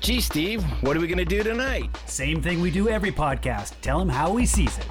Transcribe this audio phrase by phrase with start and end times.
[0.00, 1.94] Gee, Steve, what are we going to do tonight?
[2.06, 3.74] Same thing we do every podcast.
[3.82, 4.86] Tell him how he sees it.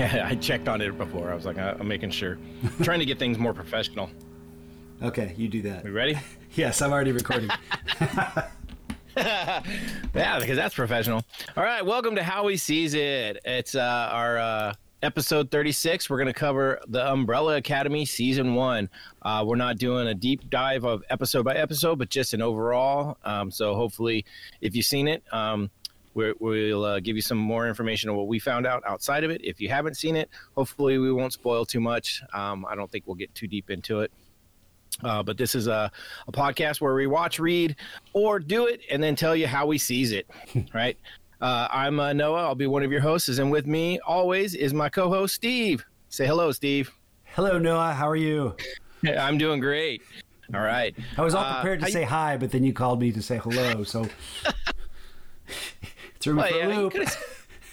[0.00, 1.30] I checked on it before.
[1.30, 2.36] I was like, uh, I'm making sure.
[2.82, 4.10] Trying to get things more professional.
[5.00, 5.84] Okay, you do that.
[5.84, 6.18] We ready?
[6.54, 7.50] Yes, I'm already recording.
[9.16, 9.62] yeah,
[10.12, 11.22] because that's professional.
[11.56, 13.38] All right, welcome to How We Sees It.
[13.44, 16.10] It's uh, our uh, episode 36.
[16.10, 18.88] We're going to cover the Umbrella Academy season one.
[19.22, 23.18] Uh, we're not doing a deep dive of episode by episode, but just an overall.
[23.24, 24.24] Um, so hopefully,
[24.62, 25.70] if you've seen it, um,
[26.14, 29.30] we will uh, give you some more information on what we found out outside of
[29.30, 29.42] it.
[29.44, 32.20] If you haven't seen it, hopefully we won't spoil too much.
[32.32, 34.10] Um, I don't think we'll get too deep into it.
[35.04, 35.90] Uh, but this is a,
[36.26, 37.76] a podcast where we watch, read,
[38.12, 40.26] or do it, and then tell you how we sees it.
[40.74, 40.96] right?
[41.40, 42.46] Uh, I'm uh, Noah.
[42.46, 45.84] I'll be one of your hosts, and with me always is my co-host Steve.
[46.08, 46.90] Say hello, Steve.
[47.24, 47.92] Hello, Noah.
[47.92, 48.56] How are you?
[49.18, 50.02] I'm doing great.
[50.54, 50.96] All right.
[51.16, 52.06] I was all prepared to say you...
[52.06, 54.08] hi, but then you called me to say hello, so
[56.20, 56.94] threw me well, for yeah, a loop.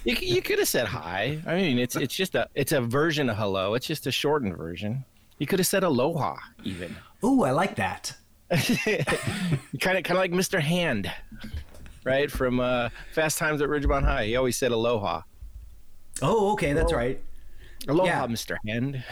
[0.03, 1.39] You, you could have said hi.
[1.47, 3.73] I mean, it's it's just a it's a version of hello.
[3.73, 5.03] It's just a shortened version.
[5.39, 6.95] You could have said aloha even.
[7.25, 8.15] Ooh, I like that.
[8.51, 10.59] kind of kind of like Mr.
[10.59, 11.11] Hand,
[12.03, 14.25] right from uh, Fast Times at Ridgemont High.
[14.25, 15.21] He always said aloha.
[16.21, 17.05] Oh, okay, that's aloha.
[17.05, 17.21] right.
[17.87, 18.27] Aloha, yeah.
[18.27, 18.57] Mr.
[18.65, 19.03] Hand.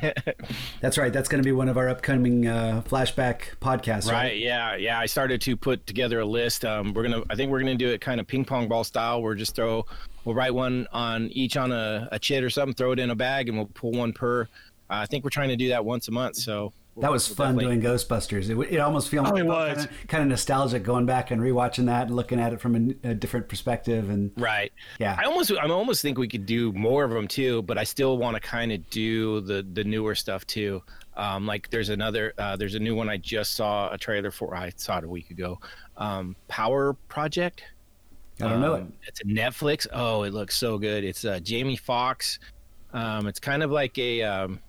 [0.80, 1.12] that's right.
[1.12, 4.10] That's going to be one of our upcoming uh, flashback podcasts.
[4.10, 4.24] Right?
[4.24, 4.38] right?
[4.38, 4.74] Yeah.
[4.76, 4.98] Yeah.
[4.98, 6.64] I started to put together a list.
[6.64, 7.22] Um, we're gonna.
[7.30, 9.22] I think we're gonna do it kind of ping pong ball style.
[9.22, 9.84] We're just throw.
[10.24, 12.74] We'll write one on each on a, a chit or something.
[12.74, 14.48] Throw it in a bag, and we'll pull one per
[14.88, 16.36] uh, I think we're trying to do that once a month.
[16.36, 18.48] So that was we'll fun doing Ghostbusters.
[18.48, 22.06] It, it almost feels oh, kind, of, kind of nostalgic going back and rewatching that
[22.06, 24.08] and looking at it from a, a, different perspective.
[24.08, 27.62] And right, yeah, I almost I almost think we could do more of them too,
[27.62, 30.82] but I still want to kind of do the the newer stuff too.
[31.16, 34.54] Um, like there's another uh, there's a new one I just saw a trailer for.
[34.54, 35.60] I saw it a week ago.
[35.98, 37.62] Um, Power Project.
[38.40, 38.80] I don't know it.
[38.82, 39.86] Um, it's a Netflix.
[39.92, 41.04] Oh, it looks so good.
[41.04, 42.38] It's uh, Jamie Foxx.
[42.92, 44.60] Um, it's kind of like a um,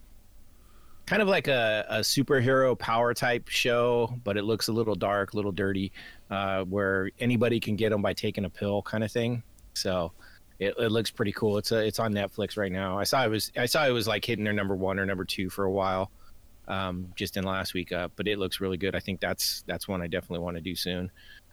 [1.07, 5.33] kind of like a, a superhero power type show, but it looks a little dark,
[5.33, 5.91] a little dirty,
[6.29, 9.41] uh, where anybody can get them by taking a pill, kind of thing.
[9.73, 10.11] So
[10.59, 11.57] it, it looks pretty cool.
[11.57, 12.99] It's a, it's on Netflix right now.
[12.99, 15.23] I saw it was I saw it was like hitting their number one or number
[15.23, 16.11] two for a while,
[16.67, 17.93] um, just in last week.
[17.93, 18.93] Uh, but it looks really good.
[18.93, 21.09] I think that's that's one I definitely want to do soon.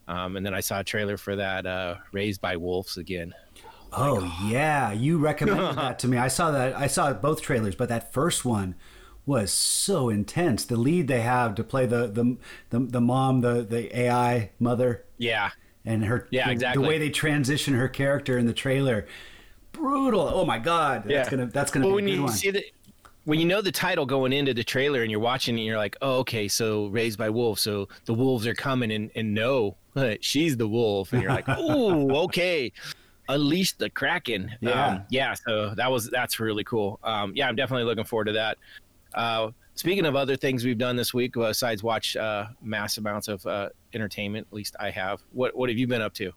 [0.09, 3.33] Um, and then I saw a trailer for that uh, Raised by Wolves again.
[3.93, 6.17] Oh, oh yeah, you recommended that to me.
[6.17, 6.75] I saw that.
[6.75, 8.75] I saw both trailers, but that first one
[9.27, 10.65] was so intense.
[10.65, 12.37] The lead they have to play the the
[12.71, 15.05] the, the mom, the the AI mother.
[15.19, 15.51] Yeah.
[15.87, 16.83] And her yeah, the, exactly.
[16.83, 19.07] the way they transition her character in the trailer,
[19.73, 20.21] brutal.
[20.21, 21.19] Oh my god, Yeah.
[21.19, 22.33] that's gonna that's gonna well, be when a good you one.
[22.33, 22.65] See the,
[23.25, 25.97] when you know the title going into the trailer and you're watching it, you're like,
[26.03, 29.77] oh, okay, so raised by wolves, so the wolves are coming, and and no,
[30.21, 32.73] she's the wolf, and you're like, oh, okay,
[33.29, 34.51] unleash the kraken.
[34.61, 35.35] Yeah, um, yeah.
[35.35, 36.99] So that was that's really cool.
[37.03, 38.59] Um, yeah, I'm definitely looking forward to that.
[39.15, 43.45] Uh, speaking of other things we've done this week, besides watch uh, mass amounts of
[43.47, 45.23] uh, entertainment, at least I have.
[45.33, 46.33] What what have you been up to?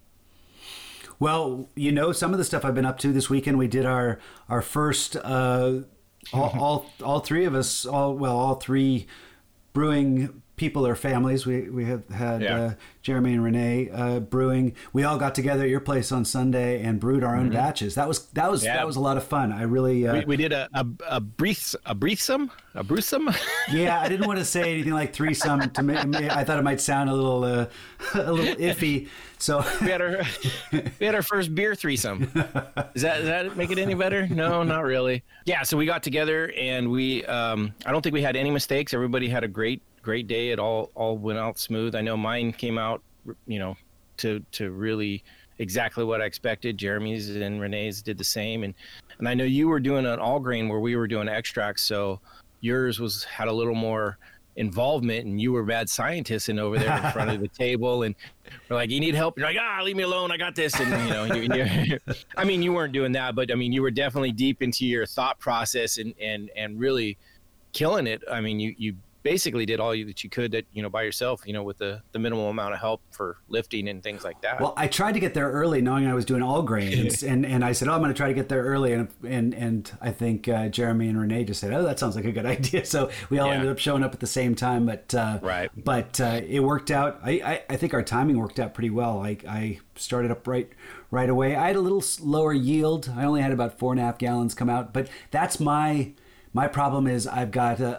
[1.19, 3.57] Well, you know, some of the stuff I've been up to this weekend.
[3.57, 5.81] We did our our first uh,
[6.33, 9.07] all, all all three of us all well all three
[9.73, 11.45] brewing people or families.
[11.45, 12.61] We we have had yeah.
[12.61, 14.75] uh, Jeremy and Renee uh, brewing.
[14.91, 17.55] We all got together at your place on Sunday and brewed our own mm-hmm.
[17.55, 17.95] batches.
[17.95, 18.75] That was that was yeah.
[18.75, 19.53] that was a lot of fun.
[19.53, 23.29] I really uh, we, we, did a a, a brief a briefsome a brewsome.
[23.71, 25.69] yeah, I didn't want to say anything like threesome.
[25.69, 27.65] To me, I thought it might sound a little uh,
[28.13, 29.09] a little iffy.
[29.39, 30.21] So we had our
[30.71, 32.31] we had our first beer threesome.
[32.33, 34.27] Does that does that make it any better?
[34.27, 35.23] No, not really.
[35.45, 38.93] Yeah, so we got together and we um, I don't think we had any mistakes.
[38.93, 40.51] Everybody had a great great day.
[40.51, 41.93] It all all went out smooth.
[41.93, 43.01] I know mine came out,
[43.45, 43.75] you know,
[44.17, 45.21] to to really
[45.59, 46.77] exactly what I expected.
[46.77, 48.73] Jeremy's and Renee's did the same, and
[49.19, 52.21] and I know you were doing an all grain where we were doing extracts, so
[52.61, 54.17] yours was had a little more
[54.55, 58.15] involvement and you were bad scientist and over there in front of the table and
[58.67, 60.89] we're like you need help you're like ah leave me alone i got this and
[60.89, 61.99] you know you,
[62.37, 65.05] i mean you weren't doing that but i mean you were definitely deep into your
[65.05, 67.19] thought process and and and really
[67.71, 68.95] killing it i mean you you
[69.31, 71.77] basically did all you, that you could that you know by yourself you know with
[71.79, 75.13] the the minimal amount of help for lifting and things like that Well, I tried
[75.13, 77.93] to get there early, knowing I was doing all grains, and, and I said, "Oh,
[77.93, 81.09] I'm going to try to get there early," and and and I think uh, Jeremy
[81.09, 83.55] and Renee just said, "Oh, that sounds like a good idea." So we all Yeah.
[83.55, 85.69] ended up showing up at the same time, but uh, Right.
[85.75, 87.19] But uh, it worked out.
[87.23, 89.19] I, I I think our timing worked out pretty well.
[89.21, 90.69] I I started up right
[91.11, 91.55] right away.
[91.55, 93.11] I had a little lower yield.
[93.15, 96.13] I only had about four and a half gallons come out, but that's my
[96.61, 97.93] my problem is I've got a,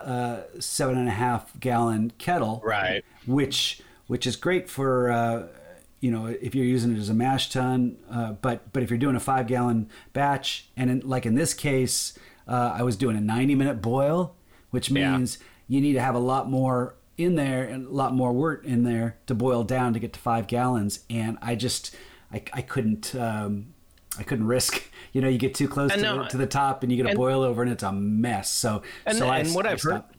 [0.59, 5.47] a seven and a half gallon kettle right which which is great for uh,
[6.01, 7.97] you know if you're using it as a mash tun.
[8.11, 11.53] Uh, but but if you're doing a five gallon batch, and in, like in this
[11.55, 14.35] case, uh, I was doing a 90 minute boil,
[14.71, 15.13] which Yeah.
[15.17, 18.65] means you need to have a lot more in there and a lot more wort
[18.65, 21.01] in there to boil down to get to five gallons.
[21.11, 21.95] And I just
[22.33, 23.15] I, I couldn't.
[23.15, 23.75] Um,
[24.19, 24.88] I couldn't risk,
[25.19, 27.07] you know, you get too close to, no, the, to the top and you get
[27.07, 28.49] a and- boil over and it's a mess.
[28.49, 30.15] So, And- so I, and what I I've heard- stopped.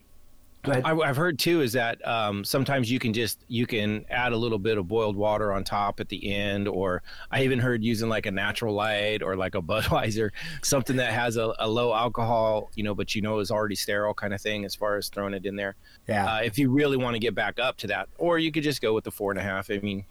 [0.65, 0.81] Ahead.
[0.83, 4.35] I, I've heard too is that um, sometimes you can just you can add a
[4.35, 7.01] little bit of boiled water on top at the end, or
[7.31, 10.31] I even heard using like a natural light or like a Budweiser,
[10.61, 14.13] something that has a, a low alcohol, you know, but you know is already sterile
[14.13, 15.75] kind of thing as far as throwing it in there.
[16.09, 16.25] yeah.
[16.35, 18.81] Uh, if you really want to get back up to that, or you could just
[18.81, 19.71] go with the four and a half.
[19.71, 20.03] I mean,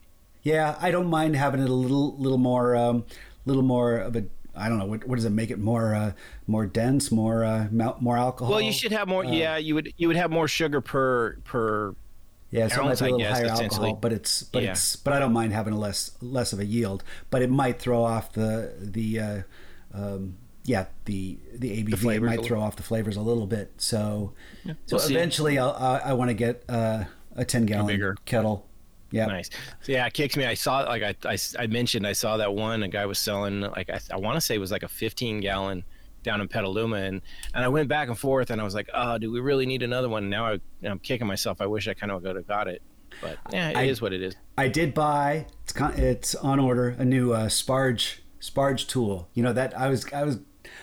[0.44, 3.04] Yeah, I don't mind having it a little, little more, um,
[3.44, 4.24] little more of a.
[4.58, 6.12] I don't know what, what does it make it more, uh,
[6.46, 8.52] more dense, more, uh, more alcohol.
[8.52, 9.24] well, you should have more.
[9.24, 11.94] yeah, you would you would have more sugar per per.
[12.50, 14.70] Yeah, so it might ounce, be a little guess, higher alcohol, but it's, but Yeah.
[14.70, 17.04] it's, but I don't mind having a less, less of a yield.
[17.28, 19.42] But it might throw off the, the, uh,
[19.92, 23.72] um, yeah, the the ABV a might throw off the flavors a little bit.
[23.78, 24.32] So,
[24.64, 25.14] so we'll see.
[25.14, 28.66] eventually, I'll, I, I want to get uh, a ten gallon kettle.
[29.10, 29.48] Yeah, Nice.
[29.82, 30.44] So yeah, it kicks me.
[30.44, 33.60] I saw like I, I, I mentioned I saw that one a guy was selling
[33.62, 35.82] like I, I want to say it was like a 15 gallon
[36.22, 37.22] down in Petaluma and
[37.54, 39.82] and I went back and forth and I was like, oh, do we really need
[39.82, 40.28] another one?
[40.28, 41.60] Now I, I'm kicking myself.
[41.60, 42.82] I wish I kind of would have got it,
[43.22, 44.34] but yeah, it is I- what it is.
[44.58, 45.46] I did buy.
[45.62, 49.28] It's con- it's on order a new uh, sparge sparge tool.
[49.32, 50.38] You know that I was I was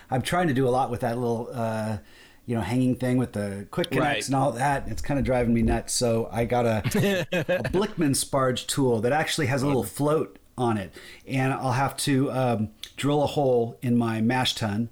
[0.10, 1.98] I'm trying to do a lot with that little uh,
[2.46, 4.26] you know hanging thing with the quick connects Right.
[4.28, 4.88] and all that.
[4.88, 5.94] It's kind of driving me nuts.
[5.94, 6.78] So I got a,
[7.34, 10.94] a Blichmann sparge tool that actually has a little float on it,
[11.28, 14.90] and I'll have to um, drill a hole in my mash tun,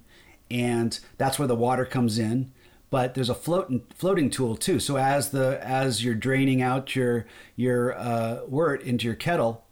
[0.50, 2.50] and that's where the water comes in
[2.90, 4.78] but there's a floating floating tool too.
[4.78, 7.26] So as the as you're draining out your
[7.56, 9.64] your uh, wort into your kettle,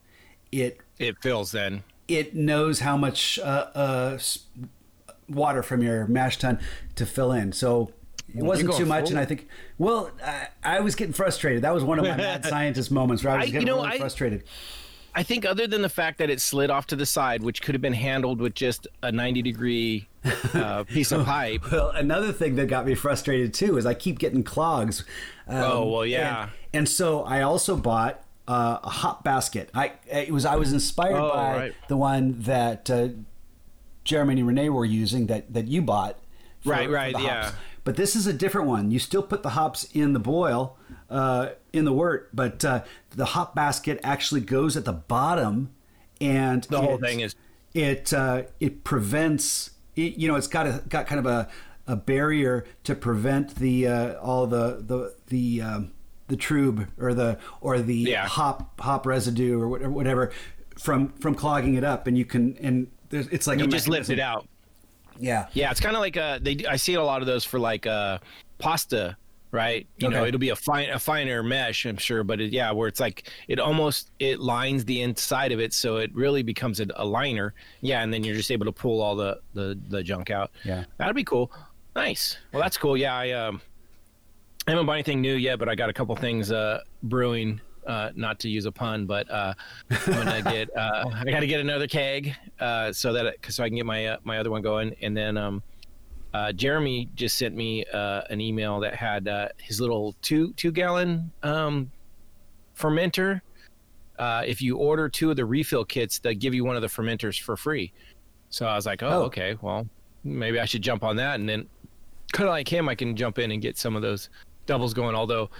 [0.51, 1.85] it It fills then.
[2.09, 4.19] it knows how much uh, uh,
[5.29, 6.59] water from your mash tun
[6.97, 7.53] to fill in.
[7.53, 7.93] So
[8.35, 9.49] it wasn't too much, and I think
[9.79, 11.63] well, I, I was getting frustrated.
[11.63, 13.77] That was one of my mad scientist moments where I was I- you getting know,
[13.77, 14.45] really I- frustrated.
[15.15, 17.75] I think other than the fact that it slid off to the side, which could
[17.75, 20.09] have been handled with just a 90 degree
[20.55, 21.71] uh, piece of pipe.
[21.71, 25.05] Well, another thing that got me frustrated too is I keep getting clogs.
[25.47, 26.45] Um, Oh, well, yeah.
[26.45, 29.69] And, and so I also bought uh, a hop basket.
[29.75, 31.75] I it was I was inspired Oh, by right.
[31.89, 33.09] the one that uh,
[34.05, 36.19] Jeremy and Renee were using that that you bought.
[36.63, 37.53] for- Right, right, yeah.
[37.85, 38.91] But this is a different one.
[38.93, 40.77] You still put the hops in the boil,
[41.11, 45.71] uh, in the wort, but uh, the hop basket actually goes at the bottom,
[46.21, 47.35] and The whole thing is
[47.75, 51.49] it uh, it prevents it, you know it's got a got kind of a,
[51.89, 55.93] a barrier to prevent the uh, all the the the um,
[56.29, 58.27] the trub or the or the Yeah.
[58.29, 60.33] hop hop residue or whatever, whatever
[60.79, 64.11] from from clogging it up and you can and there's, it's like you just lift
[64.11, 64.49] it out.
[65.21, 67.61] yeah Yeah, it's kind of like uh they I see a lot of those for
[67.61, 68.19] like uh
[68.59, 69.17] pasta,
[69.53, 69.87] right?
[69.99, 72.89] You know, it'll be a fine a finer mesh, I'm sure, but it, yeah, where
[72.89, 76.87] it's like it almost it lines the inside of it, so it really becomes a,
[76.97, 77.55] a liner.
[77.83, 80.51] Yeah, and then you're just able to pull all the the the junk out.
[80.65, 80.85] Yeah.
[80.99, 81.53] that'd be cool.
[81.95, 82.39] Nice.
[82.53, 82.97] Well, that's cool.
[82.97, 83.61] Yeah, I um
[84.67, 87.61] I haven't bought anything new yet, but I got a couple things uh brewing.
[87.87, 89.55] Uh, not to use a pun, but uh,
[89.91, 90.69] I'm gonna get.
[90.77, 94.07] Uh, I got to get another keg uh, so that so I can get my
[94.07, 95.63] uh, my other one going, and then um,
[96.35, 100.71] uh, Jeremy just sent me uh, an email that had uh, his little two two
[100.71, 101.91] gallon um,
[102.77, 103.41] fermenter.
[104.19, 106.89] Uh, if you order two of the refill kits, they give you one of the
[106.89, 107.93] fermenters for free.
[108.51, 109.23] So I was like, oh, Oh.
[109.25, 109.89] okay, well,
[110.23, 111.67] maybe I should jump on that, and then
[112.33, 114.29] kind of like him, I can jump in and get some of those
[114.67, 115.15] doubles going.
[115.17, 115.51] Although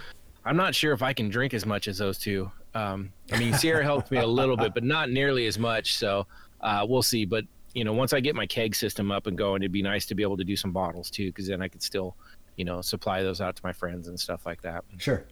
[0.45, 2.51] I'm not sure if I can drink as much as those two.
[2.73, 5.97] Um, I mean, Sierra helped me a little bit, but not nearly as much.
[5.97, 6.27] So
[6.61, 7.25] uh, we'll see.
[7.25, 10.05] But you know, once I get my keg system up and going, it'd be nice
[10.07, 12.15] to be able to do some bottles too, because then I could still,
[12.55, 14.83] you know, supply those out to my friends and stuff like that.
[14.97, 15.25] sure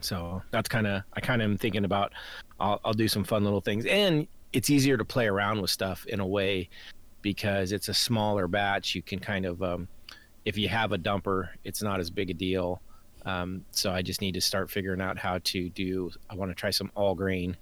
[0.00, 2.12] So that's kind of I kind of am thinking about.
[2.60, 6.06] I'll, I'll do some fun little things, and it's easier to play around with stuff
[6.06, 6.68] in a way
[7.22, 8.94] because it's a smaller batch.
[8.94, 9.88] You can kind of, um,
[10.44, 12.80] if you have a dumper, it's not as big a deal.
[13.28, 16.10] Um, so I just need to start figuring out how to do.
[16.30, 17.56] I want to try some all grain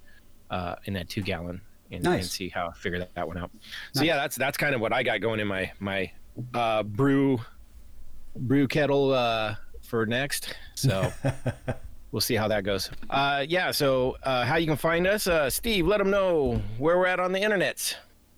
[0.50, 2.22] uh, in that two gallon and, Nice.
[2.22, 3.50] and see how I figure that, that one out.
[3.92, 4.06] So Nice.
[4.06, 6.10] yeah, that's that's kind of what I got going in my my
[6.54, 7.40] uh, brew
[8.36, 10.54] brew kettle uh, for next.
[10.74, 11.12] So
[12.12, 12.90] we'll see how that goes.
[13.10, 13.70] Uh, yeah.
[13.72, 15.86] So uh, how you can find us, uh, Steve?
[15.86, 17.96] Let them know where we're at on the internet.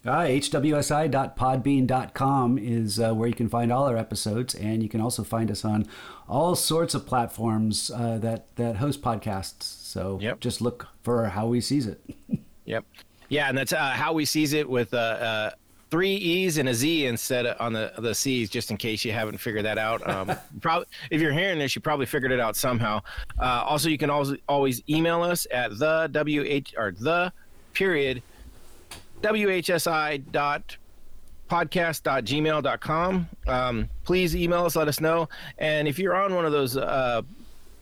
[0.08, 5.22] Uh, hwsi.podbean.com is uh, where you can find all our episodes, and you can also
[5.22, 5.86] find us on
[6.28, 9.62] all sorts of platforms uh, that that host podcasts.
[9.64, 10.40] So Yep.
[10.40, 12.00] just look for how we sees it.
[12.64, 12.84] Yep.
[13.30, 15.50] Yeah, and that's uh, how we sees it with uh, uh,
[15.90, 19.12] three E's and a Z instead of on the the C's, just in case you
[19.12, 20.06] haven't figured that out.
[20.06, 23.00] Um, probably, if you're hearing this, you probably figured it out somehow.
[23.40, 27.32] Uh, also, you can always always email us at the wh or the
[27.72, 28.22] period
[29.22, 30.76] whsi dot
[31.50, 33.28] podcast.gmail.com.
[33.46, 35.28] Um, please email us, let us know.
[35.56, 37.22] And if you're on one of those uh,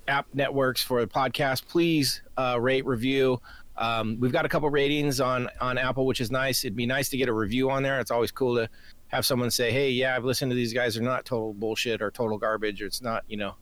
[0.08, 3.40] app networks for the podcast, please uh, rate, review.
[3.76, 6.64] Um, we've got a couple ratings on on Apple, which is nice.
[6.64, 8.00] It'd be nice to get a review on there.
[8.00, 8.68] It's always cool to
[9.08, 10.94] have someone say, "Hey, yeah, I've listened to these guys.
[10.94, 13.54] They're not total bullshit or total garbage, or it's not, you know,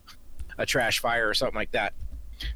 [0.57, 1.93] a trash fire or something like that."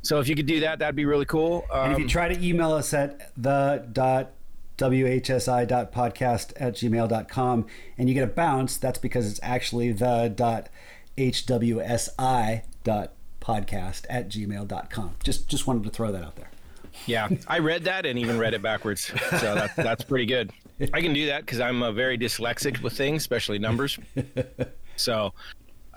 [0.03, 1.65] So if you could do that, that'd be really cool.
[1.73, 4.31] And if Um, you try to email us at the dot
[4.79, 7.65] whsi.podcast at gmail.com
[7.97, 10.69] and you get a bounce, that's because it's actually the dot
[11.17, 15.15] hwsi dot podcast at gmail.com.
[15.23, 16.49] Just just wanted to throw that out there.
[17.05, 19.05] Yeah, I read that and even read it backwards.
[19.39, 20.51] So that, that's pretty good.
[20.93, 23.99] I can do that because I'm uh, very dyslexic with things, especially numbers.
[24.99, 25.33] So,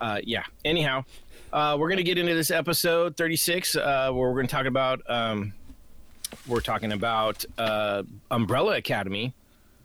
[0.01, 0.45] uh, yeah.
[0.65, 1.05] Anyhow,
[1.53, 4.67] uh, we're going to get into this episode 36 uh, where we're going to talk
[4.67, 5.53] about um,
[6.47, 9.35] we're talking about uh, Umbrella Academy.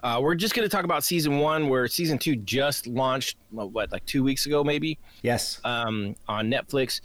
[0.04, 3.38] Uh, we're just going to talk about season one, where season two just launched.
[3.52, 5.60] What, like two weeks ago, maybe Yes.
[5.64, 7.02] um, on Netflix.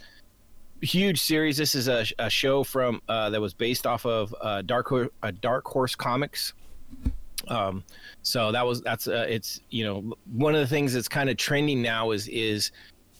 [0.81, 1.57] Huge series.
[1.57, 5.09] This is a, a show from uh, that was based off of uh, Dark Horse,
[5.23, 6.53] uh, Dark Horse Comics.
[7.47, 7.83] Um,
[8.21, 11.37] so that was that's uh, it's you know one of the things that's kind of
[11.37, 12.71] trending now is is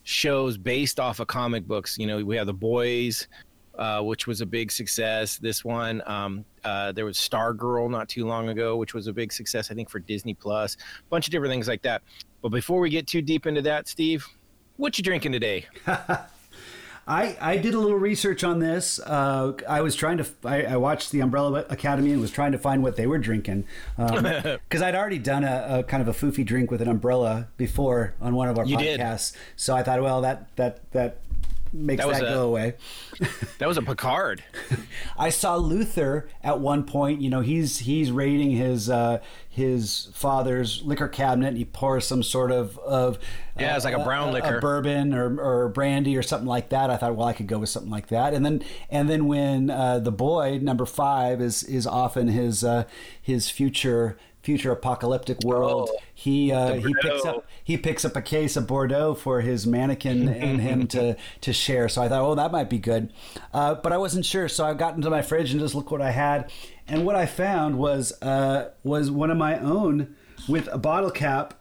[0.03, 1.97] shows based off of comic books.
[1.97, 3.27] You know we have the Boys,
[3.77, 5.37] uh, which was a big success.
[5.37, 9.33] This one, um, uh, there was Stargirl not too long ago, which was a big
[9.33, 9.71] success.
[9.71, 12.03] I think for Disney Plus, a bunch of different things like that.
[12.41, 14.27] But before we get too deep into that, Steve,
[14.77, 15.65] what you drinking today?
[17.05, 18.97] I, I did a little research on this.
[18.97, 20.25] Uh, I was trying to.
[20.45, 23.65] I, I watched the Umbrella Academy and was trying to find what they were drinking
[23.97, 28.13] because I'd already done a, a kind of a foofy drink with an umbrella before
[28.21, 29.01] on one of our You did.
[29.01, 29.35] podcasts.
[29.57, 31.17] So I thought, well, that that that
[31.73, 32.75] makes That that a- go away.
[33.59, 34.43] That was a Picard.
[35.17, 37.21] I saw Luther at one point.
[37.21, 41.49] You know, he's he's raiding his uh, his father's liquor cabinet.
[41.49, 43.19] And he pours some sort of of
[43.57, 44.59] Yeah, it's like a brown a, liquor.
[44.59, 46.89] bourbon or, or brandy or something like that.
[46.89, 48.33] I thought, well, I could go with something like that.
[48.33, 52.63] And then and then when uh, the boy number five is is off in his
[52.63, 52.83] uh,
[53.21, 58.21] his future future apocalyptic world, Oh, he uh, he picks up he picks up a
[58.21, 61.89] case of Bordeaux for his mannequin and him to to share.
[61.89, 63.11] So I thought, oh, that might be good,
[63.53, 64.47] uh, but I wasn't sure.
[64.47, 66.51] So I got into my fridge and just look what I had,
[66.87, 70.15] and what I found was uh, was one of my own
[70.47, 71.53] with a bottle cap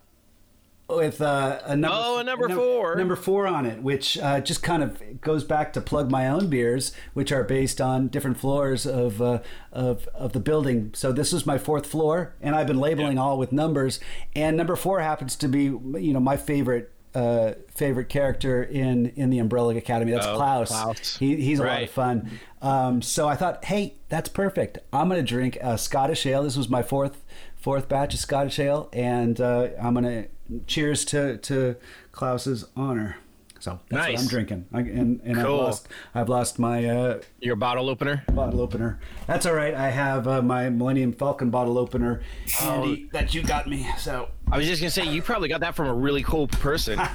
[0.96, 2.94] with uh, a number Oh, a number num- four.
[2.96, 6.49] number four on it, which uh, just kind of goes back to plug my own
[6.49, 9.40] beers, which are based on different floors of uh,
[9.72, 10.90] of of the building.
[10.94, 14.00] So this is my fourth floor, and I've been labeling all with numbers.
[14.34, 16.90] And number four happens to be, you know, my favorite.
[17.14, 20.12] Uh, favorite character in in the Umbrella Academy.
[20.12, 20.68] That's Oh, Klaus.
[20.70, 21.16] Klaus.
[21.18, 22.30] He, he's a lot of fun.
[22.62, 24.78] Um, so I thought, hey, that's perfect.
[24.94, 26.42] I'm going to drink a Scottish ale.
[26.42, 27.22] This was my fourth
[27.62, 30.28] fourth batch of Scottish ale, and uh, I'm going to
[30.66, 31.76] cheers to to
[32.11, 33.16] Klaus's honor.
[33.61, 34.14] So that's Nice.
[34.14, 34.66] what I'm drinking.
[34.75, 35.57] I, and and I've Cool.
[35.59, 38.25] lost I've lost my uh, Your bottle opener.
[38.33, 38.99] bottle opener.
[39.28, 39.73] That's all right.
[39.73, 43.88] I have uh, my Millennium Falcon bottle opener handy that you got me.
[43.99, 46.99] So I was just gonna say you probably got that from a really cool person.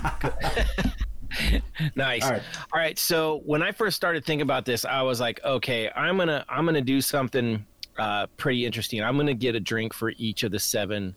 [1.96, 2.24] nice.
[2.24, 2.42] All right.
[2.74, 2.98] All right.
[2.98, 6.66] So when I first started thinking about this, I was like, okay, I'm gonna I'm
[6.66, 7.66] gonna do something
[7.98, 9.04] uh, pretty interesting.
[9.04, 11.16] I'm gonna get a drink for each of the seven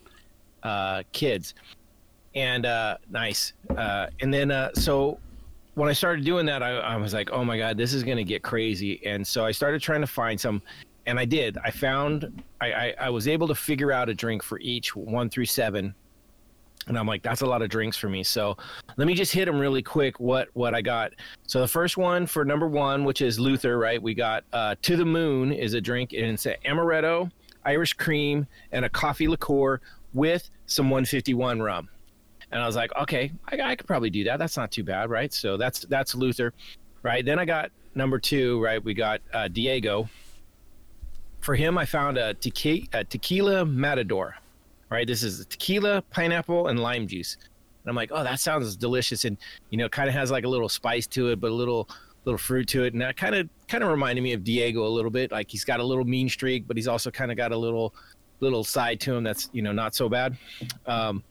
[0.62, 1.54] uh, kids,
[2.34, 3.52] and uh, nice.
[3.76, 5.18] Uh, and then uh, so
[5.74, 8.24] when I started doing that, I, I was like, oh my god, this is gonna
[8.24, 9.04] get crazy.
[9.06, 10.62] And so I started trying to find some,
[11.06, 11.58] and I did.
[11.64, 15.30] I found I, I, I was able to figure out a drink for each one
[15.30, 15.94] through seven
[16.90, 18.24] and I'm like, that's a lot of drinks for me.
[18.24, 18.56] So
[18.96, 20.18] let me just hit them really quick.
[20.18, 21.12] What what I got?
[21.46, 24.02] So the first one for number one, which is Luther, right?
[24.02, 27.30] We got uh, to the moon is a drink, and it's an amaretto,
[27.64, 29.80] Irish cream, and a coffee liqueur
[30.14, 31.88] with some 151 rum.
[32.50, 34.40] And I was like, okay, I, I could probably do that.
[34.40, 35.32] That's not too bad, right?
[35.32, 36.52] So that's that's Luther.
[37.04, 37.24] right?
[37.24, 38.82] Then I got number two, right?
[38.84, 40.08] We got uh, Diego.
[41.38, 44.34] For him, I found a tequila, a tequila matador,
[44.90, 45.06] right?
[45.06, 47.36] This is tequila, pineapple, and lime juice.
[47.40, 49.36] And I'm like, oh, that sounds delicious, and
[49.70, 51.88] you know, kind of has like a little spice to it, but a little
[52.24, 54.88] little fruit to it, and that kind of kind of reminded me of Diego a
[54.88, 55.32] little bit.
[55.32, 57.94] Like he's got a little mean streak, but he's also kind of got a little
[58.40, 60.36] little side to him that's you know not so bad.
[60.86, 61.22] Um,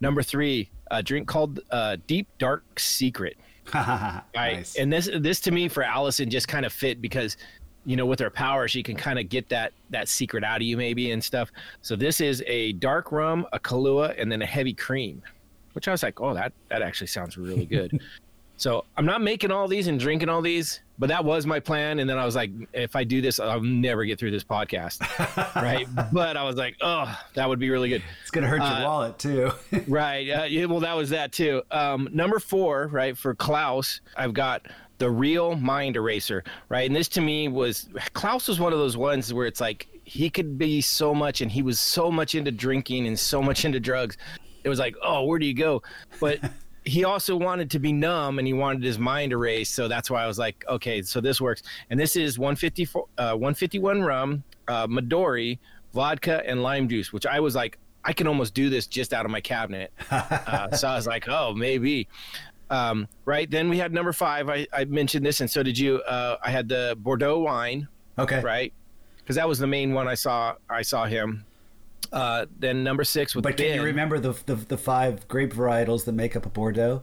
[0.00, 3.36] number three, a drink called uh, Deep Dark Secret.
[3.74, 4.22] nice.
[4.34, 4.74] Right.
[4.78, 7.36] And this this to me for Allison just kind of fit because
[7.86, 10.62] you know with her power she can kind of get that that secret out of
[10.62, 11.50] you maybe and stuff.
[11.82, 15.22] So this is a dark rum, a Kahlua, and then a heavy cream,
[15.72, 18.00] which I was like, oh that that actually sounds really good.
[18.56, 21.98] so I'm not making all these and drinking all these, but that was my plan.
[21.98, 25.00] And then I was like, if I do this, I'll never get through this podcast,
[25.56, 25.86] right?
[26.12, 28.02] but I was like, oh, that would be really good.
[28.20, 29.50] it's gonna hurt your uh, wallet too.
[29.88, 30.28] right.
[30.28, 31.62] Uh, yeah, well, that was that too.
[31.70, 34.66] Um, number four, right, for Klaus, I've got
[35.00, 36.86] the real mind eraser, right?
[36.86, 40.28] And this to me was Klaus was one of those ones where it's like he
[40.28, 43.80] could be so much and he was so much into drinking and so much into
[43.80, 44.18] drugs.
[44.62, 45.82] It was like, oh, where do you go?
[46.20, 46.38] But
[46.84, 49.74] he also wanted to be numb and he wanted his mind erased.
[49.74, 51.62] So that's why I was like, okay, so this works.
[51.88, 55.58] And this is 154, uh, 151 rum, uh, Midori,
[55.94, 59.24] vodka, and lime juice, which I was like, I can almost do this just out
[59.24, 59.92] of my cabinet.
[60.10, 62.08] Uh, so I was like, oh, maybe.
[62.70, 63.50] Um, right.
[63.50, 64.48] Then we had number five.
[64.48, 65.96] I, I mentioned this, and so did you.
[66.02, 68.40] Uh, I had the Bordeaux wine, okay.
[68.40, 68.72] right?
[69.18, 70.54] Because that was the main one I saw.
[70.68, 71.44] I saw him.
[72.12, 76.04] Uh, then number six with But can you remember the, the the five grape varietals
[76.06, 77.02] that make up a Bordeaux?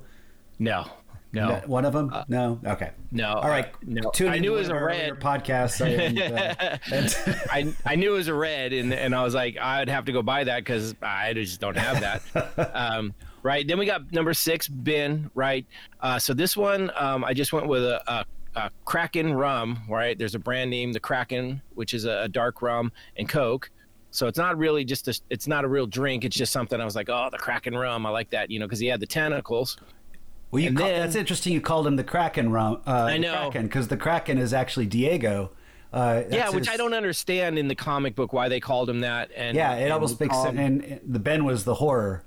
[0.60, 0.86] No,
[1.32, 2.14] no, No, One of them?
[2.28, 2.60] no.
[2.66, 2.92] Okay.
[3.12, 3.34] no.
[3.34, 3.66] All right.
[3.66, 4.10] uh, no.
[4.12, 5.20] Tune I knew it was a red.
[5.20, 5.80] podcasts.
[5.86, 7.16] And, uh, and-
[7.52, 10.12] I, I knew it was a red, and, and I was like, I'd have to
[10.12, 12.72] go buy that because I just don't have that.
[12.76, 13.14] um,
[13.44, 13.68] right.
[13.68, 15.30] Then we got number six, Ben.
[15.36, 15.66] Right.
[16.02, 18.26] Uh, so this one, um, I just went with a, a,
[18.56, 19.80] a Kraken rum.
[19.90, 20.18] Right.
[20.18, 23.70] There's a brand name, the Kraken, which is a, a dark rum and Coke.
[24.12, 26.24] So it's not really just a, it's not a real drink.
[26.26, 28.06] It's just something I was like, oh, the Kraken rum.
[28.06, 29.78] I like that, you know, because he had the tentacles.
[30.50, 31.54] well, you call, then- that's interesting.
[31.54, 32.52] You called him the Kraken.
[32.52, 33.52] Rum, uh, I know.
[33.52, 35.52] Because the Kraken is actually Diego.
[35.94, 39.02] Uh, yeah, which his- I don't understand in the comic book why they called him
[39.02, 39.30] that.
[39.36, 40.58] And Yeah, it and almost makes call sense.
[40.58, 42.24] And and the Ben was the horror.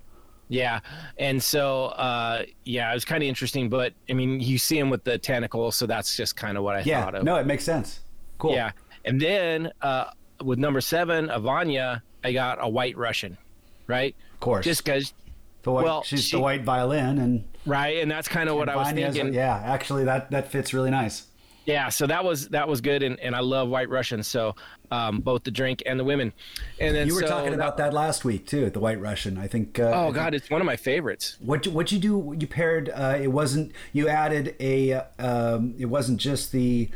[0.51, 0.81] Yeah,
[1.17, 3.69] and so uh, yeah, it was kind of interesting.
[3.71, 6.75] But I mean, you see him with the tentacles, so that's just kind of what
[6.77, 7.05] I Yeah.
[7.05, 7.23] thought of.
[7.25, 8.01] No, it makes sense.
[8.39, 8.53] Cool.
[8.55, 8.73] Yeah,
[9.05, 10.07] and then uh,
[10.43, 13.39] with number seven, Avanya, I got a White Russian,
[13.87, 14.15] right?
[14.35, 14.65] Of course.
[14.65, 15.15] Just because,
[15.63, 17.99] the white, well, she's she- the white violin and right?
[18.03, 19.33] And that's kind of what I was thinking.
[19.33, 21.27] Yeah, actually, that that fits really nice.
[21.67, 24.27] Yeah, so that was that was good, and, and I love White Russians.
[24.27, 24.55] So
[24.91, 26.33] um, both the drink and the women.
[26.81, 29.37] And then You were so talking about that last week too, the White Russian.
[29.39, 29.79] I think.
[29.79, 31.37] Uh, I Oh think- God, it's one of my favorites.
[31.41, 32.35] What what you do?
[32.39, 32.89] You paired.
[32.89, 33.73] Uh, it wasn't.
[33.93, 35.03] You added a.
[35.19, 36.89] Um, it wasn't just the.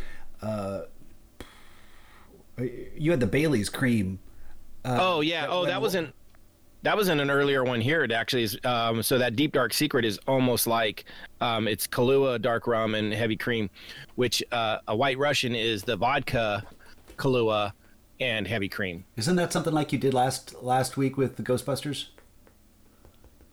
[0.42, 0.82] Uh,
[2.96, 4.18] you had the Bailey's cream.
[4.84, 5.46] Uh, oh yeah.
[5.48, 6.14] Oh, that wasn't.
[6.84, 8.04] That was in an earlier one here.
[8.04, 8.58] It actually is.
[8.62, 11.06] Um, so that deep dark secret is almost like
[11.40, 13.70] um, it's Kahlua, dark rum, and heavy cream,
[14.16, 16.62] which uh, a White Russian is the vodka,
[17.16, 17.72] Kahlua,
[18.20, 19.02] and heavy cream.
[19.16, 22.08] Isn't that something like you did last last week with the Ghostbusters?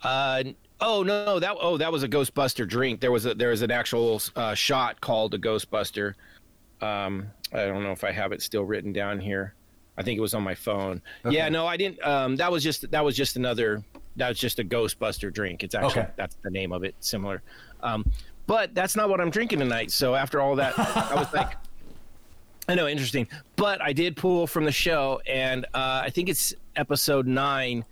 [0.03, 0.43] Uh,
[0.81, 2.99] oh no, no, that oh that was a Ghostbuster drink.
[2.99, 6.15] There was a there was an actual uh, shot called a Ghostbuster.
[6.81, 9.55] Um, I don't know if I have it still written down here.
[9.97, 11.01] I think it was on my phone.
[11.29, 12.01] Yeah, no, I didn't.
[12.05, 13.83] Um, that was just that was just another.
[14.15, 15.63] That was just a Ghostbuster drink.
[15.63, 16.11] It's actually Okay.
[16.15, 16.95] that's the name of it.
[16.99, 17.41] Similar.
[17.81, 18.05] Um,
[18.47, 19.91] but that's not what I'm drinking tonight.
[19.91, 21.53] So after all that, I was like.
[22.67, 23.27] I know, interesting.
[23.55, 27.83] But I did pull from the show, and uh, I think it's episode nine.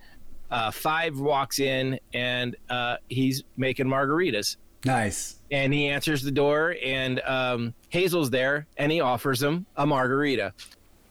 [0.51, 4.57] Uh, Five walks in, and uh, he's making margaritas.
[4.85, 5.37] Nice.
[5.51, 10.53] And he answers the door, and um, Hazel's there, and he offers him a margarita.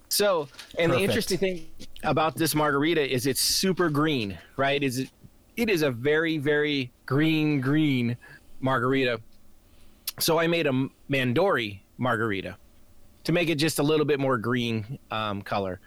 [0.08, 1.68] So, and the interesting thing
[2.02, 4.82] about this margarita is it's super green, right?
[4.82, 5.10] Is it?
[5.56, 8.16] It is a very, very green, green
[8.60, 9.20] margarita.
[10.20, 12.56] So I made a Midori margarita
[13.24, 15.80] to make it just a little bit more green um, color,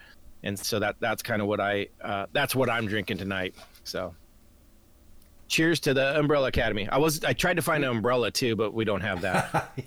[0.44, 3.56] and so that that's kind of what I uh, that's what I'm drinking tonight.
[3.84, 4.14] So,
[5.48, 6.88] cheers to the Umbrella Academy.
[6.90, 9.78] I was I tried to find an umbrella too, but we don't have that.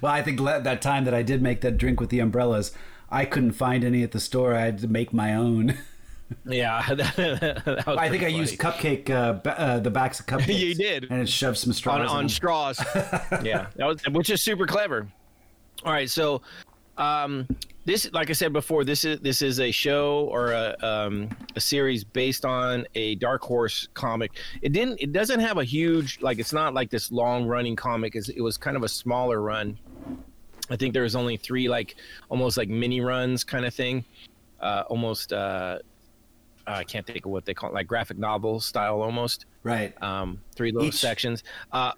[0.00, 2.72] Well, I think that time that I did make that drink with the umbrellas,
[3.12, 4.54] I couldn't find any at the store.
[4.54, 5.76] I had to make my own.
[6.46, 10.58] yeah, that, that I think I used cupcake, uh, ba- uh, the backs of cupcakes.
[10.58, 11.06] You did.
[11.10, 12.80] and it shoved some straws on, on straws.
[13.42, 15.06] yeah, that was which is super clever.
[15.84, 16.40] All right, so
[16.96, 17.46] Um,
[17.84, 21.60] this, like I said before, this is this is a show or a um, a
[21.60, 24.30] series based on a Dark Horse comic.
[24.62, 25.00] It didn't.
[25.00, 26.38] It doesn't have a huge like.
[26.38, 28.14] It's not like this long running comic.
[28.14, 29.78] It's, it was kind of a smaller run.
[30.70, 31.96] I think there was only three like
[32.28, 34.04] almost like mini runs kind of thing.
[34.60, 35.32] Uh, almost.
[35.32, 35.78] Uh,
[36.64, 39.46] I can't think of what they call it, like graphic novel style almost.
[39.64, 40.00] Right.
[40.00, 41.42] Um, three little Each- sections.
[41.72, 41.92] Uh,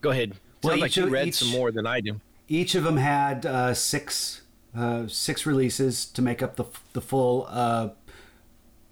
[0.00, 0.32] go ahead.
[0.62, 2.18] Well, Sounds like you of- read each- some more than I do.
[2.48, 4.42] Each of them had uh, six
[4.74, 7.90] uh, six releases to make up the the full uh,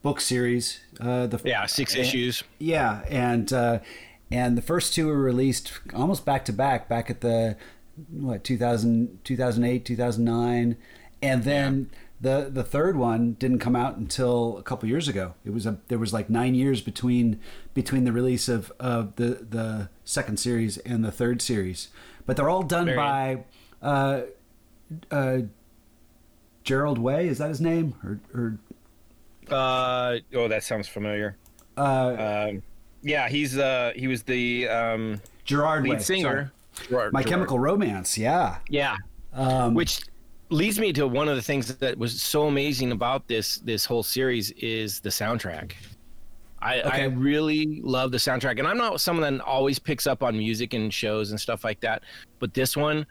[0.03, 0.81] book series.
[1.01, 2.43] Uh, the Yeah, six issues.
[2.59, 3.79] Yeah, and uh,
[4.31, 7.57] and the first two were released almost back to back, back at the
[8.11, 10.77] what 2000, 2008, 2009,
[11.23, 15.35] and then the the third one didn't come out until a couple years ago.
[15.45, 17.41] It was a there was like nine years between
[17.75, 21.89] between the release of of the the second series and the third series,
[22.27, 23.45] but they're all done Very- by.
[23.83, 24.23] Uh,
[25.11, 25.39] uh,
[26.63, 28.59] Gerald Way is that his name or, or
[29.51, 31.37] Uh, oh, that sounds familiar.
[31.77, 32.63] uh, Um,
[33.03, 36.47] yeah, he's uh, he was the um, Gerard lead Way, sorry.
[36.89, 37.31] Gerard- My Gerard.
[37.31, 38.59] Chemical Romance, yeah.
[38.69, 38.97] Yeah,
[39.33, 40.01] Um, which
[40.51, 44.03] leads me to one of the things that was so amazing about this this whole
[44.03, 45.73] series is the soundtrack.
[46.61, 50.37] I, I really love the soundtrack, and I'm not someone that always picks up on
[50.39, 52.03] music and shows and stuff like that.
[52.39, 53.05] But this one,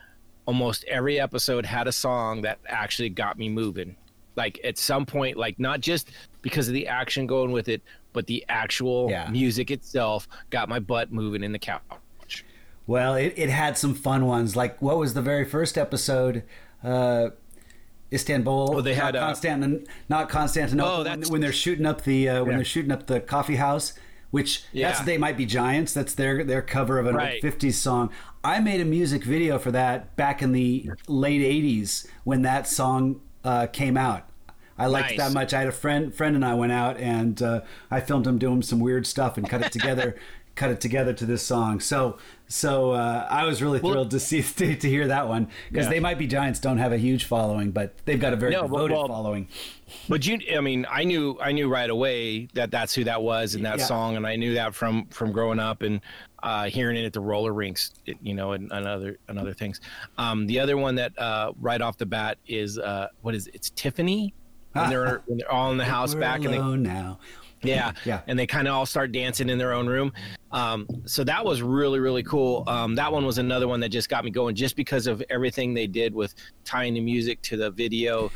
[0.47, 3.95] almost every episode had a song that actually got me moving.
[4.35, 6.09] Like at some point, like not just
[6.41, 9.29] because of the action going with it, but the actual Yeah.
[9.29, 11.81] music itself got my butt moving in the couch.
[12.85, 14.55] Well, it, it had some fun ones.
[14.55, 16.43] Like what was the very first episode?
[16.83, 17.29] Uh,
[18.11, 18.75] Istanbul.
[18.75, 20.91] Oh, they had, not, uh, Constant, not Constantinople.
[20.93, 22.55] Oh, when, that's- when they're shooting up the uh, when Yeah.
[22.57, 23.93] they're shooting up the coffee house.
[24.31, 24.87] Which yeah.
[24.89, 25.93] that's they might be giants.
[25.93, 27.39] That's their their cover of an Right.
[27.41, 28.09] '50s song.
[28.43, 33.21] I made a music video for that back in the late '80s when that song
[33.43, 34.27] uh, came out.
[34.75, 35.27] I liked it Nice.
[35.27, 35.53] that much.
[35.53, 38.63] I had a friend friend and I went out and uh, I filmed him doing
[38.63, 40.15] some weird stuff and cut it together,
[40.55, 41.79] cut it together to this song.
[41.79, 45.85] So so uh, I was really thrilled to see to, to hear that one because
[45.85, 45.91] Yeah.
[45.91, 48.63] they might be giants don't have a huge following, but they've got a very No,
[48.63, 49.47] devoted well- following.
[50.09, 53.53] But you, I mean, I knew, I knew right away that that's who that was
[53.53, 53.85] in that Yeah.
[53.85, 56.01] song, and I knew that from from growing up and
[56.41, 59.81] uh, hearing it at the roller rinks, you know, and, and other and other things.
[60.17, 63.55] Um, the other one that uh, right off the bat is uh, what is it?
[63.55, 64.33] it's Tiffany.
[64.73, 67.19] When they're when they're all in the house We're back and they alone now.
[67.63, 68.21] Yeah, Yeah.
[68.27, 70.13] and they kind of all start dancing in their own room.
[70.51, 72.63] Um, so that was really really cool.
[72.67, 75.73] Um, that one was another one that just got me going, just because of everything
[75.73, 78.31] they did with tying the music to the video.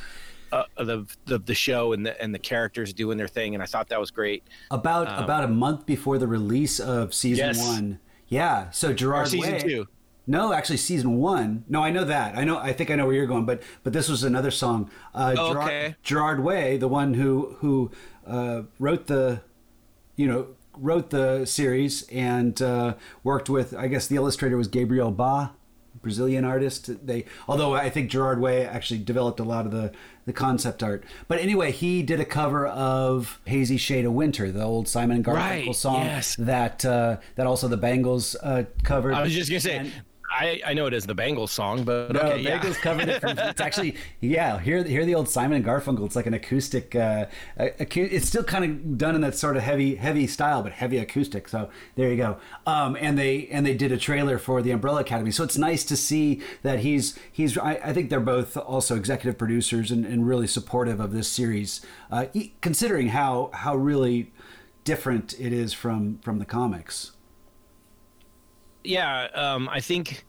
[0.49, 3.61] Uh, of the, the the show and the and the characters doing their thing, and
[3.61, 4.45] I thought that was great.
[4.71, 7.67] About about a month before the release of season Um, Yes.
[7.67, 7.99] one.
[8.29, 8.69] Yeah.
[8.71, 9.87] So Gerard Or season Way- two.
[10.25, 11.65] No, actually, season one.
[11.67, 12.37] No, I know that.
[12.37, 12.57] I know.
[12.59, 13.45] I think I know where you're going.
[13.45, 14.89] But but this was another song.
[15.13, 15.95] Uh, Oh, Gerard, okay.
[16.01, 17.91] Gerard Way, the one who who
[18.27, 19.41] uh, wrote the,
[20.15, 23.73] you know, wrote the series and uh, worked with.
[23.75, 25.51] I guess the illustrator was Gabriel Ba,
[26.01, 27.05] Brazilian artist.
[27.05, 29.91] They although I think Gerard Way actually developed a lot of the
[30.25, 31.03] the concept art.
[31.27, 35.25] But anyway, he did a cover of "Hazy Shade of Winter," the old Simon and
[35.25, 36.35] Garfunkel Right, song yes.
[36.37, 39.13] that uh, that also the Bangles uh, covered.
[39.15, 39.91] I was just gonna say, And-
[40.29, 42.59] I I know it as the Bengals song, but no, okay, yeah.
[42.59, 43.21] Bengals covered it.
[43.21, 44.59] From, it's actually yeah.
[44.59, 46.05] Hear hear the old Simon and Garfunkel.
[46.05, 46.95] It's like an acoustic.
[46.95, 50.73] Uh, acu- it's still kind of done in that sort of heavy heavy style, but
[50.73, 51.47] heavy acoustic.
[51.47, 52.37] So there you go.
[52.65, 55.31] Um, and they and they did a trailer for the Umbrella Academy.
[55.31, 57.57] So it's nice to see that he's he's.
[57.57, 61.81] I, I think they're both also executive producers and, and really supportive of this series,
[62.11, 62.25] uh,
[62.61, 64.31] considering how how really
[64.83, 67.11] different it is from from the comics.
[68.87, 70.25] Yeah, um, I think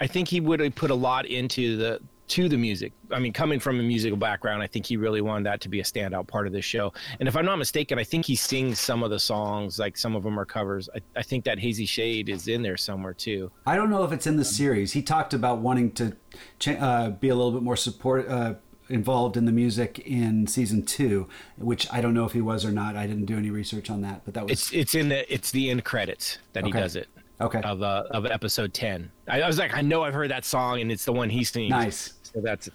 [0.00, 2.92] I think he would have put a lot into the to the music.
[3.10, 5.80] I mean, coming from a musical background, I think he really wanted that to be
[5.80, 6.92] a standout part of this show.
[7.20, 10.16] And if I'm not mistaken, I think he sings some of the songs, like some
[10.16, 10.88] of them are covers.
[10.94, 13.50] I, I think that Hazy Shade is in there somewhere too.
[13.66, 14.92] I don't know if it's in the series.
[14.92, 16.16] He talked about wanting to
[16.58, 18.54] cha- uh, be a little bit more support uh,
[18.88, 21.28] involved in the music in season two,
[21.58, 22.96] which I don't know if he was or not.
[22.96, 25.50] I didn't do any research on that, but that was It's it's in the it's
[25.50, 27.08] the end credits that he does it.
[27.40, 27.60] Okay.
[27.62, 29.10] Of uh, of episode ten.
[29.28, 31.42] I, I was like, I know I've heard that song, and it's the one he
[31.44, 31.70] sings.
[31.70, 32.14] Nice.
[32.22, 32.70] So that's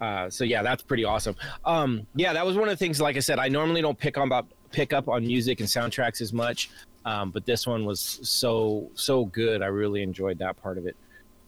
[0.00, 1.36] uh, so yeah, that's pretty awesome.
[1.64, 3.00] Um, yeah, that was one of the things.
[3.00, 6.20] Like I said, I normally don't pick on about pick up on music and soundtracks
[6.20, 6.70] as much,
[7.04, 9.62] um, but this one was so so good.
[9.62, 10.96] I really enjoyed that part of it.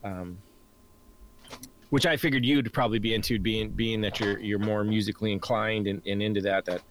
[0.02, 0.38] Um,
[1.90, 5.86] which I figured you'd probably be into, being being that you're you're more musically inclined
[5.86, 6.64] and, and into that.
[6.64, 6.82] That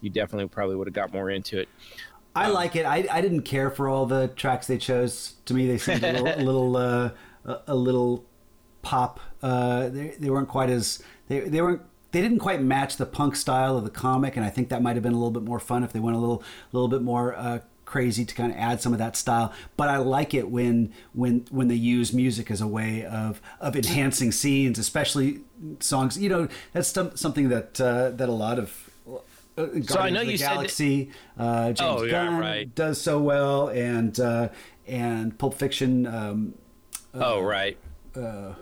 [0.00, 1.68] you definitely probably would have got more into it.
[2.34, 2.86] I like it.
[2.86, 5.34] I, I didn't care for all the tracks they chose.
[5.46, 7.10] To me, they seemed a little, a little, uh,
[7.44, 8.24] a, a little
[8.82, 9.20] pop.
[9.42, 13.36] Uh, they they weren't quite as they they weren't they didn't quite match the punk
[13.36, 15.60] style of the comic, and I think that might have been a little bit more
[15.60, 18.80] fun if they went a little little bit more uh, crazy to kind of add
[18.80, 19.52] some of that style.
[19.76, 23.76] But I like it when when when they use music as a way of of
[23.76, 25.40] enhancing scenes, especially
[25.80, 26.18] songs.
[26.18, 28.86] You know, that's some, something that uh, that a lot of.
[29.60, 32.74] Uh, so I know you Galaxy, said uh, James oh, yeah, Gunn right.
[32.74, 34.48] does so well, and uh,
[34.86, 36.06] and Pulp Fiction.
[36.06, 36.54] Um,
[37.14, 37.76] oh right.
[38.14, 38.54] Uh,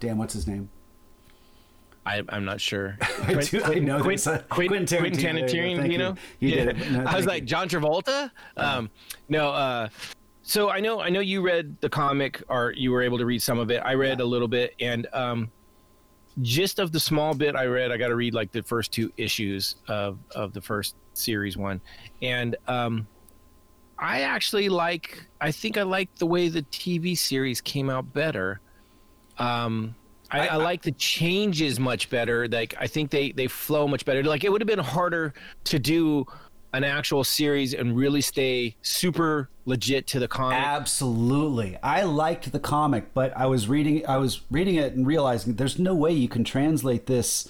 [0.00, 0.68] damn, what's his name?
[2.04, 2.98] I, am not sure.
[3.22, 5.90] I, do, I know Quentin, Quentin Tarantino.
[5.90, 6.64] You know, you yeah.
[6.64, 6.90] did it.
[6.90, 8.30] No, I was like John Travolta.
[8.56, 8.90] Um,
[9.28, 9.88] no, uh,
[10.42, 13.42] so I know I know you read the comic or you were able to read
[13.42, 13.78] some of it.
[13.84, 14.24] I read yeah.
[14.24, 15.50] a little bit, and um,
[16.40, 19.12] just of the small bit I read, I got to read like the first two
[19.16, 21.80] issues of of the first series one,
[22.22, 23.06] and um,
[23.98, 25.26] I actually like.
[25.40, 28.60] I think I like the way the TV series came out better.
[29.38, 29.94] Um,
[30.30, 32.48] I, I, like the changes much better.
[32.48, 34.22] Like I think they they flow much better.
[34.22, 36.26] Like it would have been harder to do
[36.72, 40.58] an actual series and really stay super legit to the comic.
[40.58, 41.78] Absolutely.
[41.82, 45.78] I liked the comic, but I was reading I was reading it and realizing there's
[45.78, 47.48] no way you can translate this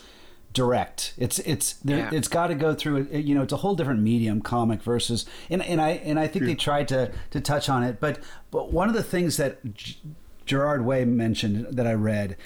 [0.53, 1.15] direct.
[1.17, 2.11] It's it's there, yeah.
[2.13, 5.25] it's got to go through uh, you know it's a whole different medium comic versus
[5.49, 8.19] and and I and I think they tried to to touch on it, but
[8.51, 9.99] but one of the things that G-
[10.45, 12.37] Gerard Way mentioned that I read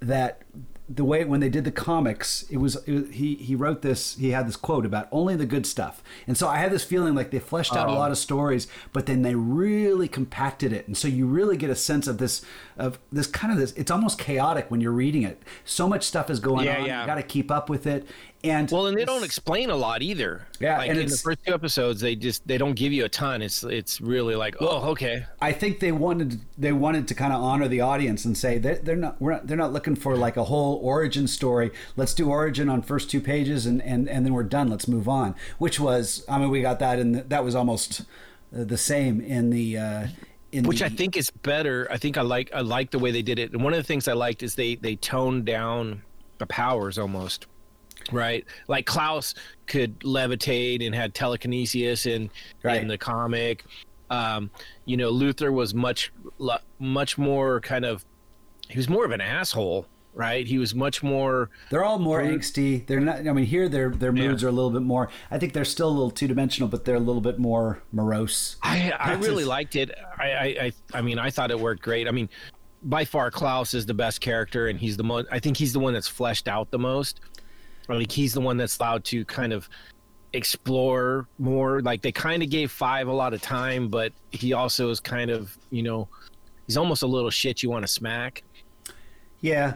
[0.00, 0.42] that
[0.88, 4.16] the way when they did the comics, it was, it was, he he wrote this.
[4.16, 7.14] He had this quote about only the good stuff, and so I had this feeling
[7.14, 7.94] like they fleshed out a oh.
[7.94, 11.74] lot of stories, but then they really compacted it, and so you really get a
[11.74, 12.44] sense of this
[12.76, 13.72] of this kind of this.
[13.72, 15.42] It's almost chaotic when you're reading it.
[15.64, 16.86] So much stuff is going yeah, on.
[16.86, 17.00] Yeah.
[17.00, 18.06] You got to keep up with it,
[18.50, 20.46] and well, and they don't explain a lot either.
[20.60, 23.08] Yeah, like and in the first two episodes, they just they don't give you a
[23.08, 23.42] ton.
[23.42, 25.26] It's it's really like, well, oh, okay.
[25.40, 28.76] I think they wanted they wanted to kind of honor the audience and say they're,
[28.76, 31.70] they're not we're not, they're not looking for like a whole origin story.
[31.96, 34.68] Let's do origin on first two pages and and and then we're done.
[34.68, 35.34] Let's move on.
[35.58, 38.02] Which was, I mean, we got that, and that was almost
[38.56, 39.78] uh, the same in the.
[39.78, 40.06] Uh,
[40.52, 41.86] which the, I think is better.
[41.90, 43.52] I think I like I like the way they did it.
[43.52, 46.02] And one of the things I liked is they they toned down
[46.38, 47.46] the powers almost
[48.12, 48.44] right?
[48.68, 49.34] Like Klaus
[49.66, 52.30] could levitate and had telekinesis in
[52.62, 52.80] right.
[52.80, 53.64] in the comic.
[54.10, 54.50] Um,
[54.84, 56.12] you know, Luther was much
[56.78, 58.04] much more kind of
[58.68, 60.46] he was more of an asshole, right?
[60.46, 61.50] He was much more.
[61.70, 62.86] They're all more angsty.
[62.86, 63.26] They're not.
[63.26, 64.46] I mean, here their their moods yeah.
[64.46, 65.08] are a little bit more.
[65.30, 68.56] I think they're still a little two dimensional, but they're a little bit more morose.
[68.62, 69.92] I I really liked it.
[70.18, 72.08] I, I I I mean, I thought it worked great.
[72.08, 72.28] I mean,
[72.82, 75.28] by far Klaus is the best character, and he's the most.
[75.30, 77.20] I think he's the one that's fleshed out the most
[77.88, 79.68] like he's the one that's allowed to kind of
[80.32, 81.80] explore more.
[81.80, 85.30] Like they kind of gave Five a lot of time, but he also is kind
[85.30, 86.08] of, you know,
[86.66, 88.42] he's almost a little shit you want to smack.
[89.40, 89.74] Yeah.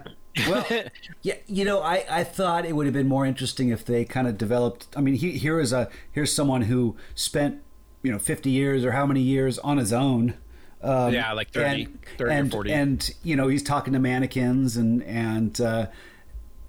[0.48, 0.64] Well,
[1.22, 4.26] yeah, you know, I, I thought it would have been more interesting if they kind
[4.26, 4.86] of developed.
[4.96, 7.62] I mean, he, here is a here's someone who spent
[8.02, 10.34] you know 50 years or how many years on his own.
[10.82, 12.72] Um, yeah, like 30, and, 30 and, or 40.
[12.72, 15.86] And you know, he's talking to mannequins and and uh,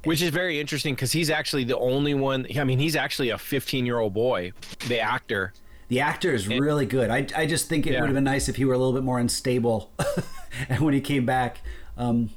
[0.04, 2.48] which is very interesting because he's actually the only one.
[2.58, 4.54] I mean, he's actually a 15 year old boy,
[4.88, 5.54] the actor.
[5.90, 7.10] The actor is and, really good.
[7.10, 8.00] I, I just think it yeah.
[8.00, 9.92] would have been nice if he were a little bit more unstable
[10.70, 11.60] and when he came back.
[11.98, 12.30] Um,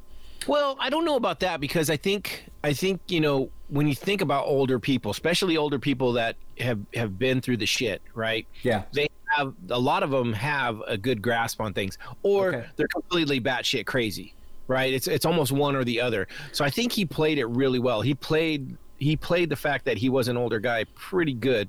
[0.47, 3.95] well, I don't know about that because I think I think you know when you
[3.95, 8.47] think about older people, especially older people that have have been through the shit, right?
[8.63, 12.67] Yeah, they have a lot of them have a good grasp on things, or okay.
[12.77, 14.35] they're completely batshit crazy
[14.69, 14.93] right?
[14.93, 16.29] It's it's almost one or the other.
[16.53, 18.03] So I think he played it really well.
[18.03, 21.69] He played he played the fact that he was an older guy pretty good.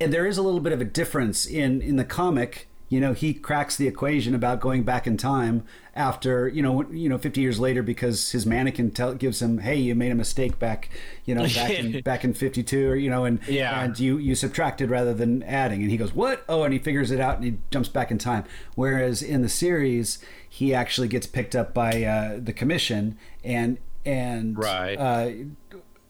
[0.00, 2.68] And there is a little bit of a difference in in the comic.
[2.88, 5.64] You know, he cracks the equation about going back in time
[5.98, 9.74] after you know you know 50 years later because his mannequin tell, gives him hey
[9.74, 10.88] you made a mistake back
[11.24, 13.82] you know back in back in 52 or you know and yeah.
[13.82, 17.10] and you you subtracted rather than adding and he goes what oh and he figures
[17.10, 18.44] it out and he jumps back in time
[18.76, 24.56] whereas in the series he actually gets picked up by uh, the commission and and
[24.56, 24.94] right.
[24.94, 25.30] uh,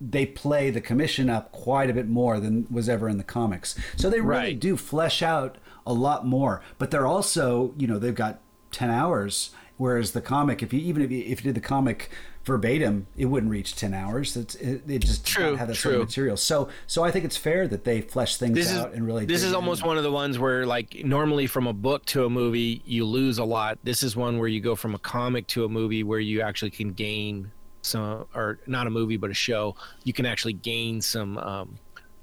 [0.01, 3.75] they play the commission up quite a bit more than was ever in the comics.
[3.97, 4.61] So they really right.
[4.61, 6.63] do flesh out a lot more.
[6.79, 11.03] But they're also, you know, they've got ten hours, whereas the comic, if you even
[11.03, 12.11] if you, if you did the comic
[12.45, 14.37] verbatim, it wouldn't reach ten hours.
[14.37, 15.93] It's, it, it just true, have that true.
[15.93, 16.37] sort of material.
[16.37, 19.25] So so I think it's fair that they flesh things this out is, and really.
[19.25, 22.31] This is almost one of the ones where like normally from a book to a
[22.31, 23.79] movie you lose a lot.
[23.83, 26.71] This is one where you go from a comic to a movie where you actually
[26.71, 29.75] can gain some, or not a movie but a show.
[30.05, 31.39] You can actually gain some.
[31.39, 31.79] Um,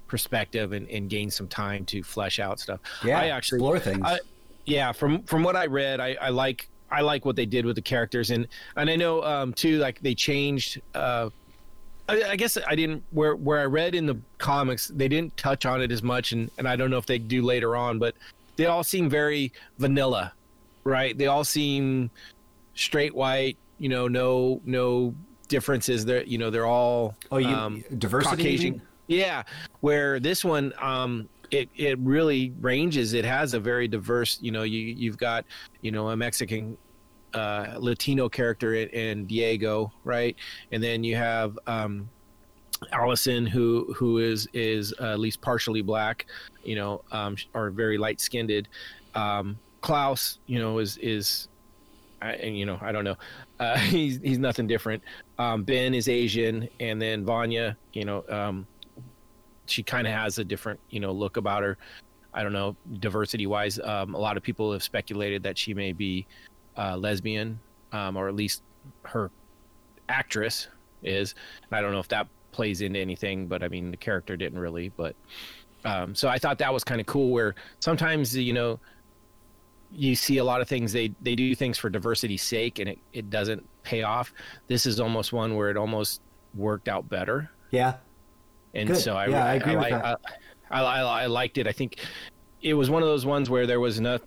[0.06, 2.80] perspective and, and gain some time to flesh out stuff.
[3.04, 4.02] Yeah, I actually explore things.
[4.04, 4.18] I,
[4.64, 7.76] yeah, from from what I read, I, I like I like what they did with
[7.76, 10.80] the characters, and and I know um, too, like they changed.
[10.94, 11.30] Uh,
[12.08, 15.66] I, I guess I didn't where where I read in the comics, they didn't touch
[15.66, 18.14] on it as much, and and I don't know if they do later on, but
[18.56, 20.32] they all seem very vanilla,
[20.84, 21.16] right?
[21.16, 22.10] They all seem
[22.74, 25.14] straight white, you know, no no
[25.48, 26.04] differences.
[26.04, 28.42] They're you know they're all Oh, you um, diversity.
[28.42, 28.82] you Caucasian.
[29.06, 29.42] Yeah,
[29.80, 33.12] where this one, um, it it really ranges.
[33.12, 34.38] It has a very diverse.
[34.40, 35.44] You know, you you've got
[35.80, 36.76] you know a Mexican,
[37.34, 40.36] uh, Latino character in, in Diego, right,
[40.72, 42.08] and then you have um,
[42.92, 46.26] Allison, who who is is uh, at least partially black,
[46.64, 48.68] you know, um, or very light skinned.
[49.14, 51.48] Um, Klaus, you know, is is,
[52.20, 53.16] I, and, you know, I don't know,
[53.60, 55.02] uh, he's he's nothing different.
[55.38, 58.66] Um, ben is Asian, and then Vanya, you know, um,
[59.70, 61.76] she kind of has a different, you know, look about her.
[62.34, 63.78] I don't know, diversity wise.
[63.82, 66.26] Um, a lot of people have speculated that she may be
[66.76, 67.58] uh, lesbian,
[67.92, 68.62] um, or at least
[69.04, 69.30] her
[70.08, 70.68] actress
[71.02, 71.34] is.
[71.70, 74.58] And I don't know if that plays into anything, but I mean, the character didn't
[74.58, 74.90] really.
[74.96, 75.16] But
[75.84, 77.30] um, so I thought that was kind of cool.
[77.30, 78.80] Where sometimes you know
[79.92, 82.98] you see a lot of things they they do things for diversity's sake, and it
[83.12, 84.32] it doesn't pay off.
[84.66, 86.20] This is almost one where it almost
[86.54, 87.50] worked out better.
[87.70, 87.94] Yeah.
[88.76, 88.98] And Good.
[88.98, 90.20] so I, Yeah, I I, agree with like- that.
[90.70, 91.66] I, I, I liked it.
[91.66, 91.98] I think
[92.62, 94.18] it was one of those ones where there was no,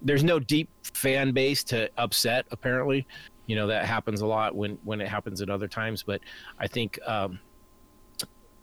[0.00, 2.46] there's no deep fan base to upset.
[2.50, 3.06] Apparently,
[3.46, 6.02] you know that happens a lot when when it happens at other times.
[6.04, 6.20] But
[6.58, 7.38] I think um,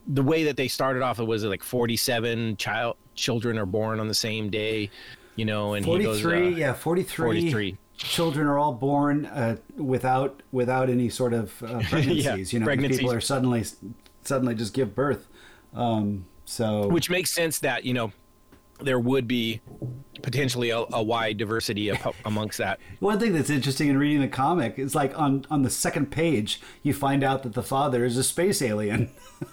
[0.08, 4.08] the way that they started off, it was like 47 child children are born on
[4.08, 4.90] the same day.
[5.36, 7.78] You know, and he goes, 43 uh, yeah 43, 43.
[7.98, 13.00] children are all born uh, without without any sort of uh, pregnancies you know pregnancies.
[13.00, 13.64] people are suddenly
[14.24, 15.28] suddenly just give birth
[15.74, 18.12] um, so which makes sense that you know
[18.82, 19.60] there would be
[20.22, 22.80] potentially a, a wide diversity of, amongst that.
[23.00, 26.62] one thing that's interesting in reading the comic is like on on the second page
[26.82, 29.12] you find out that the father is a space alien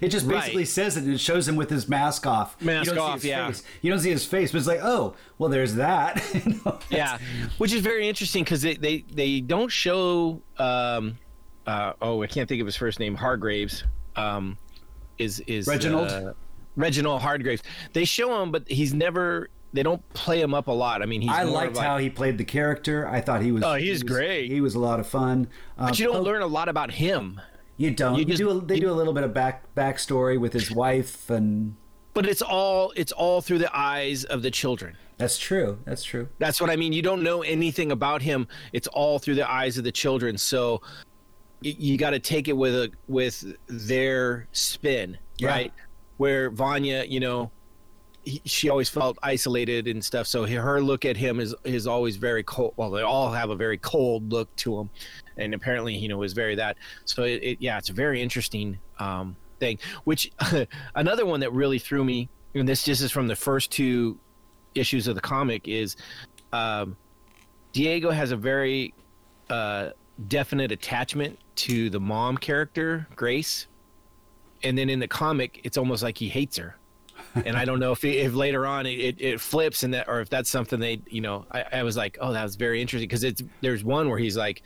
[0.00, 0.68] It just basically Right.
[0.68, 2.60] says it and it shows him with his mask off.
[2.62, 3.46] Mask you don't see off, his yeah.
[3.48, 3.62] Face.
[3.82, 6.22] You don't see his face, but it's like, oh, well, there's that.
[6.46, 6.78] You know?
[6.88, 7.18] yeah
[7.58, 11.18] which is very interesting because they, they they don't show um
[11.66, 13.84] uh oh i can't think of his first name hargreeves
[14.16, 14.56] um
[15.18, 16.08] is is Reginald?
[16.08, 16.32] uh,
[16.76, 21.02] reginald hargreeves they show him but he's never they don't play him up a lot
[21.02, 23.06] i mean he's I liked like, how he played the character.
[23.06, 23.62] I thought he was.
[23.62, 24.50] Oh, he's he was- great.
[24.50, 25.48] He was a lot of fun.
[25.78, 27.40] Um, but you don't oh, learn a lot about him
[27.78, 28.14] You don't.
[28.14, 28.50] you You, just- do.
[28.50, 31.74] A, they you- do a little bit of back backstory with his wife, and
[32.12, 35.78] but it's all it's all through the eyes of the children that's true.
[35.84, 36.28] That's true.
[36.38, 36.92] That's what I mean.
[36.92, 38.48] You don't know anything about him.
[38.72, 40.36] It's all through the eyes of the children.
[40.36, 40.82] So
[41.62, 45.48] you got to take it with a with their spin, Yeah.
[45.48, 45.72] right?
[46.16, 47.50] Where Vanya, you know,
[48.22, 50.26] he, she always felt isolated and stuff.
[50.26, 52.74] So her look at him is is always very cold.
[52.76, 54.90] Well, they all have a very cold look to them,
[55.36, 56.76] and apparently, you know, is very that.
[57.04, 59.78] So it, it yeah, it's a very interesting um, thing.
[60.04, 60.30] Which
[60.94, 64.18] another one that really threw me, and this just is from the first two
[64.74, 65.96] issues of the comic is
[66.52, 66.96] um,
[67.72, 68.94] Diego has a very
[69.50, 69.90] uh,
[70.28, 73.66] definite attachment to the mom character, Grace.
[74.62, 76.76] And then in the comic, it's almost like he hates her.
[77.44, 80.28] and I don't know if if later on it, it, flips and that, or if
[80.30, 83.24] that's something they, you know, I, I was like, oh, that was very interesting because
[83.24, 84.62] it's there's one where he's like,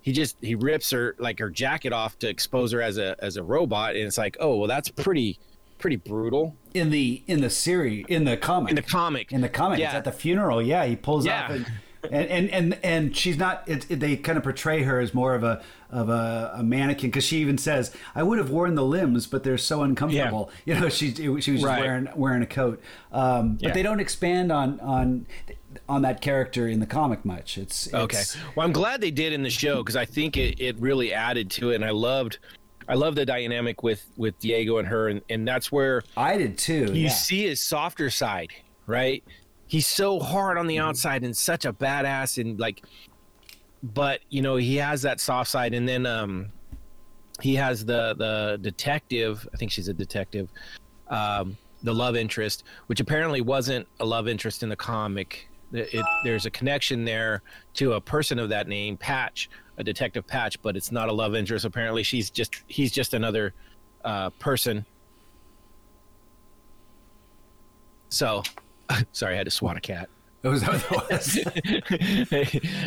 [0.00, 3.36] he just he rips her like her jacket off to expose her as a as
[3.36, 5.38] a robot, and it's like, oh, well, that's pretty
[5.78, 9.32] pretty brutal In the in the series in the comic in the comic.
[9.32, 9.96] in the comic it's Yeah.
[9.98, 11.42] at the funeral yeah he pulls Yeah.
[11.46, 11.72] off and,
[12.10, 15.34] and and and and she's not it, it- they kind of portray her as more
[15.34, 18.82] of a of a, a mannequin because she even says i would have worn the
[18.84, 20.74] limbs but they're so uncomfortable Yeah.
[20.76, 21.80] you know she she was just Right.
[21.80, 25.26] wearing wearing a coat um, but they don't expand on on
[25.88, 28.22] on that character in the comic much it's, it's Okay.
[28.56, 31.50] Well, I'm glad they did in the show because I think it, it really added
[31.52, 32.38] to it, and I loved,
[32.88, 36.58] I love the dynamic with with Diego and her, and, and that's where i did
[36.58, 37.08] too you yeah.
[37.10, 38.50] see his softer side,
[38.86, 39.22] right?
[39.72, 40.86] He's so hard on the Mm-hmm.
[40.86, 42.84] outside and such a badass, and like,
[43.82, 46.52] but you know he has that soft side, and then um,
[47.40, 49.48] he has the the detective.
[49.54, 50.50] I think she's a detective.
[51.08, 55.48] Um, the love interest, which apparently wasn't a love interest in the comic.
[55.72, 57.40] It, it, there's a connection there
[57.74, 61.34] to a person of that name, Patch, a detective Patch, but it's not a love
[61.34, 61.64] interest.
[61.64, 63.54] Apparently, she's just he's just another
[64.04, 64.84] uh, person.
[68.10, 68.42] So,
[69.12, 70.08] sorry, I had to swat a cat.
[70.42, 71.38] That was how it was.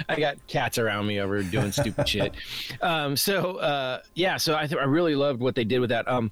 [0.10, 2.36] I got cats around me over doing stupid shit.
[2.82, 6.06] Um, so uh, yeah, so I th- I really loved what they did with that.
[6.08, 6.32] Um,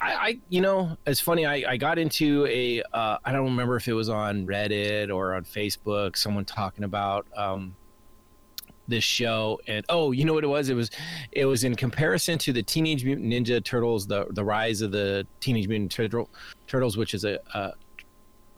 [0.00, 1.44] I, I you know, it's funny.
[1.44, 5.34] I, I got into a uh, I don't remember if it was on Reddit or
[5.34, 6.16] on Facebook.
[6.16, 7.74] Someone talking about um,
[8.86, 10.68] this show, and oh, you know what it was?
[10.68, 10.90] It was
[11.32, 15.26] it was in comparison to the Teenage Mutant Ninja Turtles, the the rise of the
[15.40, 16.30] Teenage Mutant Turtle,
[16.66, 17.72] Turtles, which is a, a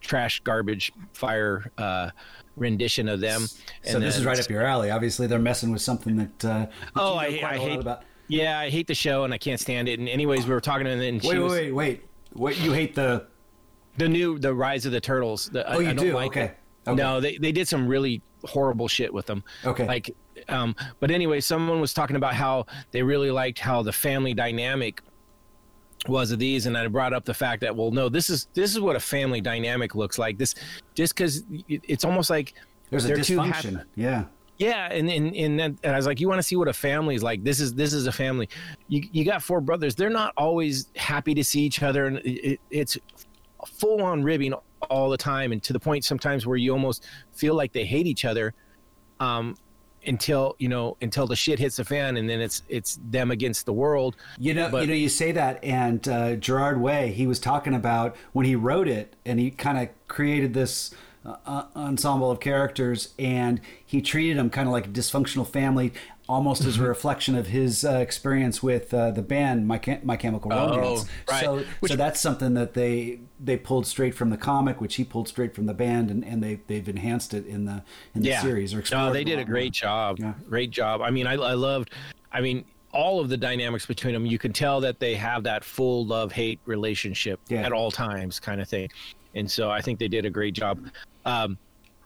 [0.07, 2.11] trash garbage fire uh,
[2.57, 3.46] rendition of them.
[3.82, 4.90] So this is right up your alley.
[4.90, 6.44] Obviously, they're messing with something that.
[6.44, 8.02] Uh, Oh, I- quite I a lot hate- about.
[8.28, 10.00] Yeah, I hate the show and I can't stand it.
[10.00, 12.02] And anyways, we were talking and she Wait, was, wait, wait,
[12.34, 12.59] wait.
[12.61, 13.26] You hate the?
[13.98, 15.48] the new the rise of the turtles.
[15.48, 16.12] The, Oh, I, you I don't do.
[16.14, 16.44] like okay.
[16.46, 16.57] it.
[16.88, 16.96] Okay.
[17.02, 19.42] No, they they did some really horrible shit with them.
[19.64, 19.86] Okay.
[19.86, 20.11] Like,
[20.48, 25.02] um, but anyway, someone was talking about how they really liked how the family dynamic
[26.09, 28.70] was of these, and I brought up the fact that well, no, this is this
[28.72, 30.38] is what a family dynamic looks like.
[30.38, 30.54] This
[30.94, 32.54] just because it's almost like
[32.90, 33.84] There's a they're happy- dysfunction.
[33.94, 34.24] Yeah.
[34.59, 36.72] yeah, and and and, then, and I was like, you want to see what a
[36.72, 37.44] family is like?
[37.44, 38.48] This is this is a family.
[38.88, 39.94] You you got four brothers.
[39.94, 42.96] They're not always happy to see each other, and it, it's
[43.66, 44.54] full on ribbing
[44.90, 48.07] all the time, and to the point sometimes where you almost feel like they hate
[48.07, 48.54] each other,
[49.20, 49.57] um,
[50.07, 53.66] until you know until the shit hits the fan, and then it's it's them against
[53.66, 54.16] the world.
[54.38, 57.74] You know, But- you know, you say that, and uh, Gerard Way, he was talking
[57.74, 60.94] about when he wrote it, and he kind of created this
[61.27, 65.93] uh, uh, ensemble of characters, and he treated them kind of like a dysfunctional family,
[66.29, 70.16] almost as a reflection of his uh, experience with uh, the band My, Chem- My
[70.16, 71.07] Chemical Oh, Romance.
[71.31, 71.45] right.
[71.45, 75.05] So, Which- so that's something that they they pulled straight from the comic, which he
[75.05, 77.83] pulled straight from the band, and, and they they've enhanced it in the
[78.14, 78.72] in the series.
[78.74, 79.89] Or No, they did a great more.
[79.91, 80.18] job.
[80.18, 80.35] Yeah.
[80.49, 81.01] Great job.
[81.03, 81.91] I mean, I, I loved.
[82.33, 84.24] I mean, all of the dynamics between them.
[84.27, 87.62] You can tell that they have that full love hate relationship Yeah.
[87.62, 88.89] at all times, kind of thing.
[89.35, 90.79] And so I think they did a great job.
[91.27, 91.59] Um,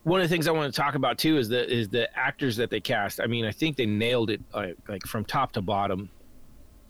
[0.02, 2.56] one of the things I want to talk about too is the is the actors
[2.56, 3.20] that they cast.
[3.20, 6.10] I mean, I think they nailed it like, like from top to bottom.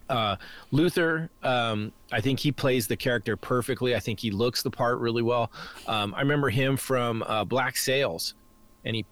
[0.09, 0.37] Uh,
[0.72, 3.95] Luther, um, I think he plays the character perfectly.
[3.95, 5.53] I think he looks the part really well.
[5.87, 8.35] Um, I remember him from uh, Black Sails,
[8.85, 9.05] and he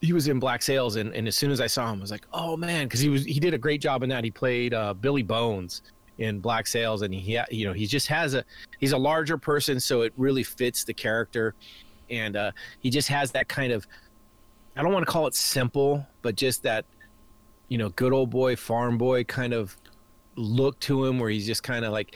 [0.00, 2.10] he was in Black Sails, and, and as soon as I saw him, I was
[2.10, 4.24] like, oh man, because he was he did a great job in that.
[4.24, 5.82] He played uh, Billy Bones
[6.18, 8.44] in Black Sails, and he you know he just has a
[8.78, 11.54] he's a larger person, so it really fits the character,
[12.12, 13.86] and uh, he just has that kind of
[14.76, 16.84] I don't want to call it simple, but just that
[17.68, 19.76] you know good old boy farm boy kind of
[20.36, 22.14] look to him, where he's just kind of like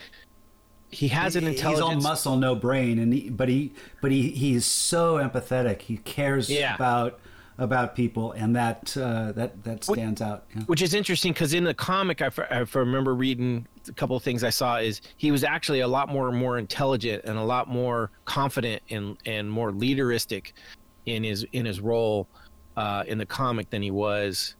[0.91, 1.95] he has an He- intelligence.
[1.97, 5.83] He's all muscle, no brain, and he, but he but he he's so empathetic.
[5.83, 6.75] He cares Yeah.
[6.75, 7.19] about
[7.59, 10.45] about people, and that uh, that that stands out.
[10.55, 10.63] Yeah.
[10.65, 14.23] which is interesting because in the comic I, f- I remember reading a couple of
[14.23, 17.69] things i saw is he was actually a lot more more intelligent and a lot
[17.69, 20.53] more confident and and more leaderistic
[21.07, 22.29] in his in his role
[22.77, 24.55] uh, in the comic than he was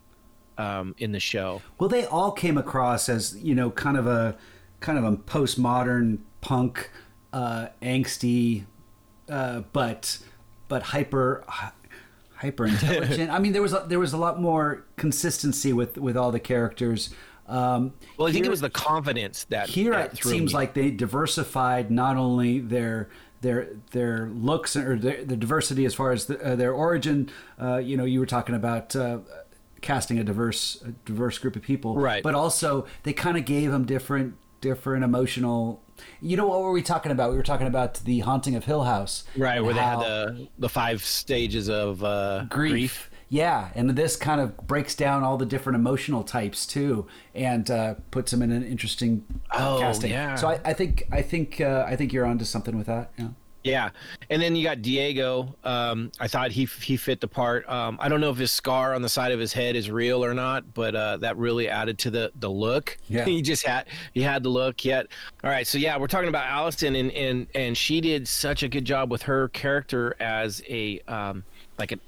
[0.57, 4.37] um, in the show Well, they all came across as you know kind of a
[4.81, 6.91] kind of a postmodern punk,
[7.33, 8.65] uh, angsty,
[9.29, 10.19] uh, but
[10.69, 11.45] but hyper
[12.37, 13.31] hyper intelligent.
[13.33, 16.41] I mean, there was a, there was a lot more consistency with with all the
[16.41, 17.11] characters.
[17.49, 20.59] Um, well i think here- it was the confidence that here that it seems me.
[20.59, 23.09] like they diversified not only their
[23.41, 27.31] their their looks or their, the diversity as far as the, uh, their origin.
[27.61, 29.19] Uh, you know, you were talking about uh,
[29.83, 32.23] casting a diverse a diverse group of people, Right.
[32.23, 35.83] But also they kind of gave them different different emotional.
[36.21, 37.31] You know what were we talking about?
[37.31, 40.69] We were talking about the haunting of Hill House, right where they had the the
[40.69, 43.11] five stages of uh, grief.
[43.29, 47.95] Yeah, and this kind of breaks down all the different emotional types too, and uh,
[48.13, 50.13] puts them in an interesting Oh, casting.
[50.13, 50.37] yeah.
[50.37, 53.11] So I, I think I think uh, I think you're onto something with that.
[53.19, 53.29] Yeah.
[53.65, 53.91] Yeah,
[54.31, 55.57] and then you got Diego.
[55.65, 57.69] Um, I thought he he fit the part.
[57.69, 60.25] Um, I don't know if his scar on the side of his head is real
[60.25, 62.97] or not, but uh, that really added to the the look.
[63.09, 63.25] Yeah.
[63.27, 64.85] he just had he had the look.
[64.85, 65.09] Yet,
[65.43, 65.67] all right.
[65.67, 69.11] So yeah, we're talking about Allison, and and and she did such a good job
[69.11, 71.43] with her character as a um,
[71.77, 72.01] like an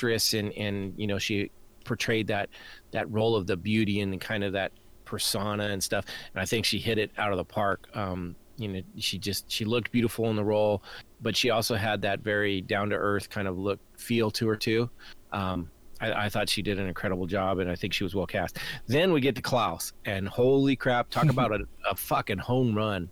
[0.00, 1.50] actress, and and you know she
[1.84, 2.48] portrayed that
[2.92, 4.72] that role of the beauty and kind of that
[5.04, 6.04] persona and stuff.
[6.34, 7.88] And I think she hit it out of the park.
[7.94, 10.82] Um, you know, she just she looked beautiful in the role,
[11.20, 14.56] but she also had that very down to earth kind of look feel to her
[14.56, 14.88] too.
[15.32, 15.70] Um,
[16.00, 18.58] I, I thought she did an incredible job, and I think she was well cast.
[18.86, 23.08] Then we get to Klaus, and holy crap, talk about a, a fucking home run,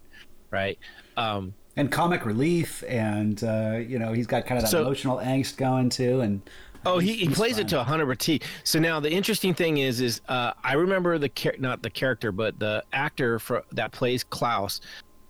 [0.51, 0.78] right?
[1.16, 5.16] Um, And comic relief, and uh, you know he's got kind of that So- emotional
[5.18, 6.43] angst going too, and
[6.87, 7.62] Oh, he, he plays fine.
[7.62, 8.43] it to 100%.
[8.64, 12.33] So now the interesting thing is, is uh, I remember the char- not the character,
[12.33, 14.81] but the actor for, that plays Klaus.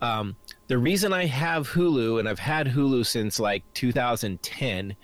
[0.00, 0.36] Um,
[0.68, 4.94] the reason I have Hulu and I've had Hulu since like 2010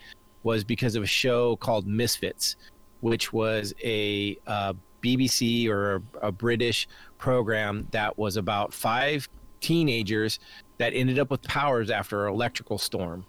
[0.43, 2.57] was because of a show called Misfits,
[3.01, 6.89] which was a uh, BBC or a, a British
[7.19, 9.29] program that was about five
[9.61, 10.39] teenagers
[10.79, 13.25] that ended up with powers after an electrical storm,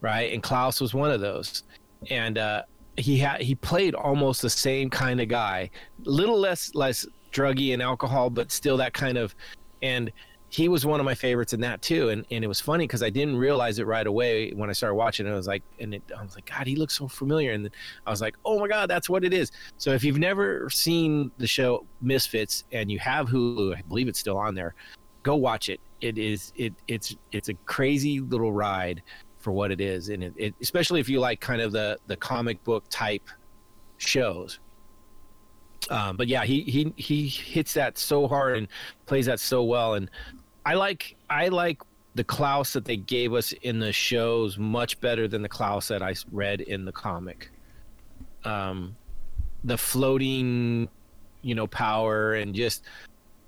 [0.00, 0.32] right?
[0.32, 1.64] And Klaus was one of those,
[2.10, 2.62] and uh,
[2.96, 5.70] he had he played almost the same kind of guy,
[6.04, 9.34] A little less less druggy and alcohol, but still that kind of,
[9.82, 10.10] and
[10.48, 12.08] he was one of my favorites in that too.
[12.08, 14.94] And and it was funny because I didn't realize it right away when I started
[14.94, 15.30] watching it.
[15.30, 17.52] I was like, and it, I was like, God, he looks so familiar.
[17.52, 17.68] And
[18.06, 19.52] I was like, oh my God, that's what it is.
[19.76, 24.18] So if you've never seen the show Misfits and you have Hulu, I believe it's
[24.18, 24.74] still on there,
[25.22, 25.80] go watch it.
[26.00, 29.02] It is it it's it's a crazy little ride
[29.46, 32.16] for what it is, and it, it especially if you like kind of the the
[32.16, 33.22] comic book type
[33.96, 34.58] shows.
[35.88, 38.66] Um, but yeah, he he he hits that so hard and
[39.06, 40.10] plays that so well, and
[40.64, 41.80] I like I like
[42.16, 46.02] the Klaus that they gave us in the shows much better than the Klaus that
[46.02, 47.48] I read in the comic.
[48.42, 48.96] Um,
[49.62, 50.88] the floating,
[51.42, 52.82] you know, power and just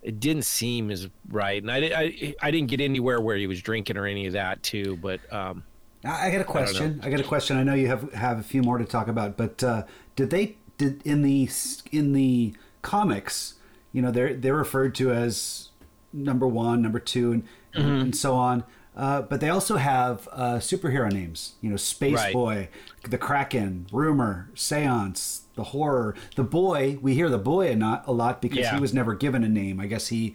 [0.05, 3.61] it didn't seem as right, and I, I I didn't get anywhere where he was
[3.61, 4.97] drinking or any of that too.
[5.03, 5.65] But um,
[6.05, 7.01] I got a question.
[7.03, 7.57] I, I, got a question.
[7.57, 9.85] I know you have have a few more to talk about, but uh,
[10.17, 11.49] did they did in the
[11.91, 13.55] in the comics?
[13.93, 15.71] You know, they're they're referred to as
[16.13, 17.45] number one, number two, and
[17.75, 18.01] mm-hmm.
[18.01, 18.65] and so on.
[18.97, 21.55] Uh, but they also have uh, superhero names.
[21.61, 22.33] You know, Space right.
[22.33, 22.69] Boy,
[23.09, 26.99] the Kraken, Rumor, Seance, the Horror, the Boy.
[27.01, 28.75] We hear the Boy a, not, a lot because yeah.
[28.75, 29.79] he was never given a name.
[29.79, 30.35] I guess he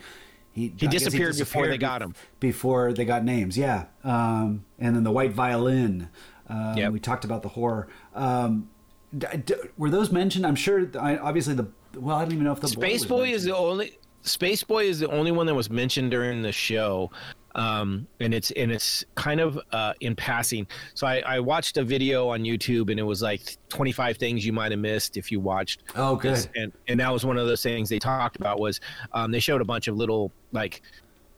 [0.53, 2.15] he, he, disappeared, he disappeared before they got him.
[2.39, 3.85] Before they got names, yeah.
[4.03, 6.09] Um, and then the White Violin.
[6.47, 6.91] Uh, yep.
[6.91, 7.87] We talked about the horror.
[8.13, 8.69] Um,
[9.17, 10.45] d- d- were those mentioned?
[10.45, 10.87] I'm sure.
[10.99, 13.55] I, obviously, the well, I don't even know if the Space Boy, Boy is the
[13.55, 17.11] only Space Boy is the only one that was mentioned during the show
[17.55, 20.67] um, and it's and it's kind of uh, in passing.
[20.95, 24.53] So I, I, watched a video on YouTube, and it was like 25 things you
[24.53, 25.83] might have missed if you watched.
[25.95, 26.35] Oh, good.
[26.35, 26.49] This.
[26.55, 28.79] And and that was one of those things they talked about was
[29.13, 30.81] um, they showed a bunch of little like,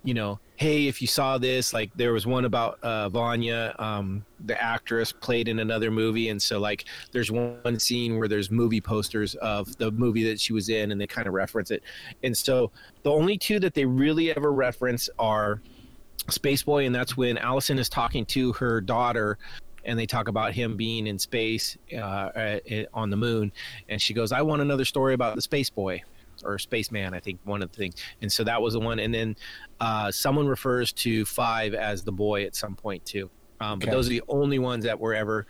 [0.04, 4.24] you know, hey, if you saw this, like there was one about uh, Vanya, um,
[4.46, 8.80] the actress played in another movie, and so like there's one scene where there's movie
[8.80, 11.84] posters of the movie that she was in, and they kind of reference it.
[12.24, 12.72] And so
[13.04, 15.62] the only two that they really ever reference are
[16.30, 19.38] Space Boy, and that's when Allison is talking to her daughter,
[19.84, 22.60] and they talk about him being in space uh,
[22.94, 23.52] on the moon,
[23.90, 26.02] and she goes, "I want another story about the Space Boy."
[26.44, 29.00] Or spaceman, I think one of the things, and so that was the one.
[29.00, 29.38] And then
[29.80, 33.30] uh, someone refers to Five as the boy at some point too.
[33.62, 33.96] Um, but okay.
[33.96, 35.48] those are the only ones that were ever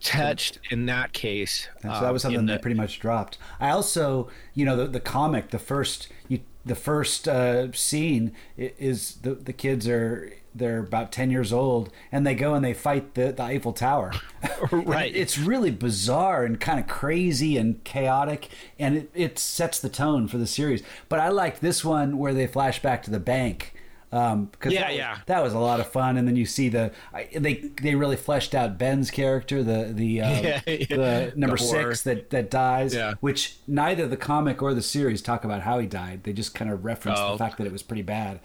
[0.00, 1.68] touched in that case.
[1.82, 3.38] And so that was um, something the, that pretty much dropped.
[3.58, 9.16] I also, you know, the, the comic, the first you the first uh, scene is
[9.16, 13.14] the the kids are they're about 10 years old and they go and they fight
[13.14, 14.12] the, the Eiffel Tower.
[14.72, 15.14] right.
[15.14, 18.48] it's really bizarre and kind of crazy and chaotic
[18.78, 20.82] and it, it sets the tone for the series.
[21.08, 23.74] But I like this one where they flash back to the bank
[24.12, 26.16] um, because yeah, that, yeah, that was a lot of fun.
[26.16, 26.90] And then you see the
[27.34, 30.86] they they really fleshed out Ben's character, the the um, yeah, yeah.
[30.88, 33.14] the number the six that that dies, yeah.
[33.20, 36.24] which neither the comic or the series talk about how he died.
[36.24, 37.32] They just kind of reference oh.
[37.32, 38.40] the fact that it was pretty bad.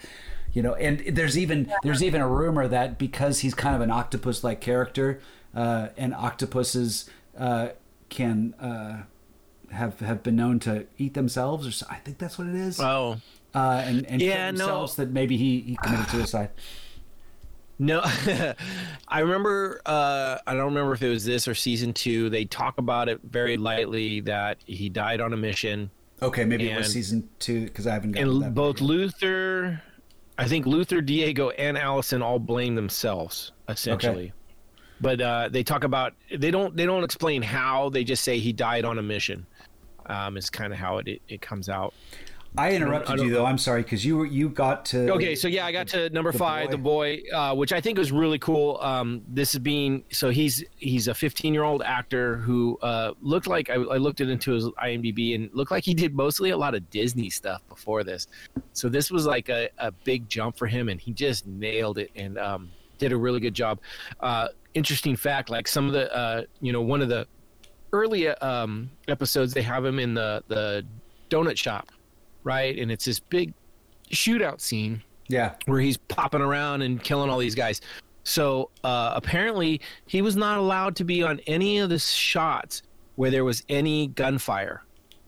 [0.53, 3.91] You know, and there's even there's even a rumor that because he's kind of an
[3.91, 5.20] octopus like character,
[5.53, 7.70] uh, and octopuses uh,
[8.09, 9.03] can uh,
[9.72, 12.80] have have been known to eat themselves, or so, I think that's what it is.
[12.80, 13.18] Oh,
[13.56, 15.06] uh, and, and yeah, themselves no.
[15.06, 16.49] that maybe he, he committed suicide.
[17.78, 18.01] No,
[19.08, 19.82] I remember.
[19.86, 22.30] Uh, I don't remember if it was this or season two.
[22.30, 25.89] They talk about it very lightly that he died on a mission.
[26.22, 28.14] Okay, maybe and, it was season two because I haven't.
[28.14, 29.82] Gotten and both Luther,
[30.38, 34.26] I think Luther, Diego, and Allison all blame themselves essentially.
[34.26, 34.34] Okay.
[35.01, 37.89] But uh, they talk about they don't they don't explain how.
[37.89, 39.45] They just say he died on a mission.
[40.08, 41.93] Um, is kind of how it, it, it comes out.
[42.58, 43.45] I interrupted I you though.
[43.45, 45.12] I'm sorry because you you got to.
[45.14, 46.72] Okay, so yeah, I got to number the five, boy.
[46.72, 48.78] the boy, uh, which I think was really cool.
[48.82, 53.47] Um, this is being so he's he's a 15 year old actor who uh, looked
[53.47, 56.58] like I, I, looked it into his IMDb and looked like he did mostly a
[56.58, 58.28] lot of Disney stuff before this.
[58.74, 62.12] So this was like a, a big jump for him, and he just nailed it
[62.16, 63.80] and um, did a really good job.
[64.22, 67.28] Uh, interesting fact, like some of the uh, you know one of the
[67.91, 70.86] early um, episodes, they have him in the the
[71.30, 71.89] donut shop
[72.46, 72.78] right?
[72.80, 73.54] And it's this big
[74.12, 75.04] shootout scene.
[75.28, 75.56] Yeah.
[75.66, 77.82] Where he's popping around and killing all these guys.
[78.24, 82.84] So uh, apparently, he was not allowed to be on any of the shots
[83.16, 84.84] where there was any gunfire.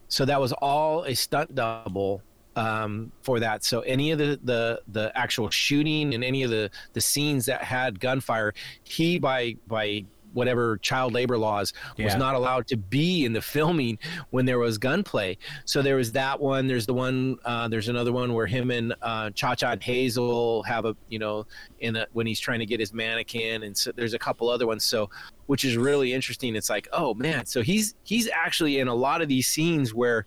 [0.07, 2.21] So that was all a stunt double
[2.55, 3.63] um, for that.
[3.63, 7.63] So any of the, the the actual shooting and any of the the scenes that
[7.63, 8.53] had gunfire,
[8.83, 13.97] he by by whatever child labor laws was not allowed to be in the filming
[14.29, 15.37] when there was gunplay.
[15.65, 16.67] So there was that one.
[16.67, 17.37] There's the one.
[17.45, 21.19] Uh, there's another one where him and uh, Cha Cha and Hazel have a you
[21.19, 21.45] know
[21.79, 24.67] in a, when he's trying to get his mannequin, and so there's a couple other
[24.67, 24.83] ones.
[24.83, 25.09] So
[25.47, 26.55] which is really interesting.
[26.55, 30.25] It's like oh man, so he's he's actually in a lot of these scenes where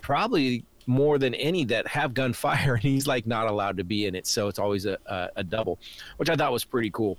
[0.00, 4.14] probably more than any that have gunfire and he's like not allowed to be in
[4.14, 5.80] it so it's always a, a, a double
[6.16, 7.18] which i thought was pretty cool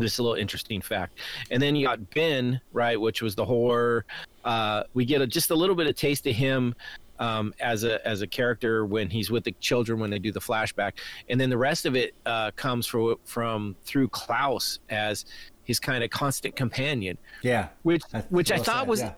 [0.00, 1.18] just a little interesting fact.
[1.50, 4.04] And then you got ben right which was the horror
[4.44, 6.74] uh, we get a, just a little bit of taste of him
[7.18, 10.40] um, as a as a character when he's with the children when they do the
[10.40, 10.92] flashback.
[11.28, 15.24] And then the rest of it uh, comes from from through klaus as
[15.64, 17.16] his kind of constant companion.
[17.42, 17.68] Yeah.
[17.82, 19.14] which That's which i thought said, was yeah.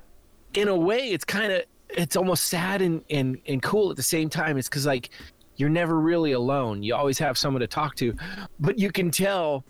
[0.54, 4.02] in a way it's kind of it's almost sad and, and and cool at the
[4.02, 4.58] same time.
[4.58, 5.10] It's because like
[5.56, 6.82] you're never really alone.
[6.82, 8.14] You always have someone to talk to.
[8.58, 9.64] But you can tell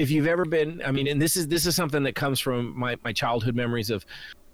[0.00, 2.76] if you've ever been i mean and this is this is something that comes from
[2.78, 4.04] my my childhood memories of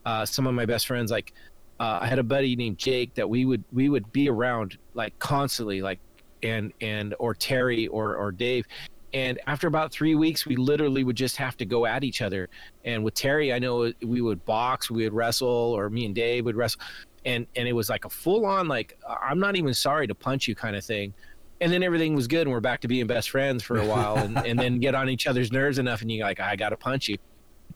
[0.06, 1.10] uh, some of my best friends.
[1.10, 1.32] Like
[1.78, 5.16] uh, i had a buddy named jake that we would we would be around like
[5.18, 6.00] constantly like
[6.42, 8.66] and and or terry or or dave.
[9.14, 12.48] And after about three weeks we literally would just have to go at each other.
[12.84, 16.44] And with terry i know we would box we would wrestle or me and dave
[16.44, 16.80] would wrestle.
[17.24, 20.48] And and it was like a full on like i'm not even sorry to punch
[20.48, 21.14] you kind of thing
[21.60, 24.16] and then everything was good and we're back to being best friends for a while
[24.16, 27.08] and, and then get on each other's nerves enough and you're like i gotta punch
[27.08, 27.16] you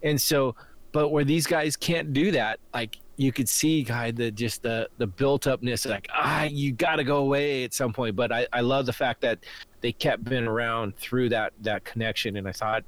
[0.03, 0.55] and so
[0.93, 4.89] but where these guys can't do that like you could see guy the just the
[4.99, 8.61] the built upness like ah you gotta go away at some point but i i
[8.61, 9.39] love the fact that
[9.81, 12.85] they kept being around through that that connection and i thought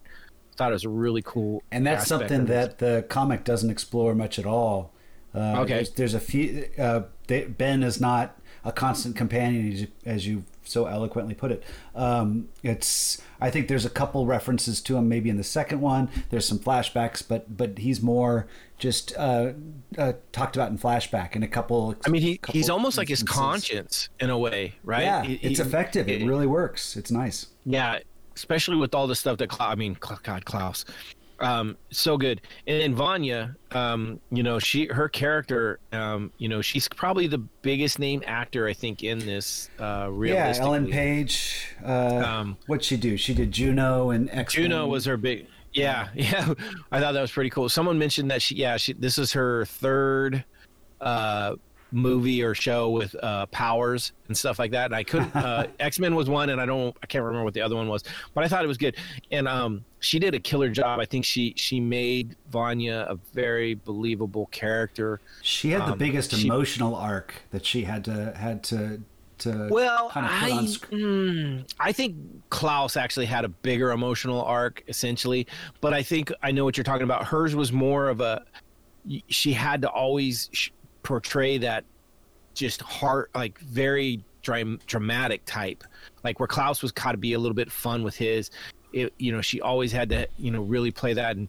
[0.56, 4.38] thought it was a really cool and that's something that the comic doesn't explore much
[4.38, 4.92] at all.
[5.34, 5.74] Uh, Okay.
[5.76, 6.68] There's, there's a few.
[6.78, 11.50] Uh, they, ben is not a constant companion, as you, as you so eloquently put
[11.52, 11.62] it.
[11.94, 13.20] Um, it's.
[13.40, 16.08] I think there's a couple references to him, maybe in the second one.
[16.30, 18.46] There's some flashbacks, but but he's more
[18.78, 19.52] just uh,
[19.96, 21.94] uh, talked about in flashback in a couple.
[22.04, 25.58] i mean he he's almost like his conscience in a way right Yeah, He- it's
[25.60, 26.08] he- effective.
[26.08, 26.96] It, it- really works.
[26.96, 27.46] It's nice.
[27.64, 28.00] Yeah,
[28.34, 30.84] especially with all the stuff that I mean, God, Klaus,
[31.42, 32.40] um, so good.
[32.66, 37.38] And then Vanya, um, you know, she her character, um, you know, she's probably the
[37.38, 39.68] biggest name actor I think in this.
[39.78, 40.86] Uh, Yeah, Ellen.
[40.88, 41.74] Page.
[41.84, 43.16] Uh, Um, what'd she do?
[43.16, 44.54] She did Juno and X.
[44.54, 45.46] Juno was her big.
[45.72, 46.54] Yeah, yeah.
[46.90, 47.68] I thought that was pretty cool.
[47.68, 48.92] Someone mentioned that she, yeah, she.
[48.92, 50.44] This is her third
[51.00, 51.56] uh,
[51.92, 54.86] movie or show with uh, powers and stuff like that.
[54.86, 55.32] And I couldn't.
[55.42, 56.96] Uh, X Men was one, and I don't.
[57.02, 58.96] I can't remember what the other one was, but I thought it was good.
[59.30, 61.00] And um, she did a killer job.
[61.00, 65.20] I think she she made Vanya a very believable character.
[65.42, 69.02] She had the Um, biggest she- emotional arc that she had to had to
[69.38, 72.14] to Well, kind of I, sc- mm, I think
[72.50, 75.48] Klaus actually had a bigger emotional arc, essentially.
[75.80, 77.24] But I think I know what you're talking about.
[77.26, 78.44] Hers was more of a.
[79.28, 80.48] She had to always
[81.02, 81.84] portray that
[82.54, 85.84] just heart, like very dram- dramatic type,
[86.24, 88.50] like where Klaus was got to be a little bit fun with his.
[88.92, 91.48] It, you know, she always had to, you know, really play that and.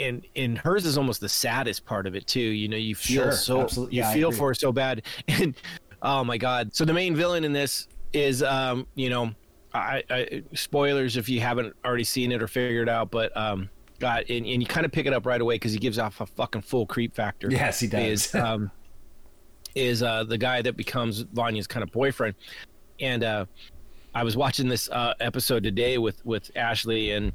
[0.00, 2.40] And and hers is almost the saddest part of it too.
[2.40, 3.94] You know, you feel Sure, so absolutely.
[3.94, 5.02] you Yeah, feel for her so bad.
[5.28, 5.54] And
[6.02, 6.74] oh my god!
[6.74, 9.30] So the main villain in this is, um, you know,
[9.72, 13.70] I, I spoilers if you haven't already seen it or figured it out, but um,
[14.00, 16.20] God, and, and you kind of pick it up right away because he gives off
[16.20, 17.50] a fucking full creep factor.
[17.50, 18.26] Yes, he does.
[18.26, 18.70] Is um,
[19.74, 22.34] is uh the guy that becomes Vanya's kind of boyfriend,
[23.00, 23.46] and uh,
[24.14, 27.32] I was watching this uh, episode today with with Ashley and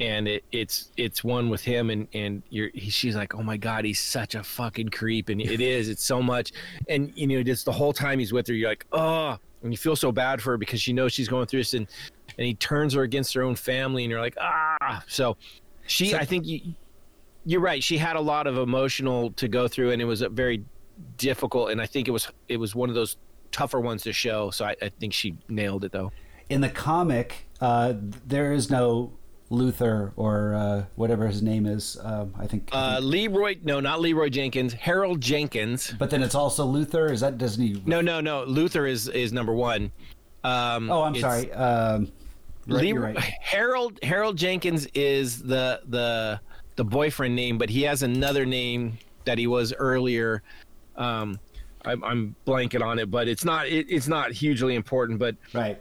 [0.00, 3.56] and it, it's it's one with him and and you're he, she's like oh my
[3.56, 6.52] god he's such a fucking creep and it is it's so much
[6.88, 9.76] and you know just the whole time he's with her you're like oh and you
[9.76, 11.86] feel so bad for her because she knows she's going through this and
[12.36, 15.36] and he turns her against her own family and you're like ah so
[15.86, 16.60] she So- I think you
[17.46, 20.28] you're right she had a lot of emotional to go through and it was a
[20.30, 20.64] very
[21.18, 23.16] difficult and I think it was it was one of those
[23.52, 26.10] tougher ones to show so I, I think she nailed it though
[26.50, 27.46] in the comic.
[27.60, 27.94] Uh,
[28.26, 29.12] there is no
[29.50, 31.96] Luther or uh, whatever his name is.
[32.02, 32.68] Um, I think.
[32.72, 37.12] uh, Leroy no not Leroy Jenkins Harold Jenkins but then it's also Luther.
[37.12, 37.82] Is that doesn't he?
[37.86, 38.44] No, no, no.
[38.44, 39.92] Luther is is number one.
[40.42, 41.50] Um, Oh, I'm sorry.
[41.52, 42.10] Um,
[42.66, 43.32] right, you're Leroy- right.
[43.40, 46.40] Harold Harold Jenkins is the the
[46.76, 50.42] the boyfriend name, but he has another name that he was earlier.
[50.96, 51.38] Um,
[51.84, 55.18] I'm, I'm blanking on it, but it's not it, it's not hugely important.
[55.18, 55.80] But Right.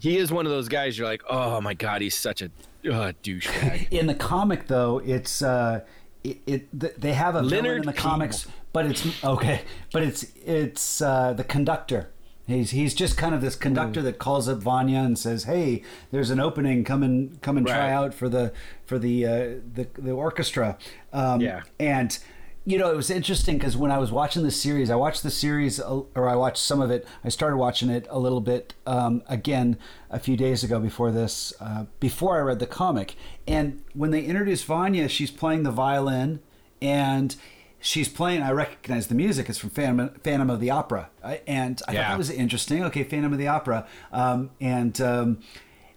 [0.00, 0.98] he is one of those guys.
[0.98, 2.46] You're like, oh my god, he's such a
[2.90, 3.88] uh, douchebag.
[3.92, 5.80] In the comic, though, it's uh,
[6.24, 9.62] it, it th- they have a villain Leonard in the comics, but it's okay.
[9.92, 12.10] But it's it's uh, the conductor.
[12.46, 14.04] He's he's just kind of this conductor Mm.
[14.04, 16.84] that calls up Vanya and says, "Hey, there's an opening.
[16.84, 18.52] Come and come and try out for the
[18.84, 19.30] for the uh,
[19.74, 20.76] the the orchestra."
[21.12, 21.62] Um, Yeah.
[21.80, 22.18] and
[22.66, 25.30] you know it was interesting because when I was watching the series, I watched the
[25.30, 27.06] series or I watched some of it.
[27.24, 29.78] I started watching it a little bit um, again
[30.10, 33.16] a few days ago before this, uh, before I read the comic.
[33.48, 36.40] And when they introduced Vanya, she's playing the violin
[36.82, 37.36] and
[37.84, 38.42] she's playing.
[38.42, 39.48] I recognize the music.
[39.48, 41.10] It's from Phantom, Phantom of the Opera,
[41.46, 42.82] and I thought that was interesting.
[42.84, 45.38] Okay, Phantom of the Opera, um, and um,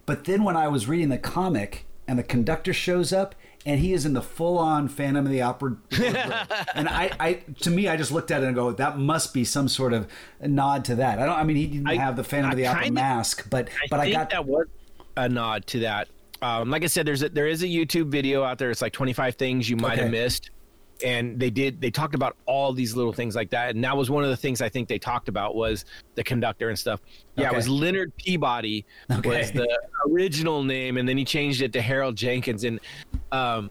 [0.06, 3.34] but then when I was reading the comic and the conductor shows up.
[3.66, 5.76] And he is in the full-on Phantom of the Opera,
[6.74, 9.44] and I, I, to me, I just looked at it and go, "That must be
[9.44, 10.06] some sort of
[10.40, 11.36] nod to that." I don't.
[11.36, 13.68] I mean, he didn't I- have the Phantom I of the Opera kinda- mask, but
[13.68, 14.68] I but I got that was
[15.16, 16.08] a nod to that.
[16.40, 18.70] Um, like I said, there's a, there is a YouTube video out there.
[18.70, 20.02] It's like 25 things you might Okay.
[20.02, 20.50] have missed,
[21.04, 23.74] and they did they talked about all these little things like that.
[23.74, 25.84] And that was one of the things I think they talked about was
[26.16, 27.00] the conductor and stuff.
[27.36, 27.54] Yeah, Okay.
[27.54, 29.28] it was Leonard Peabody Okay.
[29.40, 29.68] was the
[30.10, 32.64] original name, and then he changed it to Harold Jenkins.
[32.64, 32.80] And
[33.32, 33.70] um,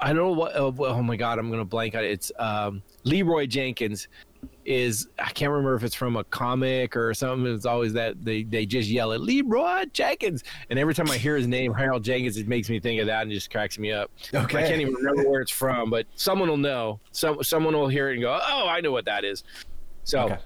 [0.00, 0.52] I don't know what.
[0.56, 2.10] Oh, oh my God, I'm gonna blank on it.
[2.10, 4.08] It's um, Leroy Jenkins.
[4.66, 7.52] Is I can't remember if it's from a comic or something.
[7.52, 11.34] It's always that they, they just yell at Leroy Jenkins, and every time I hear
[11.36, 14.10] his name, Harold Jenkins, it makes me think of that and just cracks me up.
[14.34, 14.58] Okay.
[14.58, 17.00] I can't even remember where it's from, but someone will know.
[17.12, 19.44] Some someone will hear it and go, "Oh, I know what that is."
[20.04, 20.20] So.
[20.24, 20.38] Okay.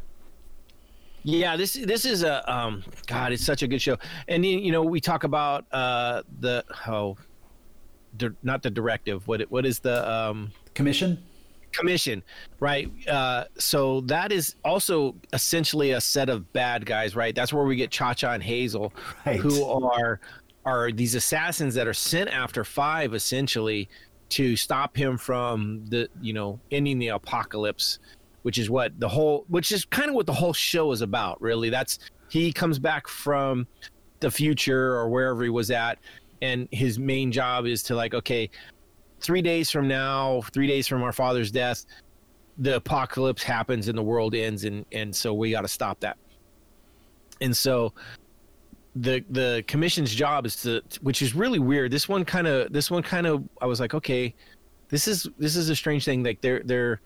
[1.27, 3.97] Yeah, this this is a um God, it's such a good show.
[4.29, 7.17] And you know, we talk about uh the oh
[8.19, 9.27] di- not the directive.
[9.27, 11.23] What what is the um commission.
[11.75, 12.23] Commission,
[12.61, 12.91] right?
[13.09, 17.35] Uh so that is also essentially a set of bad guys, right?
[17.35, 18.93] That's where we get Cha-Cha and Hazel
[19.27, 19.41] Right.
[19.41, 20.21] who are
[20.65, 23.89] are these assassins that are sent after 5 essentially
[24.31, 27.99] to stop him from the you know ending the apocalypse
[28.43, 31.41] which is what the whole which is kind of what the whole show is about
[31.43, 31.99] really that's
[32.31, 33.67] he comes back from
[34.21, 35.99] the future or wherever he was at
[36.41, 38.49] and his main job is to like okay
[39.21, 41.87] 3 days from now 3 days from our father's death
[42.59, 46.17] the apocalypse happens and the world ends and and so we got to stop that.
[47.41, 47.93] And so
[48.97, 51.91] the the commission's job is to which is really weird.
[51.91, 54.35] This one kind of this one kind of i was like okay
[54.89, 56.23] this is this is a strange thing.
[56.23, 57.01] Like they're they're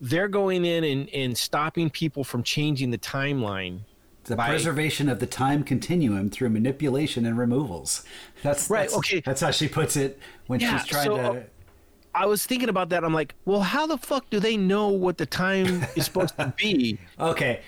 [0.00, 3.80] they're going in and, and stopping people from changing the timeline
[4.24, 8.04] The by- preservation of the time continuum through manipulation and removals.
[8.42, 9.20] That's Right, That's, okay.
[9.20, 11.22] That's how she puts it when Yeah, she's trying so, to.
[11.22, 11.42] Uh,
[12.12, 15.16] i was thinking about that i'm like well how the fuck do they know what
[15.16, 17.60] the time is supposed to be Okay,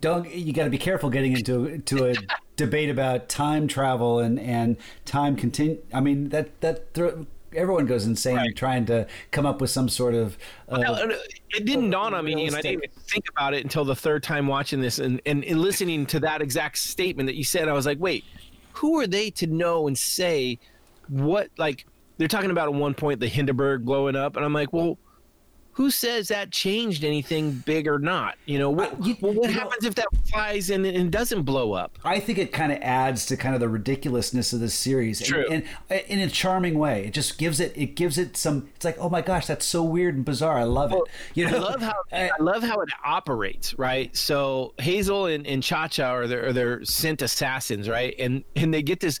[0.00, 2.14] don't you got to be careful getting into to a
[2.56, 5.76] debate about time travel and and time continue.
[5.92, 8.56] I mean that that thro- everyone goes insane Right.
[8.56, 10.36] trying to come up with some sort of.
[10.68, 10.94] Uh, no,
[11.50, 14.22] it didn't dawn on me, and I didn't even think about it until the third
[14.22, 17.68] time watching this and, and, and listening to that exact statement that you said.
[17.68, 18.24] I was like, wait,
[18.72, 20.58] who are they to know and say
[21.08, 21.50] what?
[21.56, 21.86] Like,
[22.18, 24.98] they're talking about at one point the Hindenburg blowing up, and I'm like, well,
[25.74, 28.36] who says that changed anything big or not?
[28.46, 31.10] You know, what, Uh, you- well, what you know- happens if that flies and, and
[31.10, 31.98] doesn't blow up?
[32.04, 35.28] I think it kind of adds to kind of the ridiculousness of this series, and-
[35.28, 35.44] True.
[35.50, 35.64] And,
[36.08, 37.04] in a charming way.
[37.06, 38.68] It just gives it it gives it some.
[38.76, 40.58] It's like, oh my gosh, that's so weird and bizarre.
[40.58, 41.00] I love it.
[41.34, 44.14] You know, I love how I love how it operates, right?
[44.16, 48.14] So Hazel and, and Cha Cha are their, are their sent assassins, right?
[48.18, 49.18] And and they get this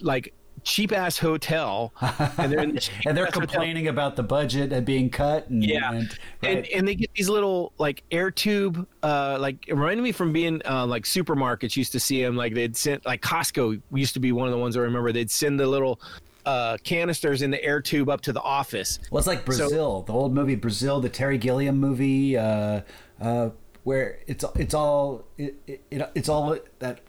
[0.00, 0.34] like
[0.66, 3.40] cheap ass hotel, and they're the and they're cheap-ass hotel.
[3.40, 5.48] complaining about the budget and being cut.
[5.48, 6.68] And, Yeah, and, and, right.
[6.74, 10.60] and they get these little like air tube, uh, like it reminded me from being
[10.68, 14.32] uh, like supermarkets used to see them like they'd send like Costco used to be
[14.32, 16.00] one of the ones I remember they'd send the little
[16.44, 18.98] uh, canisters in the air tube up to the office.
[19.10, 22.80] Well, it's like Brazil, the old movie Brazil, the Terry Gilliam movie, uh,
[23.20, 23.50] uh,
[23.84, 27.00] where it's it's all it, it, it's all that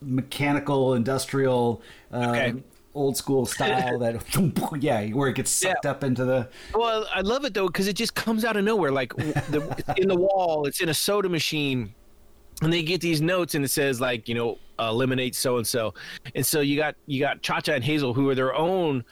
[0.00, 1.82] mechanical, industrial,
[2.12, 2.54] um, Okay.
[2.94, 3.98] Old school style.
[3.98, 4.22] that
[4.82, 6.48] yeah, where it gets sucked up into the.
[6.74, 8.90] Well, I love it though because it just comes out of nowhere.
[8.90, 11.94] Like the, in the wall, it's in a soda machine,
[12.62, 15.66] and they get these notes, and it says like you know uh, eliminate so and
[15.66, 15.94] so,
[16.34, 19.04] and so you got you got Cha Cha and Hazel who are their own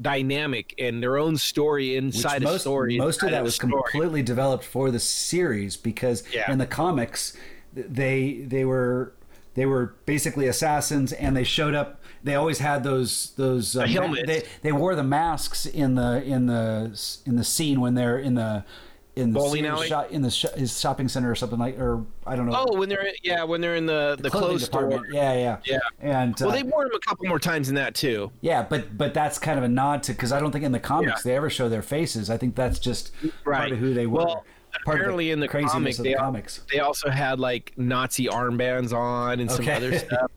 [0.00, 2.98] dynamic and their own story which inside most, a story.
[2.98, 3.72] Most of that was story.
[3.72, 6.50] completely developed for the series because Yeah.
[6.52, 7.36] in the comics,
[7.72, 9.12] they they were
[9.54, 11.97] they were basically assassins and they showed up.
[12.28, 14.26] They always had those those uh, The ma- helmets.
[14.26, 18.34] they they wore the masks in the in the in the scene when they're in
[18.34, 18.64] the
[19.16, 19.88] in the Bowling alley?
[19.88, 22.66] shop, in the sh- his shopping center or something like or I don't know.
[22.68, 24.82] Oh, when they're yeah, when they're in the the, clothing clothes store.
[24.88, 25.12] department.
[25.14, 25.78] Yeah, yeah, Yeah.
[26.00, 28.30] And Well, uh, they wore them a couple more times in that too.
[28.42, 30.78] yeah, but but that's kind of a nod to because I don't think in the
[30.78, 31.30] comics Yeah.
[31.32, 32.30] they ever show their faces.
[32.30, 33.10] I think that's just
[33.44, 34.18] part of who they were.
[34.24, 34.44] Well,
[34.86, 36.60] apparently in the comic, craziness of they, the comics.
[36.72, 39.72] they also had like Nazi armbands on and some Okay.
[39.74, 40.30] other stuff.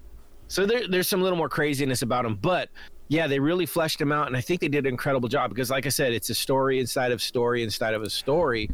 [0.51, 2.67] So there, there's some little more craziness about them, but
[3.07, 5.69] yeah, they really fleshed them out, and I think they did an incredible job because,
[5.69, 8.69] like I said, it's a story inside of story inside of a story,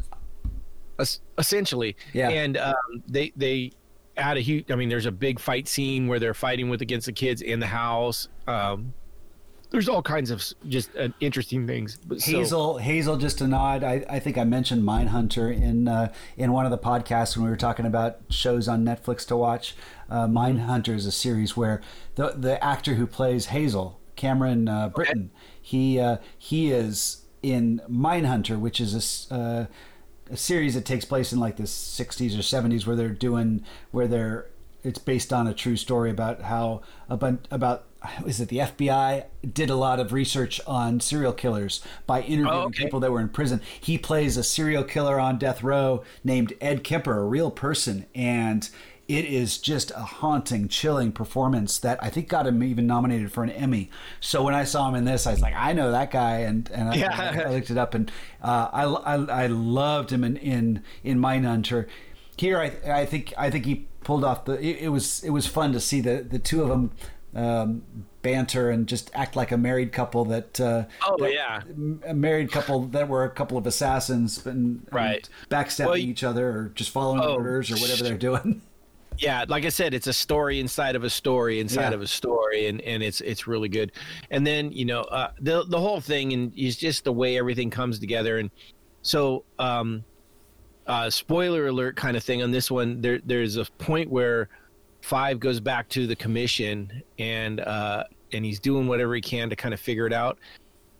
[1.38, 1.96] essentially.
[2.12, 2.30] Yeah.
[2.30, 2.74] And um,
[3.06, 3.70] they they
[4.16, 4.72] add a huge.
[4.72, 7.60] I mean, there's a big fight scene where they're fighting with against the kids in
[7.60, 8.28] the house.
[8.48, 8.92] Um,
[9.70, 11.96] there's all kinds of just uh, interesting things.
[11.96, 13.84] But so- Hazel, Hazel, just a nod.
[13.84, 17.50] I, I think I mentioned Mindhunter in uh, in one of the podcasts when we
[17.50, 19.74] were talking about shows on Netflix to watch.
[20.10, 21.80] Uh, Mindhunter is a series where
[22.14, 28.58] the the actor who plays Hazel, Cameron uh, Britton, he uh, he is in Mindhunter,
[28.58, 29.66] which is a uh,
[30.30, 34.06] a series that takes place in like the 60s or 70s where they're doing where
[34.06, 34.46] they're
[34.82, 37.84] it's based on a true story about how a bunch about
[38.26, 42.60] is it the FBI did a lot of research on serial killers by interviewing Oh,
[42.66, 42.84] okay.
[42.84, 43.60] people that were in prison.
[43.80, 48.68] He plays a serial killer on death row named Ed Kemper, a real person, and
[49.08, 53.42] it is just a haunting, chilling performance that I think got him even nominated for
[53.42, 53.90] an Emmy.
[54.20, 56.70] So when I saw him in this, I was like, I know that guy, and
[56.70, 57.42] and I, Yeah.
[57.46, 61.86] I looked it up, and uh, I, I I loved him in in in Mindhunter.
[62.36, 64.52] Here, I I think I think he pulled off the.
[64.64, 66.92] It, it was it was fun to see the the two of them
[67.34, 67.82] um,
[68.22, 70.60] banter and just act like a married couple that.
[70.60, 71.62] Uh, Oh that- yeah.
[72.06, 75.28] a married couple that were a couple of assassins and, and Right.
[75.50, 77.34] backstabbing Well, each other or just following Oh.
[77.34, 78.62] orders or whatever they're doing.
[79.20, 81.94] yeah like i said it's a story inside of a story inside Yeah.
[81.94, 83.90] of a story and and it's it's really good
[84.30, 87.68] and then you know uh the the whole thing and is just the way everything
[87.68, 88.48] comes together and
[89.02, 90.04] so um
[90.86, 94.48] uh spoiler alert kind of thing on this one there there's a point where
[95.08, 99.56] five goes back to the commission and uh and he's doing whatever he can to
[99.56, 100.38] kind of figure it out.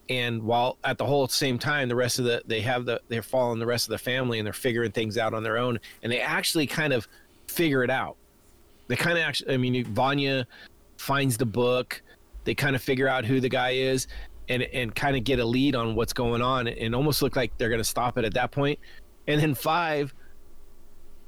[0.08, 3.22] And while at the whole same time the rest of the they have the they're
[3.22, 6.10] following the rest of the family and they're figuring things out on their own and
[6.10, 7.06] they actually kind of
[7.48, 8.16] figure it out.
[8.86, 10.46] They kind of actually i mean vanya
[10.96, 12.02] finds the book
[12.44, 14.06] they kind of figure out who the guy is
[14.48, 17.52] and and kind of get a lead on what's going on and almost look like
[17.58, 18.78] they're going to stop it at that point.
[19.26, 20.14] And then five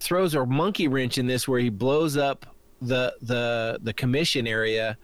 [0.01, 2.50] throws a monkey wrench in this where he blows up
[2.81, 4.97] the the the commission area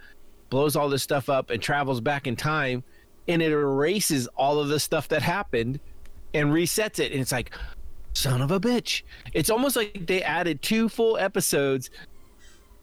[0.49, 2.83] blows all this stuff up and travels back in time
[3.29, 5.81] and it erases all of the stuff that happened
[6.35, 7.12] and resets it.
[7.12, 7.51] And it's like
[8.12, 9.03] son of a bitch.
[9.33, 11.91] It's almost like they added two full episodes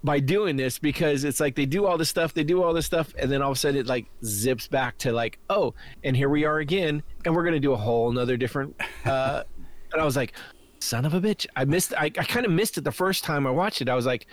[0.04, 2.86] by doing this because it's like they do all this stuff they do all this
[2.86, 5.74] stuff and then all of a sudden it like zips back to like oh
[6.04, 8.76] and here we are again and we're gonna do a whole another different
[9.06, 9.44] uh
[9.94, 10.34] and i was like
[10.80, 11.46] son of a bitch.
[11.56, 13.88] I missed i, I kind of missed it the first time i watched it.
[13.88, 14.28] I was like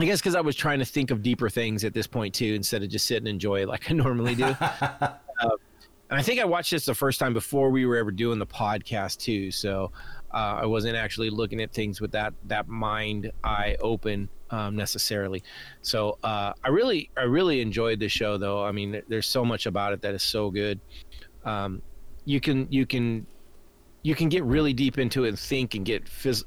[0.00, 2.54] I guess because I was trying to think of deeper things at this point too,
[2.54, 4.44] instead of just sit and enjoy like I normally do.
[4.60, 5.16] uh,
[6.10, 8.46] and I think I watched this the first time before we were ever doing the
[8.46, 9.92] podcast too, so
[10.32, 15.42] uh, I wasn't actually looking at things with that that mind eye open um, necessarily.
[15.82, 18.64] So uh, I really I really enjoyed the show though.
[18.64, 20.80] I mean, there's so much about it that is so good.
[21.44, 21.82] Um,
[22.24, 23.26] you can you can
[24.02, 26.44] you can get really deep into it and think and get phys-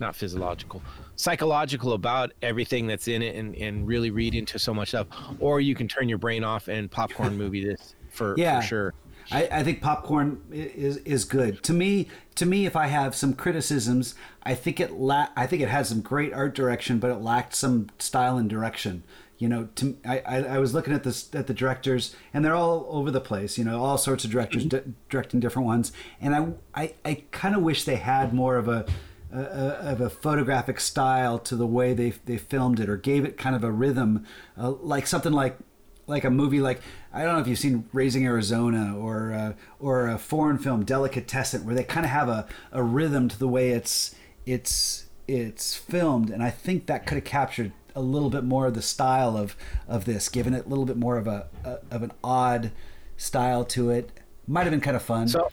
[0.00, 0.82] not physiological
[1.22, 5.06] psychological about everything that's in it and, and really read into so much stuff
[5.38, 8.60] or you can turn your brain off and popcorn movie this for, Yeah.
[8.60, 8.94] for sure
[9.30, 12.08] I, I think popcorn is is good to me.
[12.36, 15.88] To me, if I have some criticisms, I think it la- I think it has
[15.88, 19.04] some great art direction, but it lacked some style and direction.
[19.38, 22.54] You know, to, I, I I was looking at this at the directors, and they're
[22.54, 23.58] all over the place.
[23.58, 24.90] You know, all sorts of directors mm-hmm.
[24.90, 28.68] di- directing different ones, and I I, I kind of wish they had more of
[28.68, 28.86] a
[29.32, 33.24] a, a- of a photographic style to the way they they filmed it, or gave
[33.24, 34.24] it kind of a rhythm,
[34.58, 35.58] uh, like something like
[36.06, 36.80] like a movie like
[37.12, 41.64] I don't know if you've seen Raising Arizona or uh, or a foreign film Delicatessen,
[41.64, 44.14] where they kind of have a, a rhythm to the way it's
[44.46, 48.74] it's it's filmed, and I think that could have captured a little bit more of
[48.74, 49.54] the style of
[49.86, 52.72] of this, given it a little bit more of a, a of an odd
[53.16, 54.10] style to it.
[54.48, 55.28] Might have been kind of fun.
[55.28, 55.50] so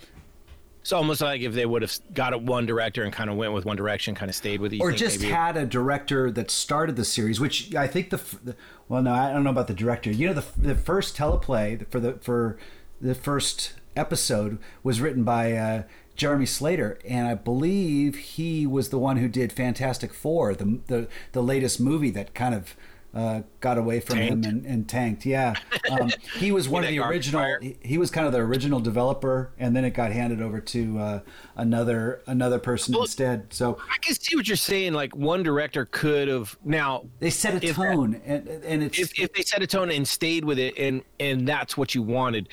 [0.89, 3.53] it's almost like if they would have got it one director and kind of went
[3.53, 6.31] with one direction kind of stayed with it you or just maybe- had a director
[6.31, 8.55] that started the series, which I think the, the
[8.87, 10.09] well, no, I don't know about the director.
[10.09, 12.57] You know, the the first teleplay for the for
[12.99, 15.83] the first episode was written by uh,
[16.15, 21.07] Jeremy Slater, and I believe he was the one who did Fantastic Four, the the
[21.33, 22.75] the latest movie that kind of.
[23.11, 24.45] Uh, got away from Tanked.
[24.45, 25.25] him and, and tanked.
[25.25, 25.55] Yeah,
[25.91, 27.57] um, he was one of the original.
[27.59, 30.99] He, he was kind of the original developer, and then it got handed over to
[30.99, 31.19] uh,
[31.55, 33.51] another another person Well, instead.
[33.51, 37.55] So i can see what you're saying like one director could have now they set
[37.55, 40.45] a If that- tone, and and it's if, if they set a tone and stayed
[40.45, 42.47] with it and and that's what you wanted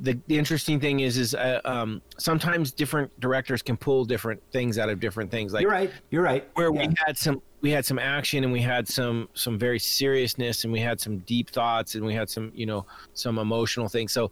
[0.00, 4.78] the, the interesting thing is is uh, um, sometimes different directors can pull different things
[4.78, 5.52] out of different things.
[5.52, 5.90] Like you're right.
[6.10, 6.48] You're right.
[6.54, 6.86] Where yeah.
[6.88, 10.72] we had some we had some action and we had some some very seriousness and
[10.72, 14.12] we had some deep thoughts and we had some you know some emotional things.
[14.12, 14.30] So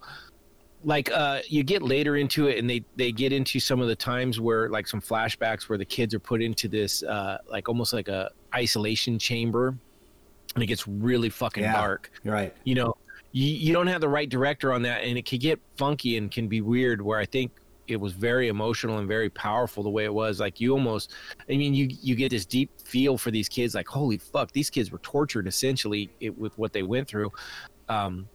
[0.83, 3.95] like uh you get later into it and they they get into some of the
[3.95, 7.91] times where like some flashbacks where the kids are put into this uh like almost
[7.91, 9.75] like a isolation chamber
[10.55, 11.73] and it gets really fucking Yeah.
[11.73, 12.55] dark right.
[12.63, 12.95] you know
[13.33, 16.31] you, you don't have the right director on that and it can get funky and
[16.31, 17.51] can be weird where i think
[17.89, 21.13] it was very emotional and very powerful the way it was like you almost
[21.49, 24.69] i mean you you get this deep feel for these kids like holy fuck these
[24.69, 27.31] kids were tortured essentially it, with what they went through
[27.89, 28.27] um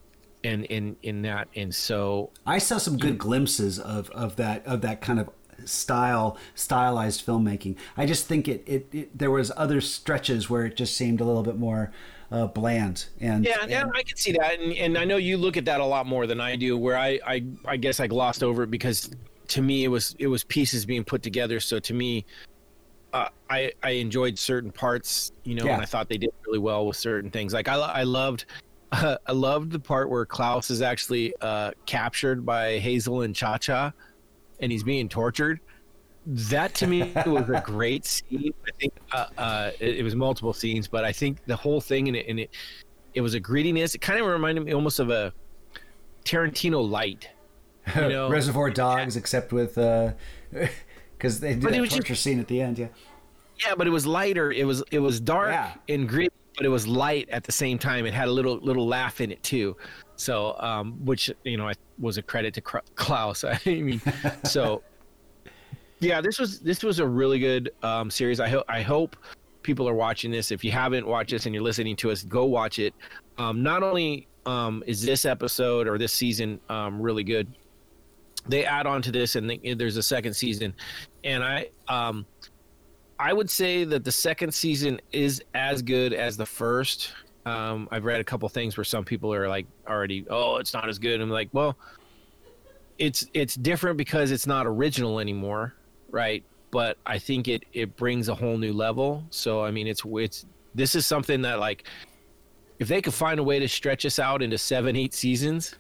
[0.43, 4.83] and in in that and so I saw some good glimpses of, of that of
[4.83, 5.31] that kind of
[5.65, 7.77] style stylized filmmaking.
[7.97, 11.25] I just think it, it, it there was other stretches where it just seemed a
[11.25, 11.93] little bit more
[12.31, 15.57] uh, bland and Yeah, yeah, I can see that, and, and I know you look
[15.57, 16.77] at that a lot more than I do.
[16.77, 19.11] Where I, I, I guess I glossed over it because
[19.49, 21.61] to me it was it was pieces being put together.
[21.61, 22.25] So to me,
[23.13, 25.75] uh, I I enjoyed certain parts, you know, Yeah.
[25.75, 27.53] and I thought they did really well with certain things.
[27.53, 28.47] Like I I loved.
[28.93, 33.59] Uh, I loved the part where Klaus is actually uh, captured by Hazel and Cha
[33.59, 33.93] Cha,
[34.61, 35.61] and he's being tortured.
[36.27, 38.55] That to me was a great scene.
[38.67, 42.09] I think uh, uh, it, it was multiple scenes, but I think the whole thing
[42.09, 42.51] and it, in it
[43.15, 43.95] it was a grittiness.
[43.95, 45.33] It kind of reminded me almost of a
[46.25, 47.29] Tarantino light.
[47.97, 49.75] You know, Reservoir Dogs, except with
[51.19, 52.79] because they did But that was just- torture scene at the end.
[52.79, 52.89] Yeah,
[53.67, 54.51] yeah, but it was lighter.
[54.53, 55.75] It was it was dark Yeah.
[55.89, 58.07] and gritty, but it was light at the same time.
[58.07, 59.77] It had a little little laugh in it too.
[60.17, 63.45] So, um, which you know, I was a credit to Klaus.
[63.45, 64.01] I mean,
[64.45, 64.83] so
[66.01, 68.41] yeah, this was this was a really good um, series.
[68.41, 69.17] I hope I hope
[69.63, 70.51] people are watching this.
[70.51, 72.95] If you haven't watched this and you're listening to us, go watch it.
[73.39, 77.47] Um, not only um, is this episode or this season um, really good,
[78.47, 80.75] they add on to this, and they, there's a second season,
[81.23, 82.27] and I um,
[83.19, 87.13] I would say that the second season is as good as the first.
[87.47, 90.89] Um, I've read a couple things where some people are like already, oh, it's not
[90.89, 91.21] as good.
[91.21, 91.77] I'm like, well,
[92.99, 95.75] it's it's different because it's not original anymore,
[96.11, 96.43] right?
[96.71, 99.25] But I think it it brings a whole new level.
[99.31, 101.85] So I mean, it's it's this is something that like,
[102.79, 105.77] if they could find a way to stretch us out into seven, eight seasons,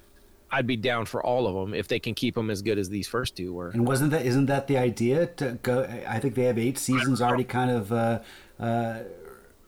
[0.54, 2.88] I'd be down for all of them if they can keep them as good as
[2.88, 3.70] these first two were.
[3.70, 5.82] and wasn't that isn't that the idea to go?
[6.08, 7.92] I think they have eight seasons already, kind of.
[7.92, 8.20] Uh,
[8.60, 8.98] uh,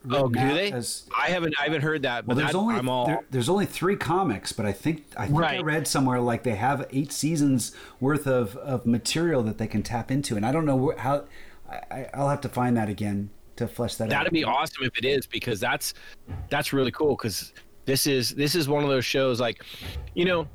[0.09, 0.71] Oh, do they?
[0.71, 3.25] as- I haven't I haven't heard that, but Well, there's that, only I'm all there-
[3.33, 6.87] there's only three comics, but I think I think I read somewhere like they have
[6.93, 10.93] eight seasons worth of, of material that they can tap into, and I don't know
[10.93, 11.25] wh- how.
[11.69, 14.11] I, I- I'll have to find that again to flesh that out.
[14.11, 15.93] That'd be awesome if it is because that's
[16.51, 17.53] that's really cool because
[17.87, 19.61] this is this is one of those shows like
[20.15, 20.47] you know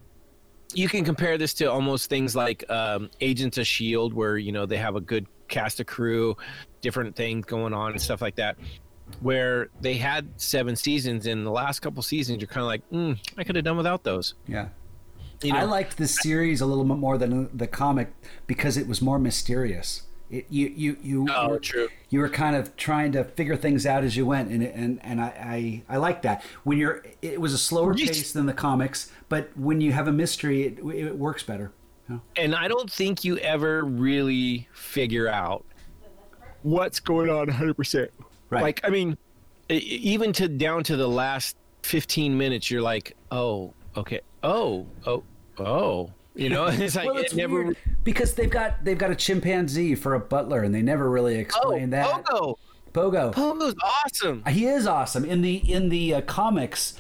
[0.74, 4.66] you can compare this to almost things like um, Agents of Shield where you know
[4.66, 6.36] they have a good cast of crew,
[6.82, 8.58] different things going on and stuff like that.
[9.20, 13.20] Where they had seven seasons, in the last couple seasons, you're kind of like, mm,
[13.38, 14.36] I could have done without those.
[14.48, 14.70] Yeah.
[15.44, 18.14] You know, I liked the series a little bit more than the comic
[18.48, 20.04] because it was more mysterious.
[20.32, 21.90] It, you you you Oh, were, true.
[22.10, 25.20] you were kind of trying to figure things out as you went, and and and
[25.20, 27.04] I I, I like that when you're.
[27.22, 30.80] It was a slower pace than the comics, but when you have a mystery, it,
[30.80, 31.72] it works better.
[32.36, 35.64] And I don't think you ever really figure out
[36.64, 38.10] what's going on 100%.
[38.50, 38.62] Right.
[38.62, 39.18] Like, I mean,
[39.70, 44.20] even to down to the last 15 minutes, you're like, oh, okay.
[44.44, 45.24] Oh, oh,
[45.58, 46.12] oh.
[46.36, 47.74] You know, it's like well, it never.
[48.04, 51.40] because they've got they've got a chimpanzee for a butler, and they never really Oh,
[51.40, 52.26] explain that.
[52.26, 52.56] Pogo.
[52.94, 53.34] Pogo.
[53.34, 54.44] Pogo's awesome.
[54.46, 56.94] He is awesome in the in the uh, comics.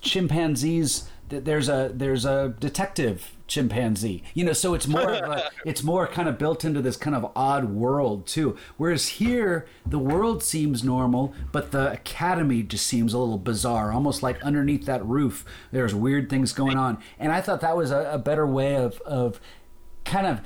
[0.00, 1.08] Chimpanzees.
[1.30, 4.22] Th- There's a there's a detective chimpanzee.
[4.34, 7.14] You know, so it's more of a, it's more kind of built into this kind
[7.14, 8.56] of odd world too.
[8.76, 13.92] Whereas here, the world seems normal, but the academy just seems a little bizarre.
[13.92, 16.98] Almost like underneath that roof, there's weird things going on.
[17.18, 19.40] And I thought that was a, a better way of of
[20.04, 20.40] kind of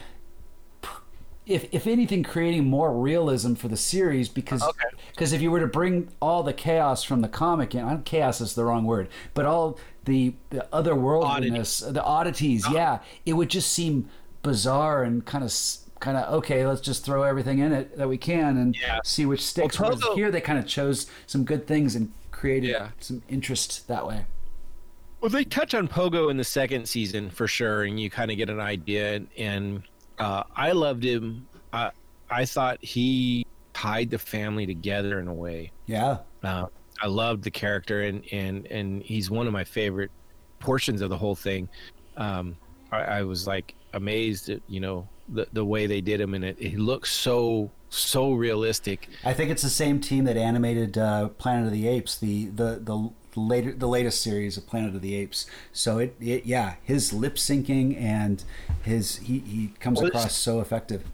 [1.47, 4.85] if if anything, creating more realism for the series because Okay.
[5.11, 8.05] because if you were to bring all the chaos from the comic in, I don't,
[8.05, 12.75] chaos is the wrong word, but all the the otherworldliness, the oddities, Uh-huh.
[12.75, 14.09] yeah, it would just seem
[14.43, 15.53] bizarre and kind of
[16.01, 16.67] kind of okay.
[16.67, 19.01] Let's just throw everything in it that we can and Yeah.
[19.05, 19.79] see which sticks.
[19.79, 22.89] Well, Whereas here they kind of chose some good things and created Yeah.
[23.01, 24.25] some interest that way.
[25.21, 28.39] Well, they touch on Pogo in the second season for sure, and you kind of
[28.39, 29.17] get an idea.
[29.17, 29.83] And, and
[30.19, 31.47] uh, I loved him.
[31.73, 31.91] I
[32.31, 33.45] I thought he
[33.75, 35.73] tied the family together in a way.
[35.87, 36.67] Yeah, Uh,
[37.01, 40.11] I loved the character, and and and he's one of my favorite
[40.59, 41.69] portions of the whole thing.
[42.17, 42.57] Um,
[42.93, 46.45] I, I was like amazed at you know the the way they did him, and
[46.45, 49.09] it, it looks so so realistic.
[49.25, 52.81] I think it's the same team that animated uh, Planet of the Apes, the the
[52.83, 55.47] the later the latest series of Planet of the Apes.
[55.73, 58.43] So it, it yeah, his lip syncing and
[58.83, 61.05] his he he comes well, across so effective.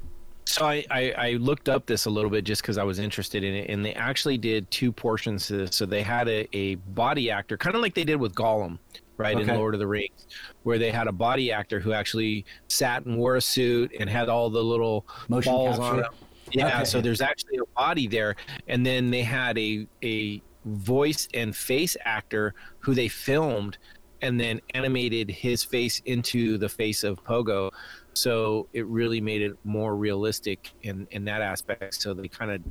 [0.47, 3.43] So I, I, I, looked up this a little bit just because I was interested
[3.43, 5.75] in it, and they actually did two portions to this.
[5.75, 8.79] So they had a, a body actor, kind of like they did with Gollum,
[9.17, 9.51] right okay.
[9.51, 10.29] in Lord of the Rings,
[10.63, 14.29] where they had a body actor who actually sat and wore a suit and had
[14.29, 15.93] all the little Motion balls capture.
[15.93, 16.07] on it.
[16.53, 16.85] Yeah, okay.
[16.85, 18.37] so there's actually a body there,
[18.69, 23.79] and then they had a a voice and face actor who they filmed
[24.23, 27.71] and then animated his face into the face of Pogo.
[28.17, 32.01] So it really made it more realistic in, in that aspect.
[32.01, 32.63] So they kind of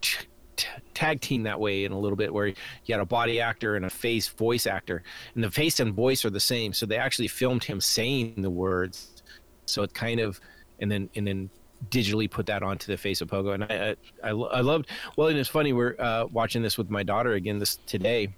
[0.00, 2.54] t- t- tag team that way in a little bit where you
[2.88, 5.02] had a body actor and a face voice actor.
[5.34, 6.72] And the face and voice are the same.
[6.72, 9.24] So they actually filmed him saying the words.
[9.66, 10.40] So it kind of,
[10.78, 11.50] and then, and then
[11.90, 14.88] digitally put that onto the face of Pogo, and I I, I loved.
[15.16, 18.28] Well, and it's funny we're uh, watching this with my daughter again this today.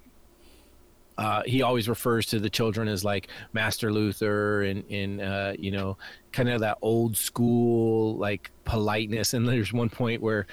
[1.17, 5.71] Uh, he always refers to the children as like Master Luther and in uh, you
[5.71, 5.97] know
[6.31, 9.33] kind of that old school like politeness.
[9.33, 10.45] And there's one point where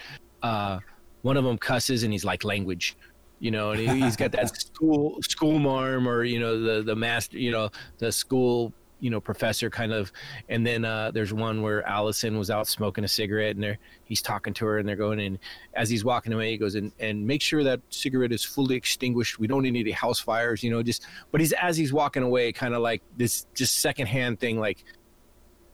[0.43, 0.79] uh,
[1.23, 2.97] one of them cusses and he's like language,
[3.41, 7.39] you know, and he's got that school school marm or you know the the master
[7.39, 8.73] you know the school
[9.05, 10.11] you know professor kind of
[10.49, 14.23] and then uh, there's one where allison was out smoking a cigarette and there he's
[14.23, 15.39] talking to her and they're going and
[15.75, 19.39] as he's walking away he goes and and make sure that cigarette is fully extinguished
[19.39, 22.51] we don't need any house fires you know just but he's as he's walking away
[22.51, 24.83] kind of like this just secondhand thing like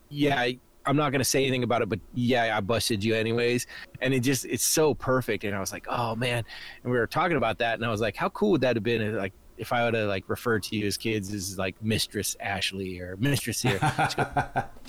[0.09, 0.51] yeah
[0.87, 3.67] I'm not gonna say anything about it, but yeah, I busted you anyways.
[4.01, 5.45] And it just it's so perfect.
[5.45, 6.43] And I was like, oh man.
[6.83, 8.83] And we were talking about that, and I was like, how cool would that have
[8.83, 9.03] been?
[9.03, 12.35] and Like if I would have like referred to you as kids as like Mistress
[12.41, 13.79] Ashley or Mistress here,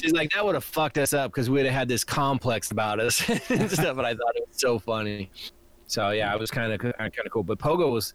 [0.02, 3.00] she's like that would have fucked us up because we'd have had this complex about
[3.00, 3.96] us and stuff.
[3.96, 5.30] But I thought it was so funny.
[5.88, 7.44] So yeah, it was kind of kind of cool.
[7.44, 8.14] But Pogo was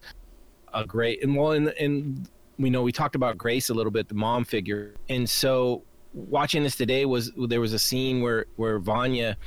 [0.73, 2.27] a great and well, and and
[2.57, 5.83] we know we talked about Grace a little bit, the mom figure, and so
[6.13, 9.37] watching this today was there was a scene where where Vanya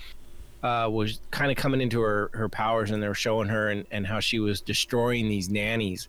[0.62, 3.84] uh, was kind of coming into her her powers, and they were showing her and
[3.90, 6.08] and how she was destroying these nannies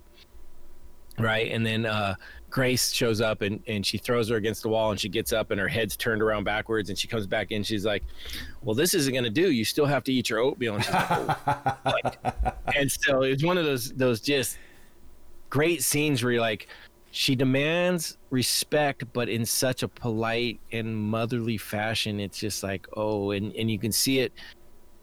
[1.22, 1.52] right?
[1.52, 2.16] And then uh,
[2.50, 5.52] grace shows up and, and she throws her against the wall and she gets up
[5.52, 7.64] and her head's turned around backwards and she comes back in.
[7.64, 8.04] She's like
[8.62, 9.52] well this isn't going to do.
[9.52, 10.76] You still have to eat your oatmeal.
[10.76, 11.76] And like, oh.
[11.86, 14.58] like and so it's one of those those just
[15.50, 16.68] great scenes where you're like
[17.12, 23.32] she demands respect but in such a polite and motherly fashion it's just like oh
[23.32, 24.32] and, and you can see it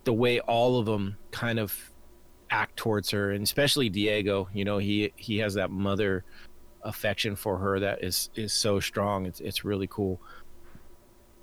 [0.05, 1.93] the way all of them kind of
[2.51, 4.49] act towards her, and especially Diego.
[4.53, 6.25] You know, he he has that mother
[6.83, 9.27] affection for her that is is so strong.
[9.27, 10.21] It's it's really cool.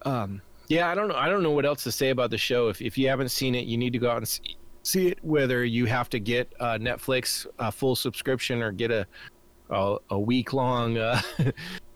[0.03, 1.15] Um, yeah, I don't know.
[1.15, 2.69] I don't know what else to say about the show.
[2.69, 5.19] If if you haven't seen it, you need to go out and see, see it.
[5.23, 9.07] Whether you have to get uh, Netflix a full subscription or get a
[9.69, 10.97] a, a week long.
[10.97, 11.21] Uh,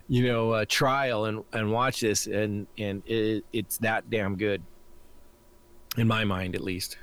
[0.09, 4.61] you know, uh, trial and, and watch this, and and it, it's that damn good,
[5.97, 6.97] in my mind at least.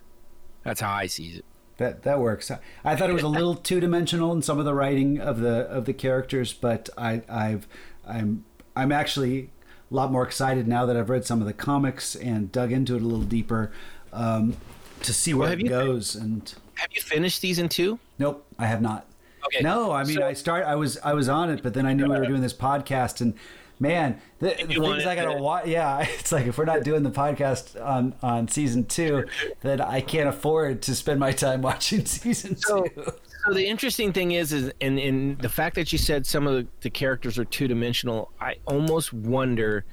[0.65, 1.45] That's how I see it.
[1.79, 2.51] That that works.
[2.85, 5.69] I thought it was a little two dimensional in some of the writing of the
[5.69, 7.67] of the characters, but I I've
[8.07, 9.51] I'm I'm actually
[9.91, 12.97] a lot more excited now that I've read some of the comics and dug into
[12.97, 13.73] it a little deeper
[14.13, 14.57] um,
[15.03, 16.15] to see where well, it goes.
[16.15, 17.99] And have you finished season two?
[18.19, 19.07] Nope, I have not.
[19.47, 19.63] Okay.
[19.63, 20.65] No, I mean so, I start.
[20.65, 23.21] I was I was on it, but then I knew we were doing this podcast
[23.21, 23.35] and
[23.79, 25.67] man, the, the things I gotta watch.
[25.67, 29.25] Yeah, it's like if we're not doing the podcast on on season two,
[29.61, 33.05] then I can't afford to spend my time watching season so, two.
[33.47, 36.55] So the interesting thing is, is in in the fact that you said some of
[36.55, 38.31] the, the characters are two dimensional.
[38.41, 39.85] I almost wonder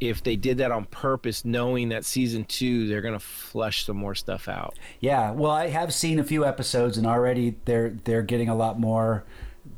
[0.00, 4.14] if they did that on purpose, knowing that season two they're gonna flush some more
[4.14, 4.78] stuff out.
[5.00, 8.80] Yeah, well, I have seen a few episodes, and already they're they're getting a lot
[8.80, 9.24] more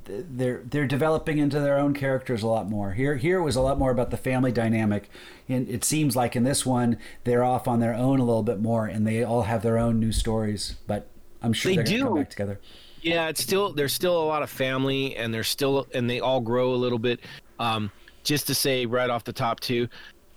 [0.05, 2.93] they're they're developing into their own characters a lot more.
[2.93, 5.09] Here here was a lot more about the family dynamic,
[5.49, 8.61] and it seems like in this one they're off on their own a little bit
[8.61, 10.77] more, and they all have their own new stories.
[10.87, 11.07] But
[11.43, 12.61] I'm sure they do come back together.
[13.03, 16.41] Yeah, it's still there's still a lot of family, and there's still and they all
[16.41, 17.21] grow a little bit.
[17.59, 17.91] Um,
[18.25, 19.89] just to say right off the top too,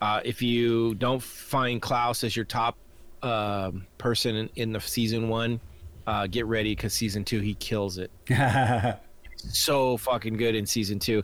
[0.02, 2.78] uh, if you don't find Klaus as your top
[3.22, 5.60] uh, person in, in the season one,
[6.08, 8.12] uh, get ready because season two he kills it.
[9.38, 11.24] so fucking good in season two.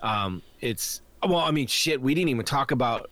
[0.00, 2.00] Um, it's well, I mean, shit.
[2.00, 3.10] We didn't even talk about.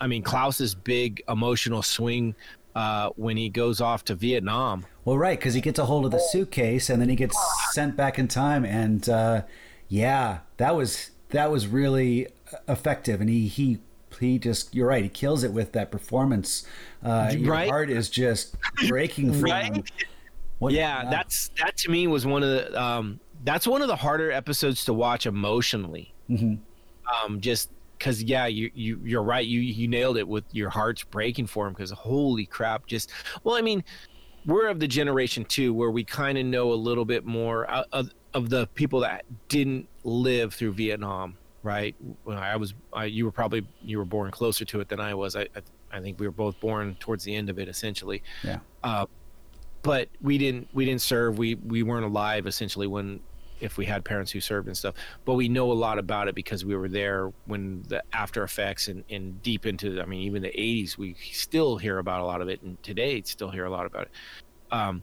[0.00, 2.34] I mean, Klaus's big emotional swing
[2.76, 4.86] uh, when he goes off to Vietnam.
[5.04, 7.36] Well, right, because he gets a hold of the suitcase and then he gets
[7.72, 9.42] sent back in time, and uh,
[9.88, 12.28] yeah, that was that was really
[12.68, 13.78] effective, and he he
[14.20, 16.66] he just you're right he kills it with that performance.
[17.02, 17.68] Uh, your Right.
[17.68, 18.54] heart is just
[18.88, 19.74] breaking from Right?
[19.74, 19.84] him.
[20.58, 23.96] What- yeah, that's that to me was one of the um, that's one of the
[23.96, 26.14] harder episodes to watch emotionally.
[26.30, 26.58] Mhm.
[27.24, 29.46] Um, just because yeah, you you you're right.
[29.46, 32.86] You you nailed it with your heart's breaking for him because holy crap!
[32.86, 33.10] Just
[33.44, 33.82] well, I mean,
[34.46, 38.10] we're of the generation too where we kind of know a little bit more of
[38.34, 41.36] of the people that didn't live through Vietnam.
[41.64, 41.96] Right?
[42.22, 45.12] When I was, I, you were probably you were born closer to it than I
[45.14, 45.34] was.
[45.34, 45.62] I I,
[45.92, 48.60] I think we were both born towards the end of it, essentially yeah.
[48.84, 49.06] uh,
[49.82, 51.38] but we didn't we didn't serve.
[51.38, 53.20] We we weren't alive essentially when
[53.60, 54.94] if we had parents who served and stuff.
[55.24, 58.88] But we know a lot about it because we were there when the after effects
[58.88, 62.40] and, and deep into i mean even the 80s we still hear about a lot
[62.40, 62.62] of it.
[62.62, 64.10] And today still hear a lot about it.
[64.70, 65.02] Um,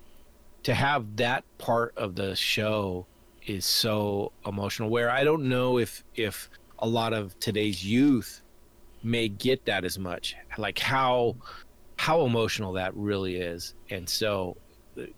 [0.64, 3.06] to have that part of the show
[3.46, 6.50] is so emotional where i don't know if if
[6.80, 8.42] a lot of today's youth
[9.06, 10.36] may get that as much.
[10.58, 11.36] Like how
[11.98, 13.76] how emotional that really is.
[13.90, 14.58] And so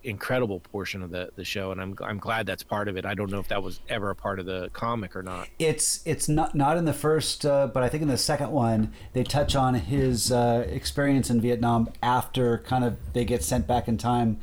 [0.02, 3.14] incredible portion of the the show and i'm i'm glad that's part of it i
[3.14, 6.28] don't know if that was ever a part of the comic or not It's it's
[6.28, 9.54] not not in the first, uh, but I think in the second one they touch
[9.54, 14.38] on his uh, experience in Vietnam after kind of they get sent back in time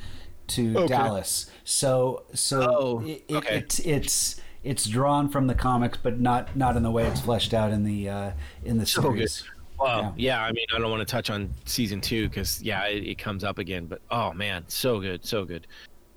[0.47, 0.87] to Okay.
[0.87, 1.49] Dallas.
[1.63, 3.57] So so Oh, it, it, okay.
[3.57, 7.53] it's it's it's drawn from the comics, but not not in the way it's fleshed
[7.53, 8.31] out in the uh,
[8.63, 9.43] in the So series.
[9.79, 10.43] Well yeah.
[10.43, 13.43] i mean i don't want to touch on season two because yeah it, it comes
[13.43, 15.67] up again but oh man so good so good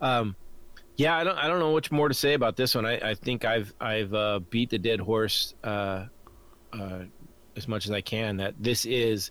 [0.00, 0.34] um
[0.96, 3.14] yeah i don't i don't know much more to say about this one i i
[3.14, 6.04] think i've i've uh beat the dead horse uh
[6.72, 7.00] uh
[7.56, 9.30] as much as i can that this is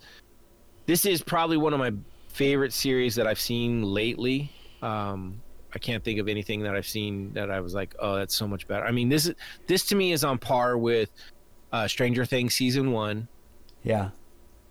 [0.86, 1.92] this is probably one of my
[2.30, 4.52] favorite series that i've seen lately
[4.82, 5.42] um
[5.74, 8.48] I can't think of anything that I've seen that I was like, oh, that's so
[8.48, 8.84] much better.
[8.86, 9.36] I mean, this is
[9.68, 11.10] this to me is on par with
[11.72, 13.28] uh, Stranger Things season one.
[13.84, 14.10] Yeah.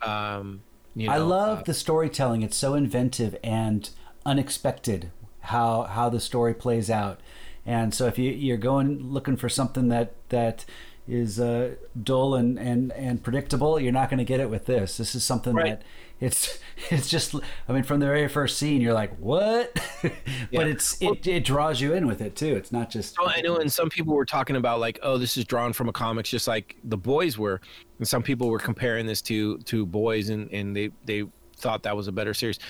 [0.03, 0.63] Um,
[0.95, 2.43] you I love uh, the storytelling.
[2.43, 3.89] It's so inventive and
[4.25, 5.11] unexpected
[5.41, 7.21] how how the story plays out.
[7.65, 10.65] And so if you, you're going looking for something that that
[11.09, 14.97] is uh, dull and, and, and predictable, you're not going to get it with this.
[14.97, 15.79] This is something Right.
[15.79, 15.83] that
[16.21, 16.59] it's
[16.91, 17.35] it's just.
[17.69, 19.79] I mean, from the very first scene, you're like, what?
[20.51, 20.61] Yeah.
[20.61, 22.55] but it's it, it draws you in with it too.
[22.55, 23.17] It's not just.
[23.19, 25.89] Oh, I know, and some people were talking about like, oh, this is drawn from
[25.89, 27.61] a comics, just like the boys were,
[27.99, 31.25] and some people were comparing this to to boys, and and they they
[31.57, 32.61] thought that was a better series.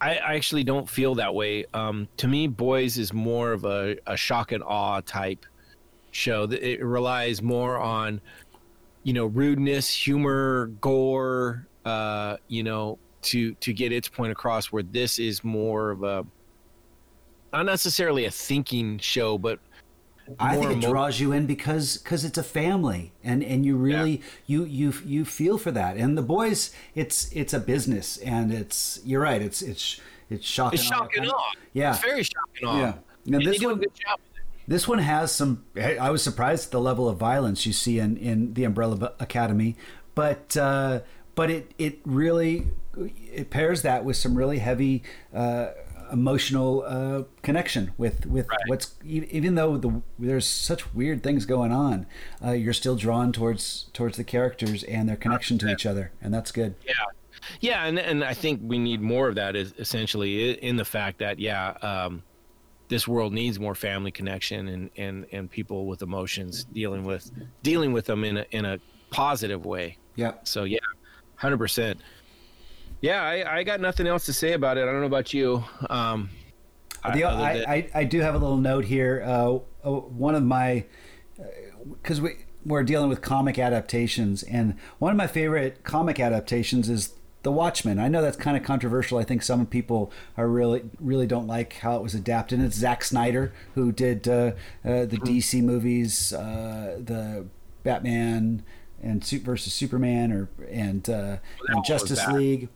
[0.00, 1.66] I, I actually don't feel that way.
[1.74, 5.44] Um, to me, boys is more of a, a shock and awe type
[6.12, 6.46] show.
[6.46, 8.20] That It relies more on,
[9.02, 14.66] you know, rudeness, humor, gore, uh, you know, to to get its point across.
[14.72, 16.26] Where this is more of a
[17.52, 19.58] not necessarily a thinking show, but
[20.38, 23.76] I think it emo- draws you in because because it's a family and and you
[23.76, 28.52] really you you you feel for that and the boys it's it's a business and
[28.52, 31.52] it's you're right it's it's it's shocking It's shock and awe.
[31.72, 32.78] yeah It's very shocking awe.
[32.80, 32.94] Yeah.
[33.26, 34.18] And And, this one- a good job.
[34.18, 34.42] with it.
[34.66, 38.00] this one has some I I was surprised at the level of violence you see
[38.00, 39.76] in in the Umbrella Academy
[40.16, 41.00] but uh
[41.36, 42.66] but it it really
[43.32, 45.68] it pairs that with some really heavy uh
[46.12, 48.58] emotional uh, connection with with Right.
[48.68, 52.06] what's even though the there's such weird things going on
[52.44, 56.32] uh, you're still drawn towards towards the characters and their connection to each other and
[56.32, 56.92] that's good Yeah.
[57.60, 61.18] Yeah, and and I think we need more of that is essentially in the fact
[61.18, 62.22] that yeah, um,
[62.88, 67.30] this world needs more family connection and, and, and people with emotions dealing with
[67.62, 68.78] dealing with them in a in a
[69.10, 69.98] positive way.
[70.16, 70.78] yeah So yeah,
[71.36, 72.00] hundred percent.
[73.00, 74.82] Yeah, I, I got nothing else to say about it.
[74.82, 75.62] I don't know about you.
[75.90, 76.30] Um,
[77.12, 79.22] The, I, than- I, I do have a little note here.
[79.24, 80.84] Uh, uh, one of my,
[81.92, 82.30] because we
[82.64, 87.12] we're dealing with comic adaptations, and one of my favorite comic adaptations is
[87.44, 88.00] The Watchmen.
[88.00, 89.18] I know that's kind of controversial.
[89.18, 92.58] I think some people are really really don't like how it was adapted.
[92.58, 94.52] And it's Zack Snyder who did uh,
[94.84, 97.46] uh, the DC movies, uh, the
[97.84, 98.64] Batman
[99.02, 102.26] and Su- versus Superman, or and uh, and Justice.
[102.28, 102.68] League.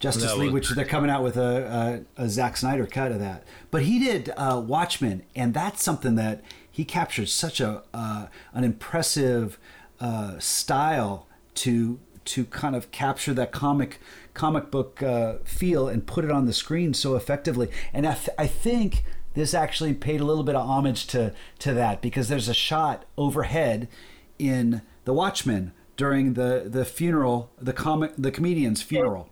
[0.00, 3.42] Justice League, which they're coming out with a, a, a Zack Snyder cut of that.
[3.70, 8.64] But he did uh, Watchmen, and that's something that he captured such a uh, an
[8.64, 9.58] impressive
[10.00, 14.00] uh, style to to kind of capture that comic
[14.34, 17.70] comic book uh, feel and put it on the screen so effectively.
[17.92, 19.04] And I, th- I think
[19.34, 23.04] this actually paid a little bit of homage to to that because there's a shot
[23.16, 23.88] overhead
[24.38, 29.30] in The Watchmen during the the funeral, the comic the comedian's funeral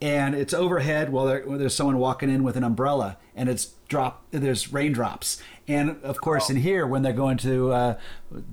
[0.00, 3.66] and it's overhead while, there, while there's someone walking in with an umbrella, and it's
[3.88, 4.24] drop.
[4.30, 7.98] There's raindrops, and of course, in here when they're going to uh,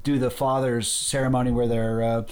[0.03, 2.23] do the father's ceremony where they're uh,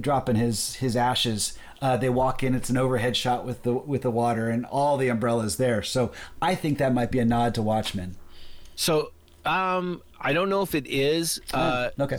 [0.00, 2.54] dropping his his ashes, uh, they walk in.
[2.54, 5.82] It's an overhead shot with the with the water and all the umbrellas there.
[5.82, 6.10] So
[6.42, 8.16] I think that might be a nod to Watchmen.
[8.74, 9.12] So
[9.44, 11.40] um, I don't know if it is.
[11.54, 12.18] Uh, okay.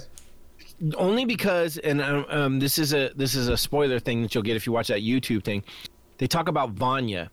[0.96, 4.44] Only because, and um, um, this is a this is a spoiler thing that you'll
[4.44, 5.64] get if you watch that YouTube thing.
[6.18, 7.30] They talk about Vanya,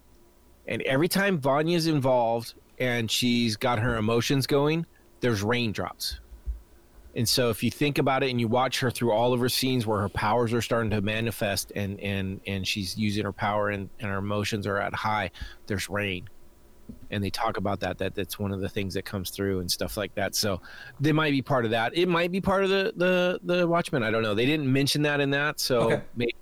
[0.66, 4.84] and every time Vanya's involved and she's got her emotions going,
[5.20, 6.20] there's raindrops.
[7.14, 9.48] And so if you think about it and you watch her through all of her
[9.48, 13.70] scenes where her powers are starting to manifest and and and she's using her power
[13.70, 15.30] and, and her emotions are at high,
[15.66, 16.28] there's rain.
[17.10, 19.70] And they talk about that that that's one of the things that comes through and
[19.70, 20.34] stuff like that.
[20.34, 20.60] So
[21.00, 21.96] they might be part of that.
[21.96, 24.02] It might be part of the the the Watchmen.
[24.02, 24.34] I don't know.
[24.34, 25.60] They didn't mention that in that.
[25.60, 26.02] So Okay.
[26.16, 26.34] maybe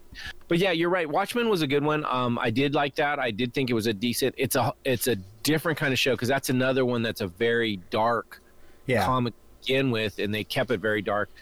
[0.47, 1.11] but yeah, you're right.
[1.11, 2.05] Watchmen was a good one.
[2.09, 3.19] Um, I did like that.
[3.19, 4.35] I did think it was a decent.
[4.39, 7.79] It's a it's a different kind of show because that's another one that's a very
[7.91, 8.41] dark
[8.87, 9.05] Yeah.
[9.05, 11.31] comic to begin with, and they kept it very dark.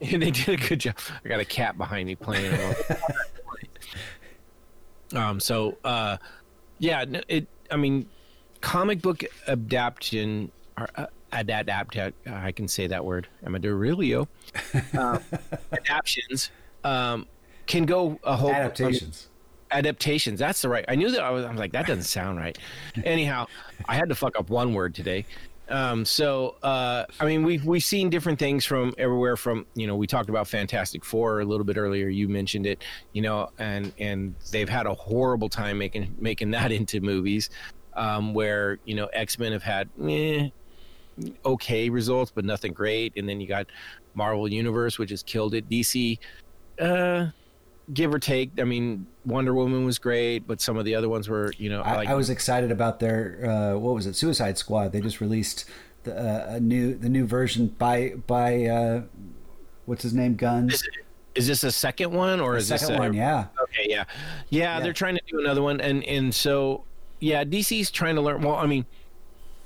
[0.00, 0.96] And they did a good job.
[1.24, 2.54] I got a cat behind me playing.
[5.14, 5.40] um.
[5.40, 6.16] So, uh,
[6.80, 7.04] yeah.
[7.28, 7.46] It.
[7.70, 8.06] I mean,
[8.60, 11.96] comic book adaptation or uh, adapt.
[11.96, 13.28] I can say that word.
[13.44, 14.26] I'm a Derilio.
[14.98, 15.22] Um,
[15.70, 16.50] adaptions
[16.82, 17.26] um,
[17.66, 19.28] can go a whole Adaptations.
[19.70, 20.40] adaptations.
[20.40, 20.84] That's the right.
[20.88, 21.22] I knew that.
[21.22, 22.58] I was, I was like, that doesn't sound right.
[23.04, 23.46] Anyhow,
[23.88, 25.26] I had to fuck up one word today.
[25.70, 29.36] Um, so, uh, I mean, we've we've seen different things from everywhere.
[29.36, 32.08] From you know, we talked about Fantastic Four a little bit earlier.
[32.08, 32.82] You mentioned it.
[33.12, 37.50] You know, and and they've had a horrible time making making that into movies.
[37.94, 40.48] Um, where you know X Men have had eh,
[41.44, 43.12] okay results, but nothing great.
[43.16, 43.66] And then you got
[44.14, 45.68] Marvel Universe, which has killed it.
[45.68, 46.18] DC,
[46.80, 47.26] uh,
[47.92, 48.52] give or take.
[48.58, 51.82] I mean, Wonder Woman was great, but some of the other ones were, you know,
[51.82, 54.14] I, like I was excited about their uh, what was it?
[54.16, 54.92] Suicide Squad.
[54.92, 55.64] They just released
[56.04, 59.02] the, uh, a new the new version by by uh,
[59.86, 60.36] what's his name?
[60.36, 60.74] Guns.
[60.74, 60.88] Is,
[61.34, 63.46] is this a second one or The is this second a, one, yeah.
[63.62, 64.04] Okay, yeah.
[64.48, 64.80] yeah, Yeah.
[64.80, 66.84] they're trying to do another one, and and so
[67.20, 68.42] yeah, DC's trying to learn.
[68.42, 68.86] Well, I mean,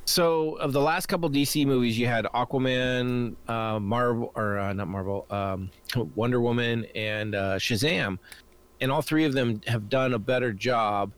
[0.04, 4.88] so of the last couple DC movies, you had Aquaman, uh, Marvel or uh, not
[4.88, 5.70] Marvel, um,
[6.14, 8.18] Wonder Woman, and uh, Shazam,
[8.80, 11.12] and all three of them have done a better job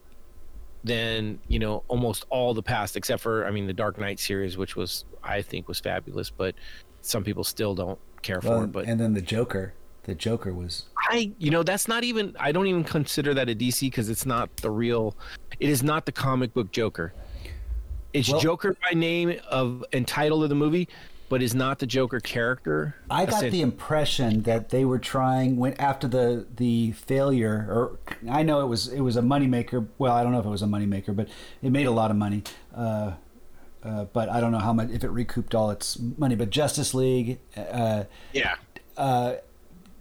[0.84, 4.56] than you know almost all the past, except for I mean the Dark Knight series,
[4.56, 6.54] which was I think was fabulous, but
[7.02, 8.68] some people still don't care for it.
[8.68, 9.74] But and then the Joker.
[10.04, 12.36] The Joker was I, you know, that's not even.
[12.38, 15.16] I don't even consider that a DC because it's not the real.
[15.58, 17.12] It is not the comic book Joker.
[18.16, 20.88] It's Well- Joker by name of and title of the movie,
[21.28, 22.94] but is not the Joker character.
[23.10, 27.98] I got the impression that they were trying when after the the failure, or
[28.30, 29.86] I know it was it was a moneymaker.
[29.98, 31.28] Well, I don't know if it was a moneymaker, but
[31.62, 32.42] it made a lot of money.
[32.74, 33.12] Uh,
[33.82, 36.34] uh, but I don't know how much if it recouped all its money.
[36.34, 38.56] But Justice League uh, yeah.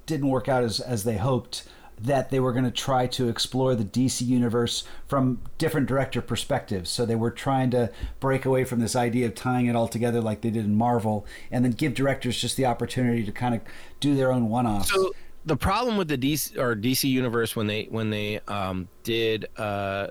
[0.06, 1.64] didn't work out as as they hoped.
[2.02, 6.90] That they were going to try to explore the DC universe from different director perspectives.
[6.90, 10.20] So they were trying to break away from this idea of tying it all together
[10.20, 13.62] like they did in Marvel, and then give directors just the opportunity to kind of
[14.00, 14.92] do their own one-offs.
[14.92, 15.14] So
[15.46, 20.08] the problem with the DC or DC universe when they when they um, did uh,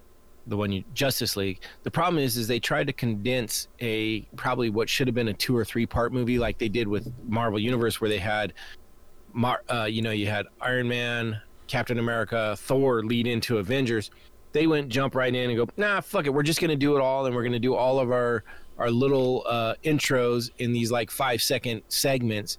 [0.47, 4.71] the one you, Justice League, the problem is is they tried to condense a probably
[4.71, 7.59] what should have been a two or three part movie like they did with Marvel
[7.59, 8.53] Universe where they had,
[9.33, 14.11] Mar, uh, you know, you had Iron Man, Captain America, Thor lead into Avengers.
[14.53, 17.01] They went jump right in and go, nah, fuck it, we're just gonna do it
[17.01, 18.45] all, and we're gonna do all of our
[18.77, 22.59] our little uh, intros in these like five second segments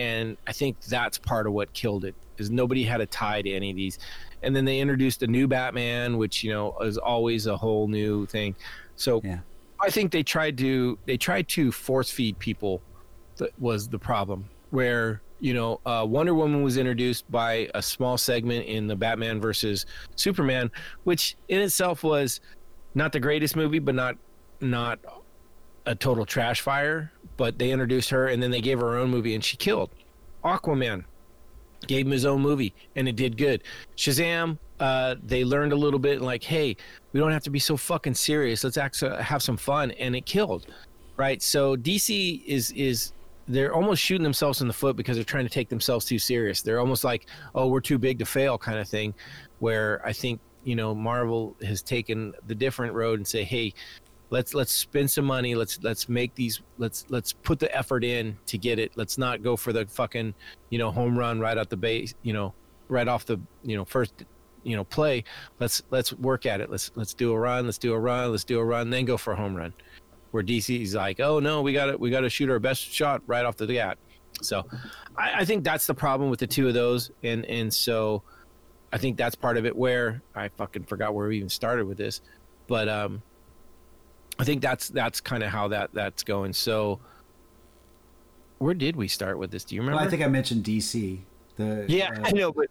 [0.00, 3.50] and I think that's part of what killed it is nobody had a tie to
[3.50, 3.98] any of these.
[4.42, 8.24] And then they introduced a new Batman, which you know is always a whole new
[8.26, 8.54] thing.
[8.96, 9.40] So Yeah.
[9.78, 12.80] I think they tried to they tried to force feed people.
[13.36, 14.48] That was the problem.
[14.70, 19.40] Where you know uh, Wonder Woman was introduced by a small segment in the Batman
[19.40, 19.86] versus
[20.16, 20.70] Superman,
[21.04, 22.40] which in itself was
[22.94, 24.16] not the greatest movie, but not
[24.60, 24.98] not
[25.86, 27.12] a total trash fire.
[27.36, 29.90] But they introduced her, and then they gave her her own movie, and she killed.
[30.44, 31.04] Aquaman
[31.86, 33.62] gave him his own movie, and it did good.
[33.96, 36.76] Shazam, uh, they learned a little bit, like, hey,
[37.12, 38.62] we don't have to be so fucking serious.
[38.62, 40.66] Let's actually have some fun, and it killed,
[41.16, 41.42] right?
[41.42, 43.12] So DC is is
[43.50, 46.62] they're almost shooting themselves in the foot because they're trying to take themselves too serious.
[46.62, 49.14] They're almost like, oh, we're too big to fail, kind of thing.
[49.58, 53.74] Where I think you know Marvel has taken the different road and say, hey,
[54.30, 55.54] let's let's spend some money.
[55.54, 56.62] Let's let's make these.
[56.78, 58.92] Let's let's put the effort in to get it.
[58.96, 60.34] Let's not go for the fucking
[60.70, 62.14] you know home run right out the base.
[62.22, 62.54] You know,
[62.88, 64.24] right off the you know first
[64.62, 65.24] you know play.
[65.58, 66.70] Let's let's work at it.
[66.70, 67.66] Let's let's do a run.
[67.66, 68.30] Let's do a run.
[68.30, 68.90] Let's do a run.
[68.90, 69.74] Then go for a home run.
[70.30, 73.22] Where DC's like, oh no, we got to we got to shoot our best shot
[73.26, 73.98] right off the bat.
[74.42, 74.64] So,
[75.16, 78.22] I, I think that's the problem with the two of those, and and so
[78.92, 79.76] I think that's part of it.
[79.76, 82.20] Where I fucking forgot where we even started with this,
[82.66, 83.22] but um,
[84.38, 86.52] I think that's that's kind of how that that's going.
[86.52, 87.00] So,
[88.58, 89.64] where did we start with this?
[89.64, 89.98] Do you remember?
[89.98, 91.20] Well, I think I mentioned DC.
[91.56, 92.68] The yeah, uh, I know, but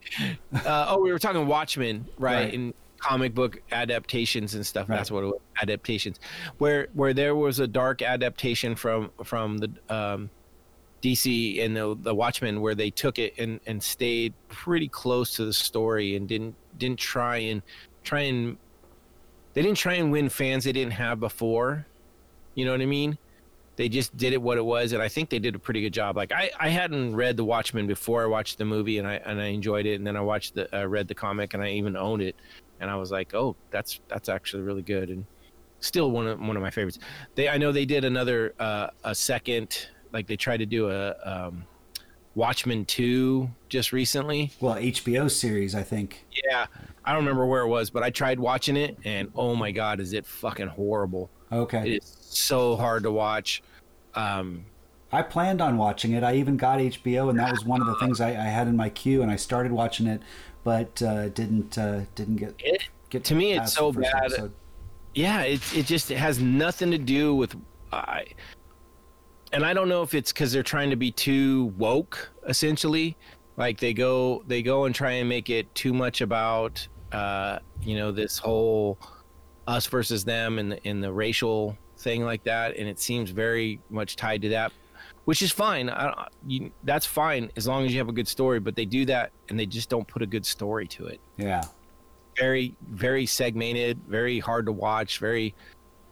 [0.65, 2.45] uh, oh, we were talking Watchmen, right?
[2.45, 2.53] Right.
[2.53, 4.89] In comic book adaptations and stuff.
[4.89, 4.97] Right.
[4.97, 5.39] That's what it was.
[5.61, 6.19] Adaptations,
[6.57, 10.29] where where there was a dark adaptation from from the um,
[11.01, 15.45] DC and the the Watchmen, where they took it and and stayed pretty close to
[15.45, 17.61] the story and didn't didn't try and
[18.03, 18.57] try and
[19.53, 21.85] they didn't try and win fans they didn't have before.
[22.55, 23.17] You know what I mean?
[23.75, 25.93] They just did it what it was, and I think they did a pretty good
[25.93, 26.17] job.
[26.17, 29.39] Like I, I hadn't read The Watchmen before I watched the movie, and I and
[29.39, 31.95] I enjoyed it, and then I watched the uh, read the comic, and I even
[31.95, 32.35] owned it,
[32.79, 35.25] and I was like, oh, that's that's actually really good, and
[35.79, 36.99] still one of one of my favorites.
[37.35, 41.15] They I know they did another uh, a second, like they tried to do a
[41.23, 41.65] um,
[42.35, 44.51] Watchmen two just recently.
[44.59, 46.25] well, HBO series, I think.
[46.45, 46.67] Yeah,
[47.03, 49.99] I don't remember where it was, but I tried watching it, and oh my god,
[49.99, 51.29] is it fucking horrible?
[51.51, 51.95] Okay.
[51.95, 53.63] It is so hard to watch.
[54.13, 54.65] Um,
[55.11, 56.23] I planned on watching it.
[56.23, 58.75] I even got HBO, and that was one of the things I, I had in
[58.75, 60.21] my queue, and I started watching it,
[60.63, 64.13] but uh, didn't uh, didn't get it, get to me, it's so bad.
[64.15, 64.53] episode.
[65.13, 67.55] yeah, it it just it has nothing to do with
[67.91, 68.25] I.
[69.51, 73.17] And I don't know if it's because they're trying to be too woke, essentially.
[73.57, 77.95] Like they go they go and try and make it too much about uh, you
[77.95, 78.97] know this whole
[79.67, 83.79] us versus them and the, and the racial thing like that, and it seems very
[83.89, 84.71] much tied to that,
[85.29, 85.91] which is fine.
[85.91, 88.59] I, you, that's fine as long as you have a good story.
[88.59, 91.61] But they do that, and they just don't put a good story to it Yeah.
[92.35, 95.53] very very segmented very hard to watch very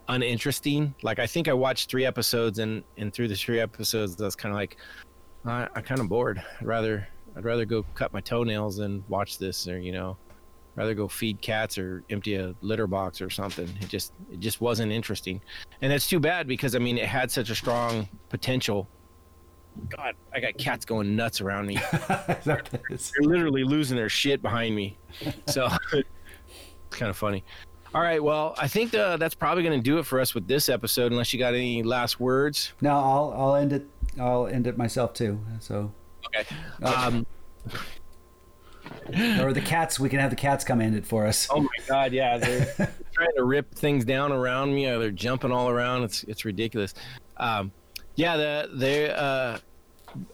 [0.10, 4.26] uninteresting like i think i watched three episodes and and through the three episodes i
[4.26, 4.78] was kind of like
[5.46, 9.38] I, i'm kind of bored i'd rather i'd rather go cut my toenails than watch
[9.38, 10.16] this or you know
[10.76, 14.62] rather go feed cats or empty a litter box or something it just it just
[14.62, 15.42] wasn't interesting
[15.82, 18.88] and that's too bad because i mean it had such a strong potential
[19.90, 23.12] god i got cats going nuts around me Is that what it is?
[23.18, 24.98] they're literally losing their shit behind me.
[25.48, 26.08] So it's
[26.98, 27.44] kind of funny.
[27.96, 30.48] All right, well, I think uh that's probably going to do it for us with
[30.48, 32.74] this episode, unless you got any last words.
[32.82, 33.86] No, I'll I'll end it.
[34.20, 35.40] I'll end it myself too.
[35.60, 35.92] So,
[36.28, 36.46] Okay.
[36.84, 37.26] Um,
[39.42, 40.00] or the cats.
[40.00, 41.48] We can have the cats come end it for us.
[41.50, 42.66] oh my God, yeah, they're
[43.14, 44.88] trying to rip things down around me.
[44.88, 46.04] Or they're jumping all around.
[46.04, 46.94] It's it's ridiculous.
[47.38, 47.72] Um,
[48.16, 49.58] yeah, the the uh,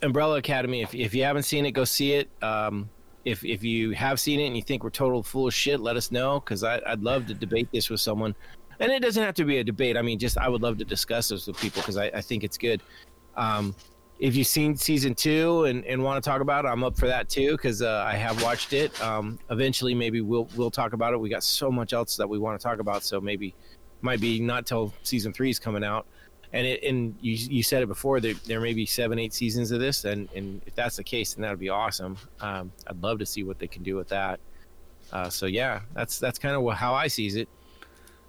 [0.01, 0.81] Umbrella Academy.
[0.81, 2.29] If if you haven't seen it, go see it.
[2.41, 2.89] Um,
[3.25, 5.95] if if you have seen it and you think we're total full of shit, let
[5.95, 8.35] us know because I'd love to debate this with someone.
[8.79, 9.97] And it doesn't have to be a debate.
[9.97, 12.43] I mean, just I would love to discuss this with people because I, I think
[12.43, 12.81] it's good.
[13.37, 13.75] Um,
[14.19, 17.07] if you've seen season two and, and want to talk about it, I'm up for
[17.07, 18.99] that too because uh, I have watched it.
[19.01, 21.17] Um, eventually, maybe we'll we'll talk about it.
[21.19, 23.55] We got so much else that we want to talk about, so maybe
[24.01, 26.07] might be not till season three is coming out.
[26.53, 29.71] And it, and you you said it before there there may be seven eight seasons
[29.71, 32.15] of this, and and if that's the case, then that would be awesome.
[32.39, 34.39] Um, I'd love to see what they can do with that.
[35.11, 37.49] Uh, so yeah, that's that's kind of how I sees it.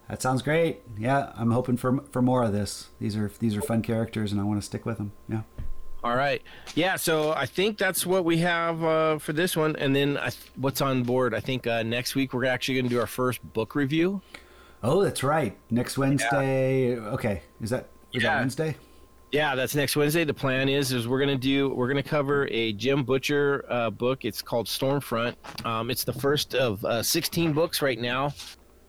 [0.08, 0.80] That sounds great.
[0.98, 2.88] Yeah, I'm hoping for for more of this.
[2.98, 5.12] These are these are fun characters, and I want to stick with them.
[5.28, 5.42] Yeah.
[6.02, 6.42] All right.
[6.74, 6.96] Yeah.
[6.96, 9.74] So I think that's what we have uh, for this one.
[9.76, 11.32] And then I, what's on board?
[11.32, 14.20] I think uh, next week we're actually going to do our first book review.
[14.82, 15.56] Oh, that's right.
[15.70, 16.98] Next Wednesday.
[16.98, 18.34] Okay, is that is Yeah.
[18.34, 18.76] that Wednesday?
[19.32, 20.22] Yeah, that's next Wednesday.
[20.24, 24.24] The plan is is we're gonna do we're gonna cover a Jim Butcher uh, book.
[24.24, 25.36] It's called Storm Front.
[25.64, 28.32] Um, it's the first of uh, 16 books right now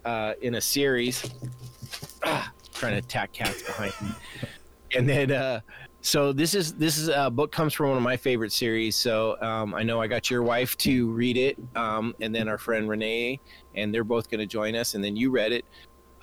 [0.05, 1.29] uh, in a series.
[2.23, 4.09] Ah, trying to attack cats behind me.
[4.95, 5.61] And then uh,
[6.01, 8.95] so this is this is a book comes from one of my favorite series.
[8.95, 12.59] So um, I know I got your wife to read it, um, and then our
[12.59, 13.39] friend Renee,
[13.73, 14.93] and they're both going to join us.
[14.93, 15.65] And then you read it.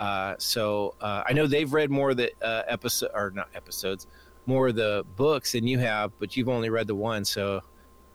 [0.02, 4.08] Uh, so uh, I know they've read more of the uh, episode or not episodes,
[4.46, 7.24] more of the books than you have, but you've only read the one.
[7.24, 7.62] So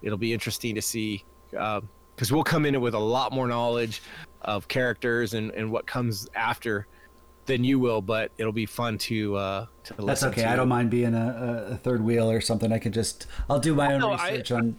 [0.01, 4.01] it'll be interesting to see because we'll come in with a lot more knowledge
[4.41, 6.87] of characters and, and what comes after
[7.45, 8.01] than you will.
[8.01, 10.41] But it'll be fun to uh, to That's okay.
[10.41, 10.49] to.
[10.49, 12.73] I don't mind being a, a, third wheel or something.
[12.73, 14.77] I can just I'll do my own no, I- research on.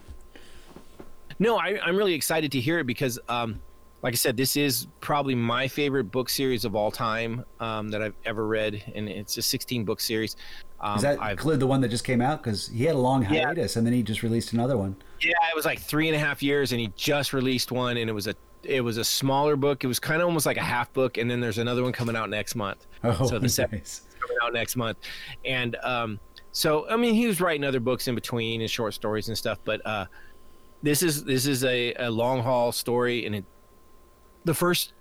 [1.39, 3.61] No, I, I'm really excited to hear it because, um,
[4.03, 8.01] like I said, this is probably my favorite book series of all time um, that
[8.03, 10.37] I've ever read, and it's a 16 book series.
[10.81, 12.43] Um, Is that I've, include the one that just came out?
[12.43, 13.47] Because he had a long Yeah.
[13.47, 14.95] hiatus and then he just released another one.
[15.21, 18.09] yeah, it was like three and a half years, and he just released one, and
[18.09, 18.35] it was a
[18.65, 19.83] it was a smaller book.
[19.85, 22.15] It was kind of almost like a half book, and then there's another one coming
[22.17, 22.87] out next month.
[23.05, 23.55] Oh, so the nice.
[23.55, 23.83] second
[24.21, 24.99] coming out next month,
[25.45, 26.21] and um,
[26.53, 29.59] so I mean he was writing other books in between and short stories and stuff,
[29.65, 30.07] but uh,
[30.83, 33.45] this is this is a, a long haul story, and it
[34.45, 34.93] the first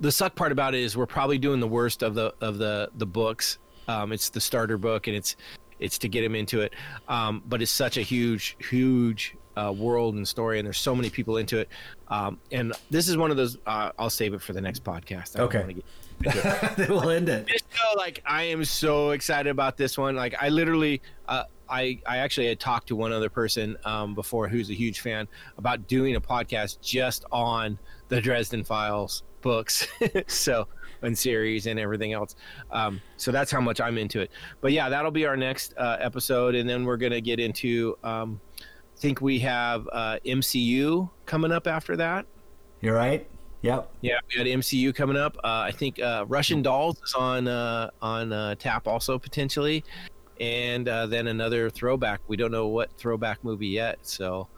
[0.00, 2.90] the suck part about it is we're probably doing the worst of the of the
[2.96, 3.58] the books.
[3.88, 5.36] Um, it's the starter book, and it's
[5.80, 6.74] it's to get him into it.
[7.08, 11.10] Um, but it's such a huge huge uh, world and story, and there's so many
[11.10, 11.68] people into it.
[12.08, 13.58] Um, and this is one of those.
[13.66, 15.38] Uh, I'll save it for the next podcast.
[15.38, 15.76] I Okay.
[16.76, 17.48] then we'll end it.
[17.48, 20.14] just know, like I am so excited about this one.
[20.14, 24.46] Like I literally, uh, I I actually had talked to one other person um, before
[24.46, 25.26] who's a huge fan
[25.56, 27.78] about doing a podcast just on
[28.08, 29.88] the Dresden Files books,
[30.28, 30.68] so
[31.00, 32.36] and series and everything else.
[32.70, 34.30] Um, so that's how much I'm into it.
[34.60, 37.96] But yeah, that'll be our next uh, episode, and then we're gonna get into.
[38.04, 42.26] Um, I think we have uh, MCU coming up after that.
[42.82, 43.26] You're right.
[43.62, 43.90] Yep.
[44.00, 45.36] Yeah, we got MCU coming up.
[45.38, 49.84] Uh, I think uh, Russian Dolls is on uh, on uh, tap also potentially,
[50.42, 52.20] and uh, then another throwback.
[52.26, 54.48] We don't know what throwback movie yet, so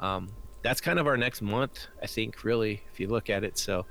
[0.00, 0.28] um,
[0.62, 1.86] that's kind of our next month.
[2.02, 3.56] I think really, if you look at it.
[3.56, 3.86] So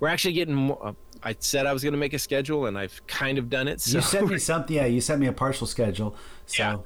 [0.00, 0.78] we're actually getting more.
[0.82, 0.92] Uh,
[1.22, 3.82] I said I was going to make a schedule, and I've kind of done it.
[3.82, 4.74] So You sent me something.
[4.74, 6.16] Yeah, you sent me a partial schedule.
[6.46, 6.76] So Yeah.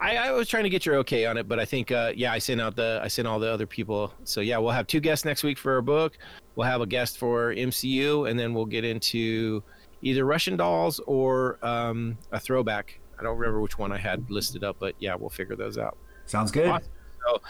[0.00, 2.32] I, I was trying to get your okay on it, but I think uh, yeah,
[2.32, 4.12] I sent out the I sent all the other people.
[4.24, 6.18] So yeah, we'll have two guests next week for our book.
[6.56, 9.62] We'll have a guest for MCU, and then we'll get into
[10.02, 13.00] either Russian dolls or um, a throwback.
[13.18, 15.96] I don't remember which one I had listed up, but yeah, we'll figure those out.
[16.26, 16.68] sounds good.
[16.68, 16.88] Awesome.
[17.26, 17.40] So,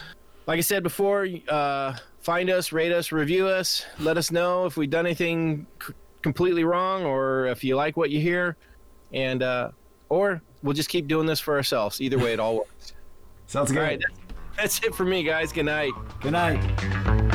[0.46, 3.84] like I said before, uh, find us, rate us, review us.
[4.00, 5.92] Let us know if we've done anything c-
[6.22, 8.56] completely wrong or if you like what you hear,
[9.12, 9.70] and uh,
[10.08, 12.00] or we'll just keep doing this for ourselves.
[12.00, 12.94] Either way, it all works.
[13.46, 13.82] Sounds All good.
[13.82, 14.00] right,
[14.56, 15.52] that's, that's it for me, guys.
[15.52, 15.92] Good night.
[16.20, 17.27] Good night.